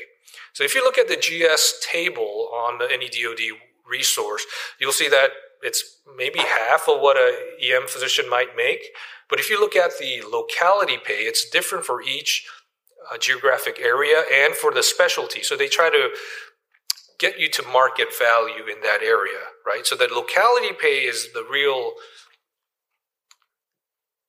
So 0.52 0.64
if 0.64 0.74
you 0.74 0.82
look 0.82 0.98
at 0.98 1.08
the 1.08 1.16
GS 1.16 1.86
table 1.86 2.48
on 2.52 2.78
the 2.78 2.86
NEDOD 2.86 3.50
resource, 3.88 4.44
you'll 4.80 4.92
see 4.92 5.08
that 5.08 5.30
it's 5.62 5.98
maybe 6.16 6.40
half 6.40 6.88
of 6.88 7.00
what 7.00 7.16
a 7.16 7.56
EM 7.62 7.86
physician 7.86 8.28
might 8.28 8.56
make. 8.56 8.80
But 9.28 9.38
if 9.38 9.48
you 9.48 9.60
look 9.60 9.76
at 9.76 9.98
the 9.98 10.22
locality 10.28 10.96
pay, 10.98 11.22
it's 11.22 11.48
different 11.48 11.84
for 11.84 12.02
each 12.02 12.46
uh, 13.12 13.18
geographic 13.18 13.78
area 13.80 14.22
and 14.32 14.54
for 14.54 14.72
the 14.72 14.82
specialty. 14.82 15.42
So 15.42 15.56
they 15.56 15.68
try 15.68 15.90
to 15.90 16.10
get 17.20 17.38
you 17.38 17.48
to 17.50 17.62
market 17.62 18.08
value 18.18 18.64
in 18.64 18.80
that 18.82 19.02
area, 19.02 19.52
right? 19.66 19.86
So 19.86 19.94
that 19.96 20.10
locality 20.10 20.74
pay 20.80 21.00
is 21.04 21.32
the 21.32 21.46
real 21.48 21.92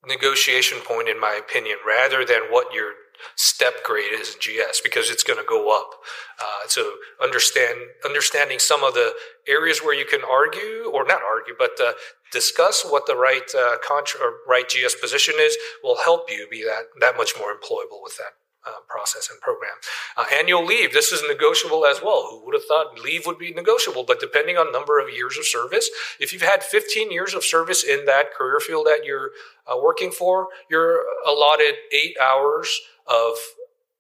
negotiation 0.06 0.80
point, 0.80 1.08
in 1.08 1.20
my 1.20 1.40
opinion, 1.40 1.78
rather 1.86 2.26
than 2.26 2.42
what 2.50 2.74
your 2.74 2.94
step 3.36 3.84
grade 3.84 4.14
is 4.14 4.36
in 4.36 4.40
GS 4.40 4.82
because 4.84 5.10
it's 5.10 5.24
going 5.24 5.40
to 5.40 5.46
go 5.48 5.76
up. 5.76 5.92
Uh, 6.40 6.68
so 6.68 6.94
understand 7.24 7.78
understanding 8.04 8.60
some 8.60 8.84
of 8.84 8.94
the 8.94 9.14
areas 9.48 9.80
where 9.80 9.96
you 9.96 10.06
can 10.06 10.22
argue 10.24 10.90
or 10.92 11.06
not 11.06 11.22
argue, 11.22 11.54
but 11.58 11.72
uh, 11.80 11.94
discuss 12.32 12.84
what 12.84 13.06
the 13.06 13.16
right 13.16 13.50
uh, 13.56 13.78
contra- 13.88 14.22
or 14.22 14.34
right 14.48 14.68
GS 14.68 14.96
position 14.96 15.36
is 15.38 15.56
will 15.84 15.98
help 16.04 16.32
you 16.32 16.48
be 16.50 16.64
that 16.64 16.86
that 17.00 17.16
much 17.16 17.34
more 17.38 17.54
employable 17.54 18.02
with 18.02 18.18
that 18.18 18.34
uh, 18.66 18.82
process 18.88 19.30
and 19.30 19.40
program. 19.42 19.72
Uh, 20.16 20.26
annual 20.38 20.66
leave, 20.66 20.94
this 20.94 21.12
is 21.12 21.24
negotiable 21.28 21.86
as 21.86 22.02
well. 22.02 22.28
Who 22.30 22.46
would 22.46 22.54
have 22.54 22.66
thought 22.66 23.00
leave 23.00 23.26
would 23.26 23.40
be 23.40 23.54
negotiable? 23.54 24.04
But 24.04 24.20
depending 24.20 24.58
on 24.58 24.72
number 24.72 25.00
of 25.00 25.10
years 25.14 25.38
of 25.38 25.46
service, 25.46 25.90
if 26.20 26.32
you've 26.32 26.42
had 26.42 26.64
15 26.64 27.12
years 27.12 27.34
of 27.34 27.44
service 27.44 27.84
in 27.84 28.06
that 28.06 28.34
career 28.34 28.60
field 28.60 28.86
that 28.86 29.02
you're 29.04 29.32
uh, 29.68 29.78
working 29.82 30.12
for, 30.12 30.48
you're 30.70 31.04
allotted 31.28 31.76
eight 31.92 32.16
hours 32.22 32.80
of 33.08 33.34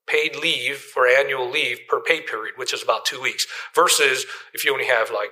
paid 0.07 0.35
leave 0.35 0.77
for 0.77 1.07
annual 1.07 1.49
leave 1.49 1.79
per 1.87 2.01
pay 2.01 2.21
period, 2.21 2.53
which 2.57 2.73
is 2.73 2.83
about 2.83 3.05
two 3.05 3.21
weeks, 3.21 3.47
versus 3.73 4.25
if 4.53 4.65
you 4.65 4.71
only 4.71 4.87
have 4.87 5.09
like, 5.09 5.31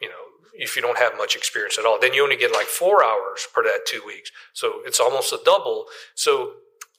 you 0.00 0.08
know, 0.08 0.14
if 0.54 0.76
you 0.76 0.82
don't 0.82 0.98
have 0.98 1.16
much 1.16 1.34
experience 1.36 1.78
at 1.78 1.84
all, 1.84 1.98
then 2.00 2.14
you 2.14 2.22
only 2.22 2.36
get 2.36 2.52
like 2.52 2.66
four 2.66 3.04
hours 3.04 3.46
per 3.52 3.62
that 3.64 3.80
two 3.86 4.02
weeks. 4.06 4.30
So 4.52 4.80
it's 4.84 5.00
almost 5.00 5.32
a 5.32 5.38
double. 5.44 5.86
So 6.14 6.54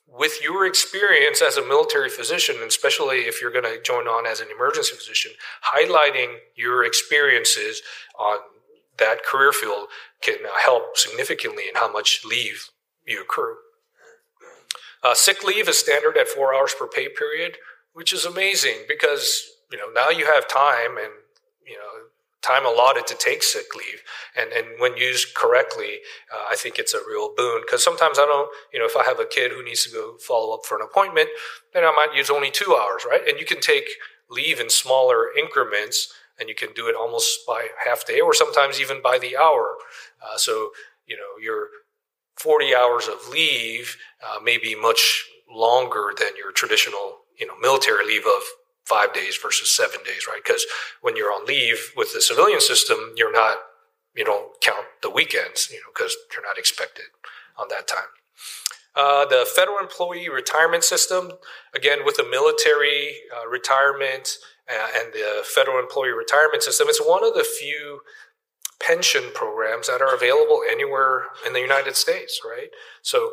with 0.07 0.41
your 0.41 0.65
experience 0.65 1.41
as 1.41 1.57
a 1.57 1.65
military 1.65 2.09
physician, 2.09 2.55
and 2.57 2.67
especially 2.67 3.19
if 3.19 3.41
you're 3.41 3.51
going 3.51 3.65
to 3.65 3.81
join 3.81 4.07
on 4.07 4.25
as 4.25 4.39
an 4.39 4.47
emergency 4.53 4.95
physician, 4.95 5.31
highlighting 5.75 6.37
your 6.55 6.83
experiences 6.85 7.81
on 8.17 8.37
that 8.97 9.25
career 9.25 9.51
field 9.51 9.87
can 10.21 10.37
help 10.63 10.95
significantly 10.95 11.63
in 11.67 11.75
how 11.75 11.91
much 11.91 12.21
leave 12.23 12.69
you 13.05 13.21
accrue. 13.21 13.55
Uh, 15.03 15.13
sick 15.13 15.43
leave 15.43 15.67
is 15.67 15.77
standard 15.77 16.17
at 16.17 16.27
four 16.27 16.55
hours 16.55 16.73
per 16.77 16.87
pay 16.87 17.09
period, 17.09 17.57
which 17.93 18.13
is 18.13 18.25
amazing 18.25 18.77
because 18.87 19.43
you 19.71 19.77
know 19.77 19.91
now 19.93 20.09
you 20.09 20.25
have 20.25 20.47
time 20.47 20.97
and 20.97 21.11
time 22.45 22.65
allotted 22.65 23.07
to 23.07 23.15
take 23.15 23.43
sick 23.43 23.75
leave. 23.75 24.01
And, 24.37 24.51
and 24.51 24.79
when 24.79 24.97
used 24.97 25.33
correctly, 25.33 25.99
uh, 26.33 26.45
I 26.49 26.55
think 26.55 26.77
it's 26.77 26.93
a 26.93 26.99
real 27.07 27.33
boon. 27.35 27.61
Because 27.61 27.83
sometimes 27.83 28.19
I 28.19 28.25
don't, 28.25 28.49
you 28.73 28.79
know, 28.79 28.85
if 28.85 28.95
I 28.95 29.03
have 29.03 29.19
a 29.19 29.25
kid 29.25 29.51
who 29.51 29.63
needs 29.63 29.83
to 29.85 29.91
go 29.91 30.17
follow 30.17 30.53
up 30.53 30.65
for 30.65 30.77
an 30.77 30.83
appointment, 30.83 31.29
then 31.73 31.83
I 31.83 31.93
might 31.95 32.15
use 32.15 32.29
only 32.29 32.51
two 32.51 32.75
hours, 32.75 33.03
right? 33.09 33.21
And 33.27 33.39
you 33.39 33.45
can 33.45 33.59
take 33.59 33.87
leave 34.29 34.59
in 34.59 34.69
smaller 34.69 35.27
increments 35.37 36.13
and 36.39 36.49
you 36.49 36.55
can 36.55 36.73
do 36.73 36.87
it 36.87 36.95
almost 36.95 37.45
by 37.47 37.67
half 37.85 38.05
day 38.05 38.19
or 38.19 38.33
sometimes 38.33 38.79
even 38.79 39.01
by 39.01 39.17
the 39.17 39.37
hour. 39.37 39.75
Uh, 40.21 40.37
so, 40.37 40.71
you 41.05 41.15
know, 41.15 41.41
your 41.41 41.67
40 42.37 42.75
hours 42.75 43.07
of 43.07 43.29
leave 43.29 43.97
uh, 44.25 44.39
may 44.43 44.57
be 44.57 44.75
much 44.75 45.25
longer 45.49 46.11
than 46.17 46.29
your 46.37 46.51
traditional, 46.51 47.19
you 47.39 47.47
know, 47.47 47.57
military 47.61 48.05
leave 48.05 48.25
of 48.25 48.43
five 48.86 49.13
days 49.13 49.38
versus 49.38 49.75
seven 49.75 49.99
days, 50.05 50.27
right? 50.27 50.41
Because 50.45 50.65
when 51.01 51.15
you're 51.15 51.31
on 51.31 51.45
leave 51.45 51.91
with 51.97 52.13
the 52.13 52.21
civilian 52.21 52.61
system, 52.61 53.13
you're 53.15 53.33
not, 53.33 53.57
you 54.15 54.23
don't 54.23 54.59
count 54.61 54.86
the 55.01 55.09
weekends, 55.09 55.69
you 55.71 55.77
know, 55.77 55.91
because 55.93 56.15
you're 56.33 56.45
not 56.45 56.57
expected 56.57 57.05
on 57.57 57.67
that 57.69 57.88
time. 57.88 58.13
Uh, 58.95 59.25
the 59.25 59.45
federal 59.55 59.77
employee 59.79 60.29
retirement 60.29 60.83
system, 60.83 61.33
again, 61.73 62.05
with 62.05 62.15
the 62.15 62.23
military 62.23 63.15
uh, 63.36 63.45
retirement 63.47 64.38
uh, 64.71 64.88
and 64.95 65.13
the 65.13 65.43
federal 65.43 65.79
employee 65.79 66.13
retirement 66.13 66.63
system, 66.63 66.88
it's 66.88 67.05
one 67.05 67.23
of 67.25 67.33
the 67.33 67.43
few 67.43 67.99
pension 68.79 69.23
programs 69.33 69.88
that 69.88 70.01
are 70.01 70.13
available 70.15 70.61
anywhere 70.69 71.23
in 71.45 71.53
the 71.53 71.59
United 71.59 71.95
States, 71.95 72.41
right? 72.45 72.69
So 73.01 73.31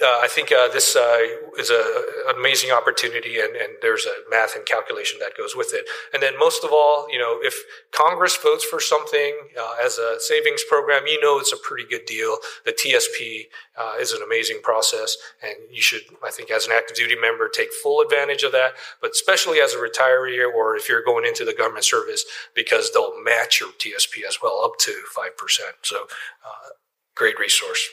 uh, 0.00 0.20
I 0.22 0.28
think 0.28 0.52
uh, 0.52 0.68
this 0.68 0.94
uh, 0.94 1.18
is 1.58 1.70
an 1.70 2.36
amazing 2.36 2.70
opportunity, 2.70 3.40
and, 3.40 3.56
and, 3.56 3.68
there's 3.80 4.06
a 4.06 4.30
math 4.30 4.56
and 4.56 4.64
calculation 4.64 5.18
that 5.20 5.36
goes 5.36 5.54
with 5.56 5.72
it. 5.72 5.84
And 6.12 6.22
then, 6.22 6.38
most 6.38 6.64
of 6.64 6.70
all, 6.72 7.06
you 7.10 7.18
know, 7.18 7.38
if 7.42 7.54
Congress 7.92 8.36
votes 8.36 8.64
for 8.64 8.80
something 8.80 9.34
uh, 9.58 9.74
as 9.84 9.98
a 9.98 10.18
savings 10.20 10.62
program, 10.68 11.06
you 11.06 11.20
know 11.20 11.38
it's 11.38 11.52
a 11.52 11.56
pretty 11.56 11.84
good 11.88 12.06
deal. 12.06 12.36
The 12.64 12.72
TSP 12.72 13.46
uh, 13.76 13.94
is 14.00 14.12
an 14.12 14.22
amazing 14.22 14.60
process, 14.62 15.16
and 15.42 15.54
you 15.70 15.82
should, 15.82 16.02
I 16.24 16.30
think, 16.30 16.50
as 16.50 16.66
an 16.66 16.72
active 16.72 16.96
duty 16.96 17.16
member, 17.16 17.48
take 17.48 17.72
full 17.72 18.00
advantage 18.00 18.42
of 18.42 18.52
that. 18.52 18.72
But 19.00 19.10
especially 19.12 19.58
as 19.60 19.74
a 19.74 19.78
retiree, 19.78 20.44
or 20.44 20.76
if 20.76 20.88
you're 20.88 21.04
going 21.04 21.26
into 21.26 21.44
the 21.44 21.54
government 21.54 21.84
service, 21.84 22.24
because 22.54 22.92
they'll 22.92 23.20
match 23.22 23.60
your 23.60 23.70
TSP 23.70 24.26
as 24.26 24.38
well, 24.42 24.64
up 24.64 24.78
to 24.80 24.92
five 25.14 25.36
percent. 25.36 25.74
So, 25.82 26.06
uh, 26.44 26.70
great 27.14 27.38
resource. 27.38 27.88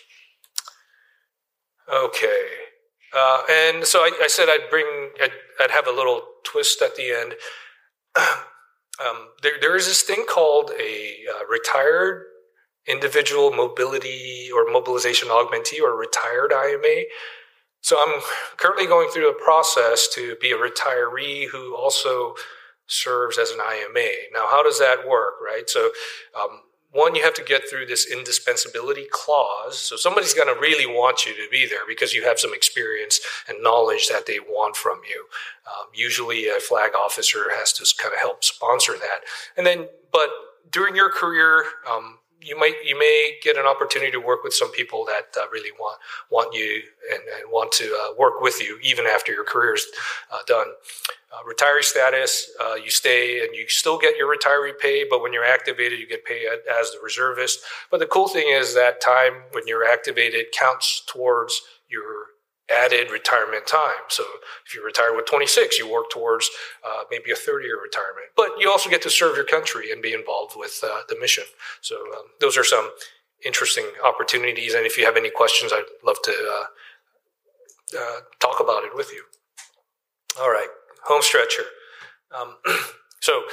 Okay. 1.91 2.47
Uh, 3.15 3.43
and 3.49 3.85
so 3.85 3.99
I, 3.99 4.11
I, 4.23 4.27
said 4.27 4.49
I'd 4.49 4.69
bring, 4.69 4.85
I'd, 5.21 5.31
I'd, 5.59 5.71
have 5.71 5.87
a 5.87 5.91
little 5.91 6.21
twist 6.43 6.81
at 6.81 6.95
the 6.95 7.11
end. 7.11 7.35
Um, 8.97 9.27
there, 9.41 9.53
there 9.59 9.75
is 9.75 9.87
this 9.87 10.03
thing 10.03 10.23
called 10.25 10.71
a 10.79 11.17
uh, 11.29 11.45
retired 11.49 12.27
individual 12.87 13.51
mobility 13.51 14.49
or 14.55 14.71
mobilization 14.71 15.29
augmentee 15.29 15.81
or 15.81 15.97
retired 15.97 16.53
IMA. 16.53 17.03
So 17.81 17.97
I'm 17.99 18.21
currently 18.57 18.87
going 18.87 19.09
through 19.09 19.29
a 19.29 19.43
process 19.43 20.07
to 20.13 20.35
be 20.41 20.51
a 20.51 20.57
retiree 20.57 21.49
who 21.49 21.75
also 21.75 22.35
serves 22.87 23.37
as 23.37 23.51
an 23.51 23.59
IMA. 23.59 24.09
Now, 24.33 24.47
how 24.47 24.63
does 24.63 24.79
that 24.79 25.07
work, 25.07 25.35
right? 25.43 25.69
So, 25.69 25.89
um, 26.39 26.61
one, 26.95 27.13
you 27.13 27.23
have 27.23 27.33
to 27.33 27.43
get 27.43 27.69
through 27.69 27.87
this 27.87 28.09
indispensability 28.09 29.05
clause. 29.11 29.77
So 29.77 29.97
somebody's 29.97 30.33
going 30.33 30.53
to 30.53 30.59
really 30.59 30.85
want 30.85 31.25
you 31.25 31.33
to 31.33 31.47
be 31.51 31.67
there 31.67 31.85
because 31.85 32.13
you 32.13 32.23
have 32.23 32.39
some 32.39 32.53
experience 32.53 33.19
and 33.49 33.61
knowledge 33.61 34.07
that 34.07 34.25
they 34.25 34.39
want 34.39 34.77
from 34.77 35.01
you. 35.07 35.25
Um, 35.67 35.87
usually, 35.93 36.47
a 36.47 36.61
flag 36.61 36.91
officer 36.95 37.47
has 37.51 37.73
to 37.73 37.93
kind 38.01 38.13
of 38.13 38.21
help 38.21 38.45
sponsor 38.45 38.93
that. 38.93 39.19
And 39.57 39.67
then, 39.67 39.89
but 40.13 40.29
during 40.71 40.95
your 40.95 41.11
career, 41.11 41.65
um, 41.89 42.19
you 42.45 42.57
might 42.57 42.75
you 42.85 42.97
may 42.97 43.37
get 43.41 43.57
an 43.57 43.65
opportunity 43.65 44.11
to 44.11 44.19
work 44.19 44.43
with 44.43 44.53
some 44.53 44.71
people 44.71 45.03
that 45.05 45.35
uh, 45.39 45.49
really 45.51 45.71
want 45.79 45.99
want 46.29 46.53
you 46.53 46.83
and, 47.11 47.21
and 47.21 47.51
want 47.51 47.71
to 47.73 47.85
uh, 47.85 48.13
work 48.17 48.39
with 48.41 48.61
you 48.61 48.77
even 48.83 49.05
after 49.05 49.33
your 49.33 49.43
career 49.43 49.73
is 49.73 49.87
uh, 50.31 50.37
done. 50.45 50.67
Uh, 51.33 51.39
retiree 51.51 51.83
status, 51.83 52.49
uh, 52.61 52.75
you 52.75 52.89
stay 52.89 53.45
and 53.45 53.53
you 53.55 53.67
still 53.67 53.97
get 53.97 54.15
your 54.15 54.33
retiree 54.33 54.77
pay, 54.79 55.05
but 55.09 55.21
when 55.21 55.33
you're 55.33 55.43
activated, 55.43 55.99
you 55.99 56.07
get 56.07 56.23
paid 56.23 56.47
as 56.79 56.91
the 56.91 56.99
reservist. 57.03 57.59
But 57.91 57.99
the 57.99 58.05
cool 58.05 58.29
thing 58.29 58.47
is 58.47 58.73
that 58.75 59.01
time 59.01 59.43
when 59.51 59.67
you're 59.67 59.83
activated 59.83 60.45
counts 60.57 61.01
towards 61.07 61.61
your 61.89 62.27
added 62.71 63.11
retirement 63.11 63.67
time. 63.67 64.09
So 64.09 64.23
if 64.65 64.73
you 64.73 64.83
retire 64.83 65.15
with 65.15 65.25
26, 65.25 65.77
you 65.77 65.91
work 65.91 66.09
towards 66.09 66.49
uh, 66.83 67.03
maybe 67.11 67.31
a 67.31 67.35
30 67.35 67.65
year 67.65 67.79
retirement. 67.81 68.27
But 68.35 68.51
you 68.59 68.69
also 68.69 68.89
get 68.89 69.01
to 69.03 69.09
serve 69.09 69.35
your 69.35 69.45
country 69.45 69.91
and 69.91 70.01
be 70.01 70.13
involved 70.13 70.53
with 70.55 70.79
uh, 70.83 71.01
the 71.07 71.17
mission. 71.19 71.43
So 71.81 71.95
um, 71.95 72.25
those 72.41 72.57
are 72.57 72.63
some 72.63 72.91
interesting 73.45 73.85
opportunities. 74.03 74.73
And 74.73 74.85
if 74.85 74.97
you 74.97 75.05
have 75.05 75.17
any 75.17 75.29
questions, 75.29 75.71
I'd 75.73 75.83
love 76.03 76.17
to 76.23 76.31
uh, 76.31 76.65
uh 77.99 78.19
talk 78.39 78.59
about 78.59 78.83
it 78.83 78.95
with 78.95 79.11
you. 79.13 79.23
All 80.39 80.49
right, 80.49 80.69
home 81.03 81.21
stretcher. 81.21 81.63
Um, 82.37 82.57
so 83.19 83.43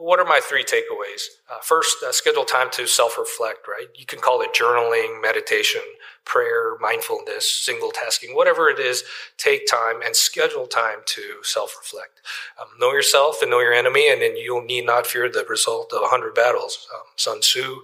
what 0.00 0.18
are 0.18 0.24
my 0.24 0.40
three 0.42 0.64
takeaways? 0.64 1.22
Uh, 1.50 1.58
first, 1.62 1.98
uh, 2.02 2.10
schedule 2.12 2.44
time 2.44 2.68
to 2.72 2.86
self 2.86 3.18
reflect, 3.18 3.68
right? 3.68 3.88
You 3.94 4.06
can 4.06 4.18
call 4.20 4.40
it 4.40 4.54
journaling, 4.54 5.20
meditation, 5.20 5.82
prayer, 6.24 6.76
mindfulness, 6.80 7.50
single 7.50 7.90
tasking, 7.90 8.34
whatever 8.34 8.68
it 8.68 8.78
is, 8.78 9.04
take 9.36 9.66
time 9.66 10.00
and 10.02 10.16
schedule 10.16 10.66
time 10.66 11.00
to 11.06 11.22
self 11.42 11.76
reflect. 11.78 12.20
Um, 12.60 12.68
know 12.78 12.92
yourself 12.92 13.42
and 13.42 13.50
know 13.50 13.60
your 13.60 13.74
enemy, 13.74 14.10
and 14.10 14.22
then 14.22 14.36
you 14.36 14.64
need 14.64 14.86
not 14.86 15.06
fear 15.06 15.28
the 15.28 15.44
result 15.48 15.92
of 15.92 16.00
100 16.00 16.34
battles. 16.34 16.88
Um, 16.94 17.02
Sun 17.16 17.40
Tzu. 17.40 17.82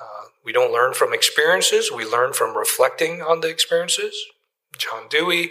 Uh, 0.00 0.28
we 0.44 0.52
don't 0.52 0.72
learn 0.72 0.94
from 0.94 1.12
experiences, 1.12 1.90
we 1.92 2.04
learn 2.04 2.32
from 2.32 2.56
reflecting 2.56 3.20
on 3.20 3.40
the 3.40 3.48
experiences. 3.48 4.26
John 4.76 5.08
Dewey. 5.08 5.50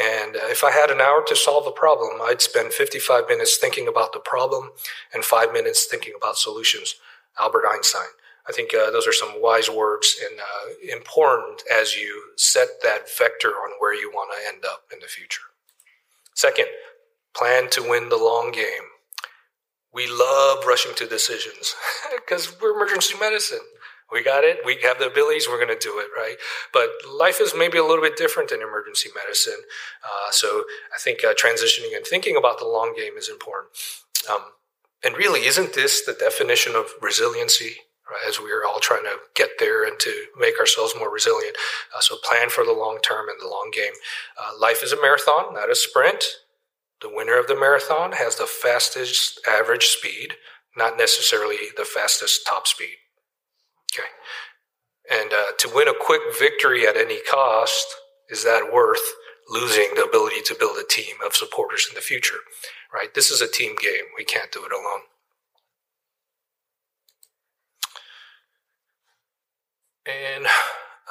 And 0.00 0.36
uh, 0.36 0.46
if 0.46 0.64
I 0.64 0.70
had 0.70 0.90
an 0.90 1.00
hour 1.00 1.22
to 1.26 1.36
solve 1.36 1.66
a 1.66 1.72
problem, 1.72 2.20
I'd 2.22 2.40
spend 2.40 2.72
55 2.72 3.24
minutes 3.28 3.58
thinking 3.58 3.88
about 3.88 4.12
the 4.12 4.20
problem 4.20 4.70
and 5.12 5.24
five 5.24 5.52
minutes 5.52 5.84
thinking 5.84 6.14
about 6.16 6.36
solutions. 6.36 6.96
Albert 7.38 7.64
Einstein. 7.68 8.12
I 8.48 8.52
think 8.52 8.74
uh, 8.74 8.90
those 8.90 9.06
are 9.06 9.12
some 9.12 9.40
wise 9.40 9.70
words 9.70 10.16
and 10.28 10.40
uh, 10.40 10.94
important 10.96 11.62
as 11.72 11.96
you 11.96 12.32
set 12.36 12.68
that 12.82 13.08
vector 13.16 13.50
on 13.50 13.70
where 13.78 13.94
you 13.94 14.10
want 14.10 14.30
to 14.32 14.52
end 14.52 14.64
up 14.64 14.84
in 14.92 14.98
the 15.00 15.06
future. 15.06 15.42
Second, 16.34 16.66
plan 17.36 17.70
to 17.70 17.88
win 17.88 18.08
the 18.08 18.16
long 18.16 18.50
game. 18.50 18.90
We 19.94 20.08
love 20.08 20.64
rushing 20.66 20.94
to 20.96 21.06
decisions 21.06 21.74
because 22.16 22.58
we're 22.60 22.74
emergency 22.74 23.14
medicine. 23.20 23.60
We 24.12 24.22
got 24.22 24.44
it. 24.44 24.58
We 24.64 24.78
have 24.82 24.98
the 24.98 25.06
abilities. 25.06 25.48
We're 25.48 25.64
going 25.64 25.76
to 25.76 25.88
do 25.88 25.98
it, 25.98 26.08
right? 26.16 26.36
But 26.72 26.90
life 27.10 27.40
is 27.40 27.54
maybe 27.56 27.78
a 27.78 27.84
little 27.84 28.02
bit 28.02 28.16
different 28.16 28.52
in 28.52 28.60
emergency 28.60 29.08
medicine. 29.14 29.64
Uh, 30.04 30.30
so 30.30 30.64
I 30.94 30.98
think 30.98 31.24
uh, 31.24 31.32
transitioning 31.32 31.96
and 31.96 32.06
thinking 32.06 32.36
about 32.36 32.58
the 32.58 32.66
long 32.66 32.94
game 32.94 33.16
is 33.16 33.28
important. 33.28 33.72
Um, 34.30 34.40
and 35.02 35.16
really, 35.16 35.46
isn't 35.46 35.72
this 35.72 36.04
the 36.04 36.12
definition 36.12 36.76
of 36.76 36.90
resiliency? 37.00 37.76
Right, 38.10 38.28
as 38.28 38.40
we 38.40 38.50
are 38.50 38.66
all 38.66 38.80
trying 38.80 39.04
to 39.04 39.16
get 39.34 39.50
there 39.58 39.86
and 39.86 39.98
to 40.00 40.24
make 40.38 40.58
ourselves 40.58 40.92
more 40.98 41.10
resilient. 41.10 41.56
Uh, 41.96 42.00
so 42.00 42.16
plan 42.22 42.50
for 42.50 42.64
the 42.64 42.72
long 42.72 42.98
term 43.00 43.28
and 43.28 43.40
the 43.40 43.48
long 43.48 43.70
game. 43.72 43.92
Uh, 44.38 44.50
life 44.60 44.82
is 44.82 44.92
a 44.92 45.00
marathon, 45.00 45.54
not 45.54 45.70
a 45.70 45.74
sprint. 45.74 46.24
The 47.00 47.08
winner 47.08 47.38
of 47.38 47.46
the 47.46 47.58
marathon 47.58 48.12
has 48.12 48.36
the 48.36 48.46
fastest 48.46 49.40
average 49.48 49.86
speed, 49.86 50.34
not 50.76 50.98
necessarily 50.98 51.56
the 51.76 51.84
fastest 51.84 52.46
top 52.46 52.66
speed. 52.66 52.96
Okay. 53.92 54.08
And 55.10 55.32
uh, 55.32 55.52
to 55.58 55.70
win 55.74 55.88
a 55.88 55.94
quick 55.98 56.22
victory 56.38 56.86
at 56.86 56.96
any 56.96 57.20
cost, 57.30 57.86
is 58.30 58.44
that 58.44 58.72
worth 58.72 59.02
losing 59.48 59.88
the 59.94 60.04
ability 60.04 60.40
to 60.46 60.56
build 60.58 60.78
a 60.78 60.86
team 60.88 61.16
of 61.24 61.34
supporters 61.34 61.86
in 61.88 61.94
the 61.94 62.00
future? 62.00 62.38
Right? 62.92 63.12
This 63.14 63.30
is 63.30 63.40
a 63.40 63.50
team 63.50 63.74
game. 63.80 64.04
We 64.16 64.24
can't 64.24 64.52
do 64.52 64.64
it 64.64 64.72
alone. 64.72 65.02
And 70.06 70.46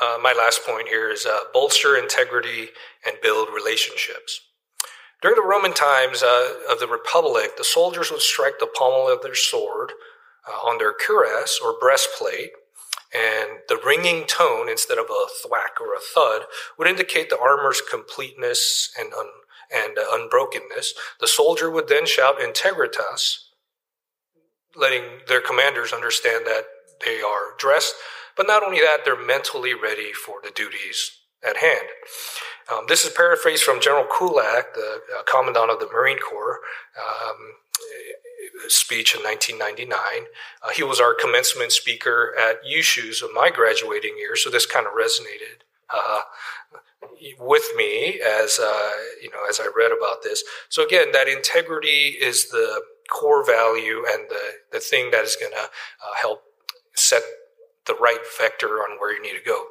uh, 0.01 0.17
my 0.21 0.33
last 0.33 0.61
point 0.65 0.87
here 0.87 1.11
is 1.11 1.25
uh, 1.25 1.39
bolster 1.53 1.95
integrity 1.95 2.69
and 3.05 3.15
build 3.21 3.49
relationships. 3.53 4.41
During 5.21 5.35
the 5.35 5.47
Roman 5.47 5.73
times 5.73 6.23
uh, 6.23 6.53
of 6.69 6.79
the 6.79 6.87
Republic, 6.87 7.55
the 7.57 7.63
soldiers 7.63 8.11
would 8.11 8.21
strike 8.21 8.59
the 8.59 8.69
pommel 8.77 9.07
of 9.07 9.21
their 9.21 9.35
sword 9.35 9.91
uh, 10.49 10.67
on 10.67 10.79
their 10.79 10.93
cuirass 10.93 11.59
or 11.63 11.77
breastplate 11.79 12.51
and 13.13 13.59
the 13.67 13.79
ringing 13.85 14.25
tone 14.25 14.69
instead 14.69 14.97
of 14.97 15.05
a 15.09 15.25
thwack 15.41 15.79
or 15.81 15.93
a 15.93 15.99
thud 15.99 16.43
would 16.77 16.87
indicate 16.87 17.29
the 17.29 17.39
armor's 17.39 17.81
completeness 17.81 18.91
and 18.99 19.13
un- 19.13 19.27
and 19.73 19.97
uh, 19.97 20.03
unbrokenness. 20.13 20.93
The 21.19 21.27
soldier 21.27 21.69
would 21.71 21.87
then 21.87 22.05
shout 22.05 22.39
integritas, 22.39 23.37
letting 24.75 25.03
their 25.27 25.41
commanders 25.41 25.93
understand 25.93 26.45
that 26.45 26.65
they 27.05 27.21
are 27.21 27.55
dressed, 27.57 27.95
but 28.35 28.47
not 28.47 28.63
only 28.63 28.79
that, 28.79 28.99
they're 29.05 29.21
mentally 29.21 29.73
ready 29.73 30.11
for 30.13 30.35
the 30.43 30.51
duties 30.51 31.11
at 31.47 31.57
hand. 31.57 31.87
Um, 32.71 32.85
this 32.87 33.03
is 33.03 33.11
paraphrased 33.11 33.63
from 33.63 33.81
General 33.81 34.05
Krulak, 34.05 34.73
the 34.75 35.01
uh, 35.17 35.23
commandant 35.23 35.71
of 35.71 35.79
the 35.79 35.89
Marine 35.91 36.19
Corps. 36.19 36.59
Um, 36.97 37.35
speech 38.67 39.15
in 39.15 39.21
1999. 39.21 40.27
Uh, 40.61 40.69
he 40.69 40.83
was 40.83 40.99
our 40.99 41.13
commencement 41.13 41.71
speaker 41.71 42.33
at 42.39 42.63
USUHS 42.63 43.23
of 43.23 43.29
my 43.33 43.49
graduating 43.49 44.15
year, 44.17 44.35
so 44.35 44.49
this 44.49 44.65
kind 44.65 44.85
of 44.85 44.93
resonated 44.93 45.63
uh, 45.93 46.21
with 47.39 47.63
me 47.75 48.19
as 48.19 48.59
uh, 48.59 48.91
you 49.21 49.29
know 49.29 49.45
as 49.49 49.59
I 49.59 49.67
read 49.75 49.91
about 49.91 50.23
this. 50.23 50.43
So 50.69 50.85
again, 50.85 51.11
that 51.13 51.27
integrity 51.27 52.17
is 52.19 52.49
the 52.49 52.81
core 53.09 53.45
value 53.45 54.03
and 54.09 54.29
the 54.29 54.51
the 54.71 54.79
thing 54.79 55.11
that 55.11 55.23
is 55.23 55.35
going 55.35 55.51
to 55.51 55.63
uh, 55.63 56.15
help 56.21 56.43
set 56.93 57.23
the 57.87 57.95
right 57.95 58.21
vector 58.39 58.79
on 58.79 58.99
where 58.99 59.13
you 59.13 59.21
need 59.21 59.37
to 59.37 59.45
go. 59.45 59.65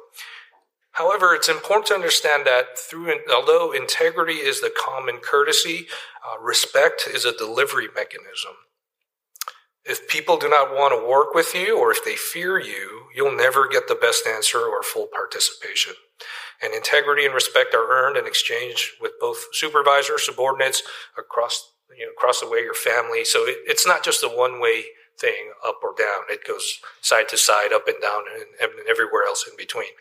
However, 0.93 1.33
it's 1.33 1.47
important 1.47 1.87
to 1.87 1.93
understand 1.93 2.45
that 2.45 2.77
through, 2.77 3.13
although 3.33 3.71
integrity 3.71 4.33
is 4.33 4.59
the 4.59 4.73
common 4.77 5.17
courtesy, 5.17 5.87
uh, 6.27 6.37
respect 6.39 7.07
is 7.07 7.23
a 7.23 7.35
delivery 7.35 7.87
mechanism. 7.95 8.55
If 9.83 10.07
people 10.07 10.37
do 10.37 10.47
not 10.47 10.71
want 10.71 10.93
to 10.93 11.07
work 11.07 11.33
with 11.33 11.55
you 11.55 11.79
or 11.79 11.91
if 11.91 12.05
they 12.05 12.15
fear 12.15 12.59
you, 12.59 13.07
you'll 13.15 13.35
never 13.35 13.67
get 13.67 13.87
the 13.87 13.95
best 13.95 14.27
answer 14.27 14.59
or 14.59 14.83
full 14.83 15.07
participation. 15.07 15.93
And 16.61 16.73
integrity 16.73 17.25
and 17.25 17.33
respect 17.33 17.73
are 17.73 17.89
earned 17.89 18.17
and 18.17 18.27
exchanged 18.27 18.91
with 19.01 19.13
both 19.19 19.45
supervisors, 19.53 20.25
subordinates, 20.25 20.83
across 21.17 21.71
you 21.97 22.05
know 22.05 22.11
across 22.11 22.39
the 22.39 22.49
way, 22.49 22.59
your 22.59 22.75
family. 22.75 23.25
So 23.25 23.43
it, 23.45 23.57
it's 23.65 23.87
not 23.87 24.03
just 24.03 24.23
a 24.23 24.29
one 24.29 24.61
way 24.61 24.85
thing, 25.19 25.51
up 25.65 25.79
or 25.83 25.93
down. 25.97 26.25
It 26.29 26.47
goes 26.47 26.79
side 27.01 27.27
to 27.29 27.37
side, 27.37 27.73
up 27.73 27.87
and 27.87 27.97
down, 28.01 28.23
and, 28.33 28.45
and 28.61 28.87
everywhere 28.89 29.23
else 29.27 29.45
in 29.49 29.57
between. 29.57 29.93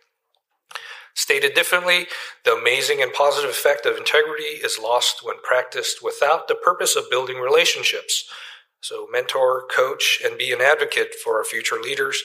Stated 1.15 1.55
differently, 1.55 2.07
the 2.45 2.55
amazing 2.55 3.03
and 3.03 3.13
positive 3.13 3.51
effect 3.51 3.85
of 3.85 3.97
integrity 3.97 4.45
is 4.45 4.79
lost 4.81 5.25
when 5.25 5.37
practiced 5.43 6.03
without 6.03 6.49
the 6.49 6.55
purpose 6.55 6.97
of 6.97 7.11
building 7.11 7.39
relationships 7.39 8.31
so, 8.81 9.07
mentor, 9.11 9.65
coach, 9.75 10.21
and 10.25 10.39
be 10.39 10.53
an 10.53 10.61
advocate 10.61 11.15
for 11.15 11.37
our 11.37 11.45
future 11.45 11.77
leaders. 11.81 12.23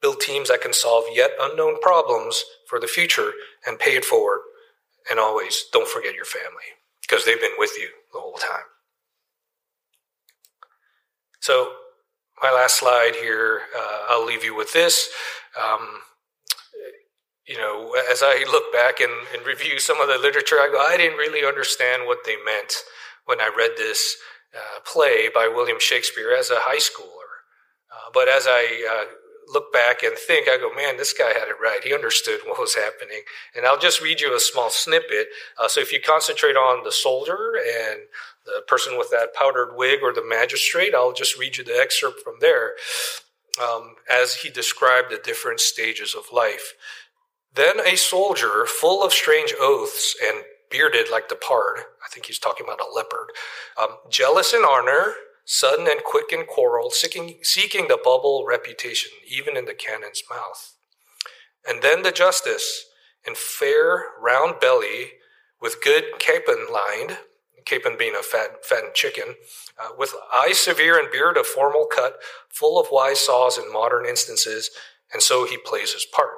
Build 0.00 0.20
teams 0.20 0.48
that 0.48 0.60
can 0.60 0.72
solve 0.72 1.04
yet 1.12 1.32
unknown 1.40 1.80
problems 1.80 2.44
for 2.68 2.78
the 2.78 2.86
future 2.86 3.32
and 3.66 3.80
pay 3.80 3.96
it 3.96 4.04
forward. 4.04 4.40
And 5.10 5.18
always, 5.18 5.64
don't 5.72 5.88
forget 5.88 6.14
your 6.14 6.24
family 6.24 6.76
because 7.02 7.24
they've 7.24 7.40
been 7.40 7.50
with 7.58 7.72
you 7.78 7.88
the 8.12 8.20
whole 8.20 8.34
time. 8.34 8.66
So, 11.40 11.72
my 12.40 12.52
last 12.52 12.78
slide 12.78 13.16
here, 13.20 13.62
uh, 13.76 14.06
I'll 14.10 14.24
leave 14.24 14.44
you 14.44 14.54
with 14.54 14.72
this. 14.72 15.08
Um, 15.60 16.02
you 17.48 17.56
know, 17.56 17.96
as 18.12 18.22
I 18.22 18.44
look 18.52 18.72
back 18.72 19.00
and, 19.00 19.10
and 19.34 19.44
review 19.44 19.80
some 19.80 20.00
of 20.00 20.06
the 20.06 20.18
literature, 20.18 20.56
I 20.56 20.68
go, 20.70 20.78
I 20.78 20.96
didn't 20.96 21.18
really 21.18 21.44
understand 21.46 22.02
what 22.06 22.18
they 22.24 22.36
meant 22.44 22.74
when 23.24 23.40
I 23.40 23.50
read 23.56 23.72
this 23.76 24.16
uh, 24.54 24.80
play 24.84 25.28
by 25.32 25.48
William 25.48 25.78
Shakespeare 25.80 26.34
as 26.34 26.50
a 26.50 26.60
high 26.60 26.78
schooler. 26.78 27.44
Uh, 27.92 28.10
but 28.12 28.28
as 28.28 28.46
I 28.46 28.86
uh, 28.90 29.14
look 29.52 29.72
back 29.72 30.02
and 30.02 30.16
think, 30.16 30.48
I 30.48 30.56
go, 30.58 30.72
man, 30.74 30.96
this 30.96 31.12
guy 31.12 31.28
had 31.28 31.48
it 31.48 31.60
right. 31.60 31.80
He 31.82 31.94
understood 31.94 32.40
what 32.46 32.60
was 32.60 32.74
happening. 32.74 33.22
And 33.56 33.66
I'll 33.66 33.78
just 33.78 34.00
read 34.00 34.20
you 34.20 34.34
a 34.34 34.40
small 34.40 34.70
snippet. 34.70 35.28
Uh, 35.58 35.68
so 35.68 35.80
if 35.80 35.92
you 35.92 36.00
concentrate 36.00 36.56
on 36.56 36.84
the 36.84 36.92
soldier 36.92 37.54
and 37.56 38.00
the 38.46 38.62
person 38.66 38.96
with 38.96 39.10
that 39.10 39.34
powdered 39.34 39.76
wig 39.76 40.00
or 40.02 40.12
the 40.12 40.24
magistrate, 40.26 40.94
I'll 40.94 41.12
just 41.12 41.38
read 41.38 41.56
you 41.56 41.64
the 41.64 41.78
excerpt 41.78 42.20
from 42.20 42.36
there 42.40 42.74
um, 43.62 43.96
as 44.10 44.36
he 44.36 44.50
described 44.50 45.10
the 45.10 45.20
different 45.22 45.60
stages 45.60 46.14
of 46.14 46.32
life. 46.32 46.74
Then 47.54 47.80
a 47.80 47.96
soldier, 47.96 48.66
full 48.66 49.04
of 49.04 49.12
strange 49.12 49.54
oaths 49.60 50.14
and 50.24 50.44
bearded 50.70 51.10
like 51.10 51.28
the 51.28 51.36
pard, 51.36 51.78
I 52.04 52.08
think 52.12 52.26
he's 52.26 52.38
talking 52.38 52.66
about 52.66 52.80
a 52.80 52.92
leopard, 52.92 53.30
um, 53.80 53.98
jealous 54.10 54.52
in 54.52 54.62
honor, 54.62 55.14
sudden 55.44 55.86
and 55.86 56.04
quick 56.04 56.32
in 56.32 56.44
quarrel, 56.44 56.90
seeking, 56.90 57.38
seeking 57.42 57.88
the 57.88 57.98
bubble 58.02 58.44
reputation, 58.46 59.12
even 59.26 59.56
in 59.56 59.64
the 59.64 59.74
cannon's 59.74 60.22
mouth. 60.30 60.74
And 61.66 61.82
then 61.82 62.02
the 62.02 62.12
justice, 62.12 62.84
in 63.26 63.34
fair 63.34 64.04
round 64.20 64.60
belly, 64.60 65.12
with 65.60 65.82
good 65.82 66.18
capon 66.18 66.66
lined, 66.72 67.18
capon 67.64 67.96
being 67.98 68.14
a 68.18 68.22
fat, 68.22 68.64
fattened 68.64 68.94
chicken, 68.94 69.34
uh, 69.80 69.90
with 69.98 70.14
eye 70.32 70.52
severe 70.52 70.98
and 70.98 71.10
beard 71.10 71.36
of 71.36 71.46
formal 71.46 71.86
cut, 71.86 72.16
full 72.48 72.80
of 72.80 72.88
wise 72.90 73.20
saws 73.20 73.58
in 73.58 73.72
modern 73.72 74.06
instances, 74.06 74.70
and 75.12 75.22
so 75.22 75.46
he 75.46 75.58
plays 75.58 75.92
his 75.92 76.04
part. 76.04 76.30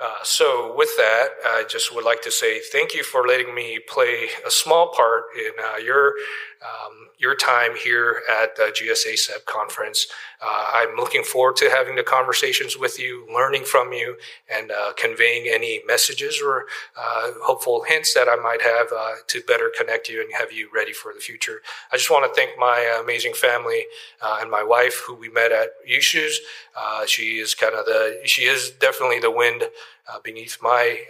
Uh, 0.00 0.22
so, 0.22 0.72
with 0.76 0.90
that, 0.96 1.30
I 1.44 1.64
just 1.68 1.92
would 1.92 2.04
like 2.04 2.22
to 2.22 2.30
say 2.30 2.60
thank 2.60 2.94
you 2.94 3.02
for 3.02 3.26
letting 3.26 3.52
me 3.52 3.80
play 3.80 4.28
a 4.46 4.50
small 4.50 4.92
part 4.94 5.24
in 5.36 5.50
uh, 5.60 5.78
your 5.78 6.14
um, 6.62 7.08
your 7.18 7.34
time 7.34 7.76
here 7.76 8.22
at 8.30 8.56
the 8.56 8.72
GSACEP 8.74 9.44
conference. 9.44 10.06
Uh, 10.40 10.70
I'm 10.74 10.96
looking 10.96 11.24
forward 11.24 11.56
to 11.56 11.68
having 11.68 11.96
the 11.96 12.02
conversations 12.02 12.76
with 12.76 12.98
you, 12.98 13.26
learning 13.32 13.64
from 13.64 13.92
you, 13.92 14.16
and 14.52 14.70
uh, 14.70 14.92
conveying 14.96 15.46
any 15.52 15.80
messages 15.86 16.40
or 16.44 16.66
uh, 16.96 17.32
hopeful 17.42 17.84
hints 17.88 18.14
that 18.14 18.28
I 18.28 18.36
might 18.36 18.62
have 18.62 18.86
uh, 18.96 19.14
to 19.26 19.42
better 19.42 19.70
connect 19.76 20.08
you 20.08 20.20
and 20.20 20.30
have 20.38 20.52
you 20.52 20.68
ready 20.72 20.92
for 20.92 21.12
the 21.12 21.20
future. 21.20 21.60
I 21.92 21.96
just 21.96 22.10
want 22.10 22.32
to 22.32 22.40
thank 22.40 22.58
my 22.58 22.98
amazing 23.02 23.34
family 23.34 23.84
uh, 24.22 24.38
and 24.40 24.50
my 24.50 24.62
wife, 24.62 25.02
who 25.06 25.14
we 25.14 25.28
met 25.28 25.50
at 25.50 25.70
USUHS. 25.88 26.36
Uh, 26.76 27.06
she 27.06 27.38
is 27.38 27.54
kind 27.54 27.74
of 27.74 27.84
the, 27.86 28.20
she 28.24 28.42
is 28.42 28.70
definitely 28.70 29.18
the 29.18 29.30
wind 29.30 29.64
beneath 30.24 30.56
my 30.62 31.00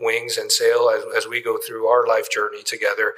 wings 0.00 0.38
and 0.38 0.52
sail 0.52 0.88
as, 0.88 1.02
as 1.16 1.26
we 1.26 1.42
go 1.42 1.58
through 1.58 1.86
our 1.86 2.06
life 2.06 2.30
journey 2.30 2.62
together. 2.62 3.14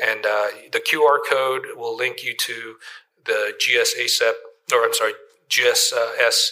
And 0.00 0.24
uh, 0.24 0.48
the 0.72 0.80
QR 0.80 1.18
code 1.28 1.66
will 1.76 1.96
link 1.96 2.22
you 2.24 2.34
to 2.36 2.76
the 3.24 3.52
GSACEP, 3.60 4.32
or 4.72 4.84
I'm 4.84 4.94
sorry, 4.94 5.12
GSS 5.50 6.50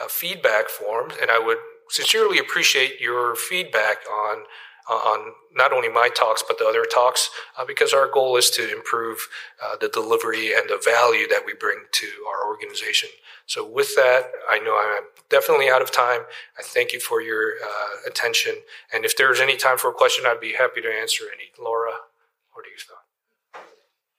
uh, 0.00 0.08
feedback 0.08 0.68
form. 0.68 1.10
And 1.20 1.30
I 1.30 1.38
would 1.38 1.58
sincerely 1.88 2.38
appreciate 2.38 3.00
your 3.00 3.34
feedback 3.34 3.98
on 4.10 4.44
on 4.88 5.34
not 5.54 5.72
only 5.72 5.88
my 5.88 6.08
talks 6.08 6.42
but 6.46 6.58
the 6.58 6.64
other 6.64 6.84
talks 6.84 7.30
uh, 7.56 7.64
because 7.64 7.92
our 7.92 8.10
goal 8.10 8.36
is 8.36 8.50
to 8.50 8.72
improve 8.74 9.28
uh, 9.62 9.76
the 9.80 9.88
delivery 9.88 10.52
and 10.52 10.68
the 10.68 10.80
value 10.84 11.28
that 11.28 11.42
we 11.46 11.54
bring 11.54 11.78
to 11.92 12.08
our 12.28 12.48
organization. 12.48 13.08
So 13.46 13.64
with 13.64 13.94
that 13.94 14.32
i 14.48 14.58
know 14.58 14.76
i'm 14.76 15.04
definitely 15.28 15.68
out 15.70 15.82
of 15.82 15.92
time. 15.92 16.22
I 16.58 16.62
thank 16.62 16.92
you 16.92 16.98
for 16.98 17.22
your 17.22 17.52
uh, 17.64 18.08
attention. 18.08 18.56
And 18.92 19.04
if 19.04 19.16
there's 19.16 19.38
any 19.38 19.56
time 19.56 19.78
for 19.78 19.90
a 19.90 19.94
question 19.94 20.24
i'd 20.26 20.40
be 20.40 20.54
happy 20.54 20.80
to 20.80 20.88
answer 20.88 21.24
any. 21.32 21.50
Laura 21.62 21.92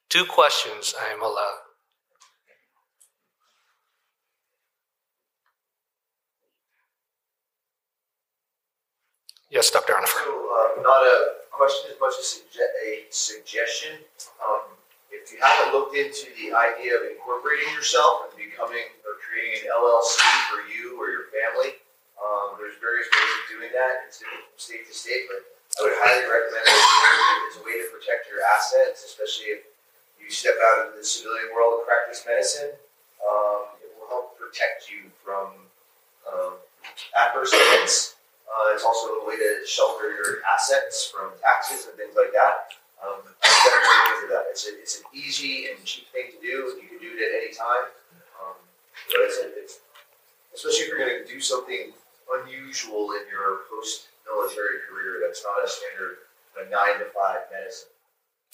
Two 0.10 0.26
questions 0.26 0.94
I 1.00 1.14
am 1.14 1.22
allowed. 1.22 1.72
Yes, 9.50 9.70
Dr. 9.70 9.94
Arnifer. 9.94 10.24
So, 10.24 10.32
uh, 10.32 10.82
not 10.82 11.04
a 11.04 11.44
question 11.52 11.92
as 11.92 12.00
much 12.00 12.16
as 12.20 12.42
a 12.88 13.04
suggestion. 13.12 14.00
Um, 14.40 14.64
if 15.12 15.32
you 15.32 15.40
haven't 15.44 15.76
looked 15.76 15.96
into 15.96 16.32
the 16.40 16.56
idea 16.56 16.96
of 16.96 17.04
incorporating 17.12 17.68
yourself 17.76 18.32
and 18.32 18.40
becoming 18.40 18.88
or 19.04 19.20
creating 19.20 19.68
an 19.68 19.76
LLC 19.76 20.24
for 20.48 20.64
you 20.72 20.96
or 20.96 21.12
your 21.12 21.28
family, 21.36 21.76
um, 22.16 22.56
there's 22.60 22.80
various 22.80 23.12
ways 23.12 23.32
of 23.32 23.44
doing 23.52 23.72
that. 23.76 24.08
It's 24.08 24.24
state 24.56 24.88
to 24.88 24.94
state, 24.96 25.28
but 25.28 25.44
I 25.80 25.84
would 25.84 25.96
highly 26.04 26.28
recommend 26.28 26.68
it. 26.68 26.80
It's 27.48 27.58
a 27.58 27.64
way 27.64 27.80
to 27.80 27.88
protect 27.96 28.28
your 28.28 28.44
assets, 28.44 29.08
especially 29.08 29.56
if 29.56 29.62
you 30.20 30.30
step 30.30 30.56
out 30.60 30.88
into 30.88 31.00
the 31.00 31.06
civilian 31.06 31.56
world 31.56 31.80
and 31.80 31.88
practice 31.88 32.24
medicine. 32.28 32.76
Um, 33.24 33.80
it 33.80 33.90
will 33.96 34.10
help 34.12 34.36
protect 34.36 34.92
you 34.92 35.10
from 35.24 35.72
um, 36.28 36.60
adverse 37.16 37.56
events. 37.56 38.20
Uh, 38.46 38.76
it's 38.76 38.84
also 38.84 39.24
a 39.24 39.28
way 39.28 39.40
to 39.40 39.64
shelter 39.66 40.12
your 40.12 40.44
assets 40.44 41.08
from 41.08 41.32
taxes 41.40 41.88
and 41.88 41.96
things 41.96 42.14
like 42.20 42.36
that. 42.36 42.76
Um, 43.00 43.24
that. 43.42 44.46
It's, 44.52 44.68
a, 44.68 44.76
it's 44.76 45.00
an 45.00 45.06
easy 45.16 45.72
and 45.72 45.80
cheap 45.86 46.08
thing 46.12 46.36
to 46.36 46.40
do. 46.44 46.76
And 46.76 46.84
you 46.84 46.88
can 46.88 47.00
do 47.00 47.16
it 47.16 47.20
at 47.24 47.32
any 47.42 47.56
time. 47.56 47.88
Um, 48.40 48.60
but 49.08 49.24
it's, 49.24 49.40
it's 49.56 49.80
especially 50.54 50.84
if 50.84 50.88
you're 50.90 51.00
going 51.00 51.16
to 51.16 51.28
do 51.28 51.40
something 51.40 51.96
unusual 52.44 53.12
in 53.16 53.24
your 53.32 53.68
post 53.72 54.11
military 54.32 54.80
career 54.88 55.20
that's 55.20 55.44
not 55.44 55.60
a 55.64 55.68
standard 55.68 56.22
a 56.60 56.70
nine 56.70 57.00
to 57.00 57.06
five 57.14 57.48
medicine. 57.52 57.90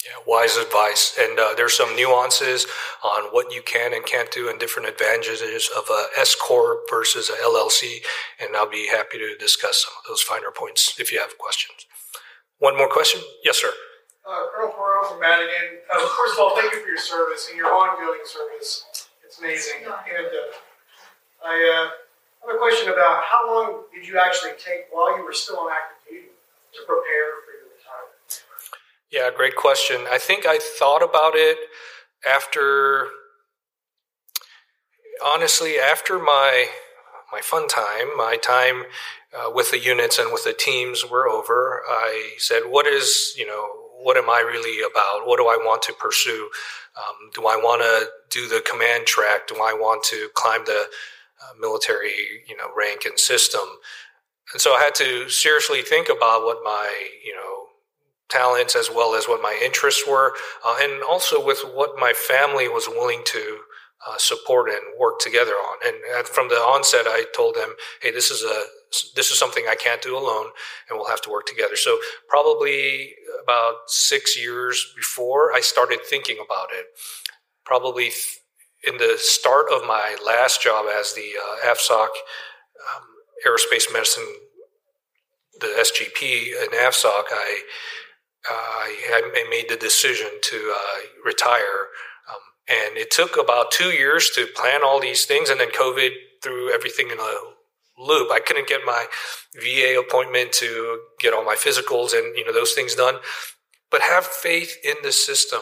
Yeah, 0.06 0.22
wise 0.26 0.56
advice. 0.56 1.18
And 1.18 1.38
uh, 1.38 1.54
there's 1.56 1.76
some 1.76 1.96
nuances 1.96 2.66
on 3.02 3.24
what 3.32 3.52
you 3.52 3.62
can 3.62 3.92
and 3.92 4.06
can't 4.06 4.30
do 4.30 4.48
and 4.48 4.58
different 4.58 4.88
advantages 4.88 5.42
of 5.76 5.90
a 5.90 6.06
S 6.16 6.36
corp 6.36 6.88
versus 6.88 7.30
a 7.30 7.44
LLC. 7.44 7.98
And 8.40 8.54
I'll 8.54 8.70
be 8.70 8.86
happy 8.86 9.18
to 9.18 9.36
discuss 9.36 9.82
some 9.82 9.92
of 9.98 10.08
those 10.08 10.22
finer 10.22 10.52
points 10.54 10.98
if 11.00 11.10
you 11.10 11.18
have 11.18 11.36
questions. 11.36 11.86
One 12.58 12.76
more 12.76 12.88
question? 12.88 13.22
Yes, 13.44 13.60
sir. 13.60 13.70
Uh, 14.28 14.46
Colonel 14.54 14.72
Porro 14.72 15.08
from 15.08 15.20
Madigan. 15.20 15.82
Uh, 15.92 15.98
first 15.98 16.34
of 16.34 16.40
all, 16.40 16.54
thank 16.54 16.72
you 16.74 16.80
for 16.82 16.88
your 16.88 16.98
service 16.98 17.48
and 17.48 17.56
your 17.56 17.72
ongoing 17.72 18.20
service. 18.24 19.08
It's 19.24 19.38
amazing. 19.40 19.82
And 19.82 20.26
uh, 20.26 21.44
I 21.44 21.86
uh, 21.86 21.90
Question 22.56 22.88
about 22.92 23.24
how 23.24 23.46
long 23.46 23.84
did 23.94 24.08
you 24.08 24.18
actually 24.18 24.52
take 24.52 24.86
while 24.90 25.16
you 25.16 25.24
were 25.24 25.34
still 25.34 25.58
on 25.58 25.70
active 25.70 26.08
duty 26.08 26.26
to 26.72 26.78
prepare 26.86 27.44
for 27.44 27.52
your 27.52 27.68
retirement? 27.76 28.44
Yeah, 29.12 29.30
great 29.36 29.54
question. 29.54 30.06
I 30.10 30.18
think 30.18 30.46
I 30.46 30.58
thought 30.58 31.02
about 31.02 31.34
it 31.34 31.58
after, 32.26 33.08
honestly, 35.24 35.78
after 35.78 36.18
my 36.18 36.68
my 37.30 37.40
fun 37.42 37.68
time, 37.68 38.16
my 38.16 38.38
time 38.40 38.84
uh, 39.36 39.50
with 39.54 39.70
the 39.70 39.78
units 39.78 40.18
and 40.18 40.32
with 40.32 40.44
the 40.44 40.54
teams 40.54 41.04
were 41.04 41.28
over. 41.28 41.82
I 41.86 42.36
said, 42.38 42.62
"What 42.66 42.86
is 42.86 43.34
you 43.36 43.46
know 43.46 43.68
what 44.00 44.16
am 44.16 44.30
I 44.30 44.40
really 44.40 44.80
about? 44.80 45.26
What 45.26 45.36
do 45.36 45.44
I 45.44 45.56
want 45.56 45.82
to 45.82 45.92
pursue? 45.92 46.48
Um, 46.96 47.30
do 47.34 47.46
I 47.46 47.56
want 47.56 47.82
to 47.82 48.08
do 48.30 48.48
the 48.48 48.62
command 48.62 49.06
track? 49.06 49.48
Do 49.48 49.56
I 49.56 49.74
want 49.74 50.02
to 50.04 50.28
climb 50.34 50.64
the 50.64 50.86
uh, 51.42 51.52
military, 51.60 52.44
you 52.48 52.56
know, 52.56 52.68
rank 52.76 53.04
and 53.04 53.18
system. 53.18 53.66
And 54.52 54.60
so 54.60 54.74
I 54.74 54.80
had 54.80 54.94
to 54.96 55.28
seriously 55.28 55.82
think 55.82 56.08
about 56.08 56.44
what 56.44 56.58
my, 56.64 56.92
you 57.24 57.34
know, 57.34 57.66
talents 58.28 58.76
as 58.76 58.90
well 58.90 59.14
as 59.14 59.26
what 59.26 59.42
my 59.42 59.58
interests 59.62 60.04
were, 60.06 60.34
uh, 60.64 60.78
and 60.80 61.02
also 61.02 61.44
with 61.44 61.60
what 61.74 61.98
my 61.98 62.12
family 62.12 62.68
was 62.68 62.88
willing 62.88 63.22
to 63.24 63.58
uh, 64.06 64.16
support 64.18 64.70
and 64.70 64.80
work 64.98 65.18
together 65.18 65.52
on. 65.52 65.76
And 65.84 66.26
from 66.26 66.48
the 66.48 66.56
onset, 66.56 67.06
I 67.06 67.24
told 67.34 67.54
them, 67.54 67.74
"Hey, 68.00 68.10
this 68.10 68.30
is 68.30 68.42
a 68.42 68.66
this 69.14 69.30
is 69.30 69.38
something 69.38 69.64
I 69.68 69.74
can't 69.74 70.00
do 70.00 70.16
alone, 70.16 70.50
and 70.88 70.98
we'll 70.98 71.08
have 71.08 71.22
to 71.22 71.30
work 71.30 71.46
together." 71.46 71.76
So 71.76 71.98
probably 72.28 73.14
about 73.42 73.88
six 73.90 74.38
years 74.38 74.92
before 74.96 75.52
I 75.52 75.60
started 75.60 76.00
thinking 76.04 76.38
about 76.44 76.68
it, 76.72 76.86
probably 77.64 78.12
in 78.86 78.98
the 78.98 79.16
start 79.18 79.66
of 79.72 79.82
my 79.86 80.16
last 80.24 80.62
job 80.62 80.86
as 80.86 81.14
the 81.14 81.32
uh, 81.36 81.66
AFSOC 81.66 82.08
um, 82.08 83.04
aerospace 83.46 83.92
medicine, 83.92 84.24
the 85.60 85.66
SGP 85.66 86.62
in 86.62 86.70
AFSOC, 86.70 87.24
I, 87.30 87.62
uh, 88.48 88.54
I 88.54 89.46
made 89.50 89.68
the 89.68 89.76
decision 89.76 90.28
to 90.42 90.74
uh, 90.74 91.00
retire. 91.24 91.88
Um, 92.28 92.40
and 92.68 92.96
it 92.96 93.10
took 93.10 93.36
about 93.36 93.72
two 93.72 93.90
years 93.90 94.30
to 94.34 94.46
plan 94.54 94.80
all 94.84 95.00
these 95.00 95.24
things, 95.24 95.50
and 95.50 95.58
then 95.58 95.70
COVID 95.70 96.10
threw 96.42 96.72
everything 96.72 97.10
in 97.10 97.18
a 97.18 97.34
loop. 97.98 98.30
I 98.30 98.38
couldn't 98.38 98.68
get 98.68 98.82
my 98.86 99.06
VA 99.56 99.98
appointment 99.98 100.52
to 100.52 101.00
get 101.18 101.34
all 101.34 101.44
my 101.44 101.56
physicals 101.56 102.16
and 102.16 102.36
you 102.36 102.44
know 102.44 102.52
those 102.52 102.72
things 102.72 102.94
done. 102.94 103.16
But 103.90 104.02
have 104.02 104.24
faith 104.24 104.76
in 104.84 104.96
the 105.02 105.12
system 105.12 105.60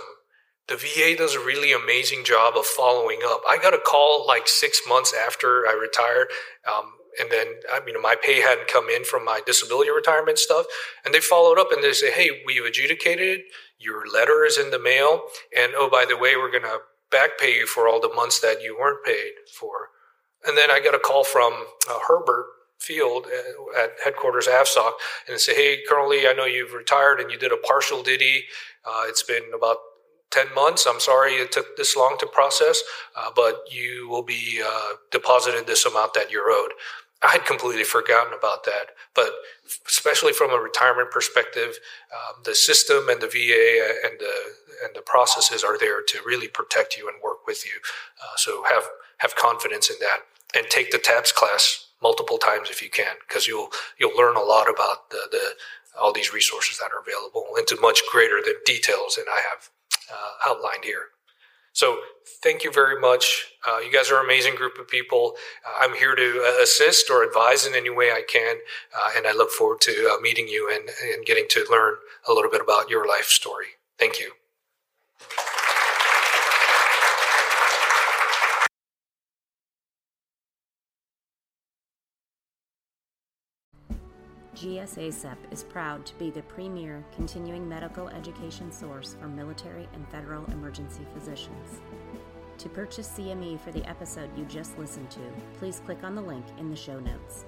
the 0.68 0.76
VA 0.76 1.14
does 1.16 1.34
a 1.34 1.40
really 1.40 1.72
amazing 1.72 2.24
job 2.24 2.56
of 2.56 2.66
following 2.66 3.20
up. 3.24 3.42
I 3.48 3.58
got 3.58 3.74
a 3.74 3.78
call 3.78 4.26
like 4.26 4.48
six 4.48 4.80
months 4.86 5.14
after 5.14 5.66
I 5.66 5.72
retired. 5.72 6.28
Um, 6.66 6.92
and 7.20 7.30
then, 7.30 7.46
I 7.72 7.84
mean, 7.84 8.00
my 8.02 8.16
pay 8.20 8.40
hadn't 8.40 8.68
come 8.68 8.90
in 8.90 9.04
from 9.04 9.24
my 9.24 9.40
disability 9.46 9.90
retirement 9.90 10.38
stuff. 10.38 10.66
And 11.04 11.14
they 11.14 11.20
followed 11.20 11.58
up 11.58 11.68
and 11.72 11.82
they 11.82 11.92
say, 11.92 12.10
Hey, 12.10 12.42
we've 12.44 12.64
adjudicated. 12.64 13.42
Your 13.78 14.06
letter 14.12 14.44
is 14.44 14.58
in 14.58 14.70
the 14.70 14.78
mail. 14.78 15.22
And 15.56 15.72
oh, 15.76 15.88
by 15.88 16.04
the 16.06 16.16
way, 16.16 16.36
we're 16.36 16.50
going 16.50 16.64
to 16.64 16.80
back 17.10 17.38
pay 17.38 17.56
you 17.56 17.66
for 17.66 17.88
all 17.88 18.00
the 18.00 18.12
months 18.12 18.40
that 18.40 18.60
you 18.62 18.76
weren't 18.78 19.04
paid 19.04 19.32
for. 19.52 19.90
And 20.46 20.58
then 20.58 20.70
I 20.70 20.80
got 20.80 20.94
a 20.94 20.98
call 20.98 21.24
from 21.24 21.52
uh, 21.88 21.98
Hurlburt 22.08 22.44
Field 22.78 23.26
uh, 23.26 23.82
at 23.82 23.90
headquarters 24.04 24.46
AFSOC 24.46 24.92
and 25.28 25.40
say, 25.40 25.54
"Hey, 25.54 25.78
Lee, 26.06 26.28
I 26.28 26.34
know 26.34 26.44
you've 26.44 26.74
retired 26.74 27.20
and 27.20 27.30
you 27.30 27.38
did 27.38 27.52
a 27.52 27.56
partial 27.56 28.02
DITY. 28.02 28.44
Uh, 28.84 29.04
it's 29.06 29.22
been 29.22 29.50
about 29.54 29.78
10 30.36 30.54
months. 30.54 30.86
I'm 30.86 31.00
sorry 31.00 31.32
it 31.32 31.50
took 31.50 31.76
this 31.78 31.96
long 31.96 32.16
to 32.20 32.26
process, 32.26 32.82
uh, 33.16 33.30
but 33.34 33.62
you 33.70 34.06
will 34.08 34.22
be 34.22 34.60
uh, 34.64 34.88
deposited 35.10 35.66
this 35.66 35.86
amount 35.86 36.12
that 36.12 36.30
you're 36.30 36.50
owed. 36.50 36.72
I 37.22 37.28
had 37.28 37.46
completely 37.46 37.84
forgotten 37.84 38.34
about 38.36 38.64
that. 38.64 38.90
But 39.14 39.30
especially 39.88 40.34
from 40.34 40.50
a 40.50 40.58
retirement 40.58 41.10
perspective, 41.10 41.78
um, 42.12 42.42
the 42.44 42.54
system 42.54 43.08
and 43.08 43.22
the 43.22 43.28
VA 43.28 43.94
and 44.04 44.20
the 44.20 44.34
and 44.84 44.94
the 44.94 45.00
processes 45.00 45.64
are 45.64 45.78
there 45.78 46.02
to 46.02 46.18
really 46.26 46.48
protect 46.48 46.98
you 46.98 47.08
and 47.08 47.16
work 47.24 47.46
with 47.46 47.64
you. 47.64 47.80
Uh, 48.22 48.36
so 48.36 48.62
have 48.68 48.84
have 49.18 49.34
confidence 49.34 49.88
in 49.88 49.96
that 50.00 50.18
and 50.54 50.68
take 50.68 50.90
the 50.90 50.98
TAPS 50.98 51.32
class 51.32 51.86
multiple 52.02 52.36
times 52.36 52.68
if 52.68 52.82
you 52.82 52.90
can, 52.90 53.16
because 53.26 53.48
you'll 53.48 53.70
you'll 53.98 54.16
learn 54.16 54.36
a 54.36 54.42
lot 54.42 54.68
about 54.68 55.08
the, 55.08 55.20
the 55.30 55.54
all 55.98 56.12
these 56.12 56.34
resources 56.34 56.76
that 56.76 56.90
are 56.92 57.00
available 57.00 57.56
into 57.58 57.80
much 57.80 58.02
greater 58.12 58.42
than 58.44 58.54
details 58.66 59.16
than 59.16 59.24
I 59.32 59.40
have 59.50 59.70
uh, 60.12 60.50
outlined 60.50 60.84
here. 60.84 61.06
So 61.72 61.98
thank 62.42 62.64
you 62.64 62.72
very 62.72 62.98
much. 62.98 63.48
Uh, 63.68 63.80
you 63.80 63.92
guys 63.92 64.10
are 64.10 64.18
an 64.18 64.24
amazing 64.24 64.54
group 64.54 64.78
of 64.78 64.88
people. 64.88 65.34
Uh, 65.66 65.84
I'm 65.84 65.94
here 65.94 66.14
to 66.14 66.42
uh, 66.42 66.62
assist 66.62 67.10
or 67.10 67.22
advise 67.22 67.66
in 67.66 67.74
any 67.74 67.90
way 67.90 68.12
I 68.12 68.22
can, 68.26 68.56
uh, 68.96 69.10
and 69.14 69.26
I 69.26 69.32
look 69.32 69.50
forward 69.50 69.82
to 69.82 70.10
uh, 70.10 70.20
meeting 70.22 70.48
you 70.48 70.70
and, 70.72 70.88
and 70.88 71.26
getting 71.26 71.46
to 71.50 71.66
learn 71.70 71.96
a 72.26 72.32
little 72.32 72.50
bit 72.50 72.62
about 72.62 72.88
your 72.88 73.06
life 73.06 73.26
story. 73.26 73.66
Thank 73.98 74.20
you. 74.20 74.35
GSACEP 84.56 85.36
is 85.50 85.64
proud 85.64 86.06
to 86.06 86.14
be 86.14 86.30
the 86.30 86.40
premier 86.44 87.04
continuing 87.14 87.68
medical 87.68 88.08
education 88.08 88.72
source 88.72 89.14
for 89.20 89.28
military 89.28 89.86
and 89.92 90.08
federal 90.08 90.46
emergency 90.46 91.06
physicians. 91.12 91.82
To 92.56 92.70
purchase 92.70 93.06
CME 93.06 93.60
for 93.60 93.70
the 93.70 93.86
episode 93.86 94.30
you 94.34 94.46
just 94.46 94.78
listened 94.78 95.10
to, 95.10 95.20
please 95.58 95.82
click 95.84 96.02
on 96.02 96.14
the 96.14 96.22
link 96.22 96.46
in 96.58 96.70
the 96.70 96.76
show 96.76 96.98
notes. 96.98 97.44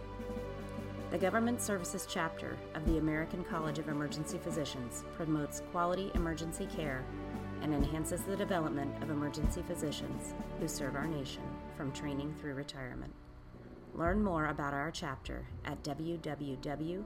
The 1.11 1.17
Government 1.17 1.63
Services 1.63 2.07
chapter 2.07 2.59
of 2.75 2.85
the 2.85 2.99
American 2.99 3.43
College 3.43 3.79
of 3.79 3.89
Emergency 3.89 4.37
Physicians 4.37 5.05
promotes 5.17 5.63
quality 5.73 6.11
emergency 6.15 6.69
care 6.77 7.03
and 7.63 7.73
enhances 7.73 8.21
the 8.21 8.37
development 8.37 9.03
of 9.03 9.09
emergency 9.09 9.65
physicians 9.67 10.35
who 10.61 10.69
serve 10.69 10.95
our 10.95 11.07
nation 11.07 11.43
from 11.75 11.91
training 11.91 12.35
through 12.39 12.53
retirement. 12.53 13.15
Learn 13.95 14.23
more 14.23 14.47
about 14.47 14.75
our 14.75 14.91
chapter 14.91 15.47
at 15.65 15.83
www.gsacep.org. 15.83 17.05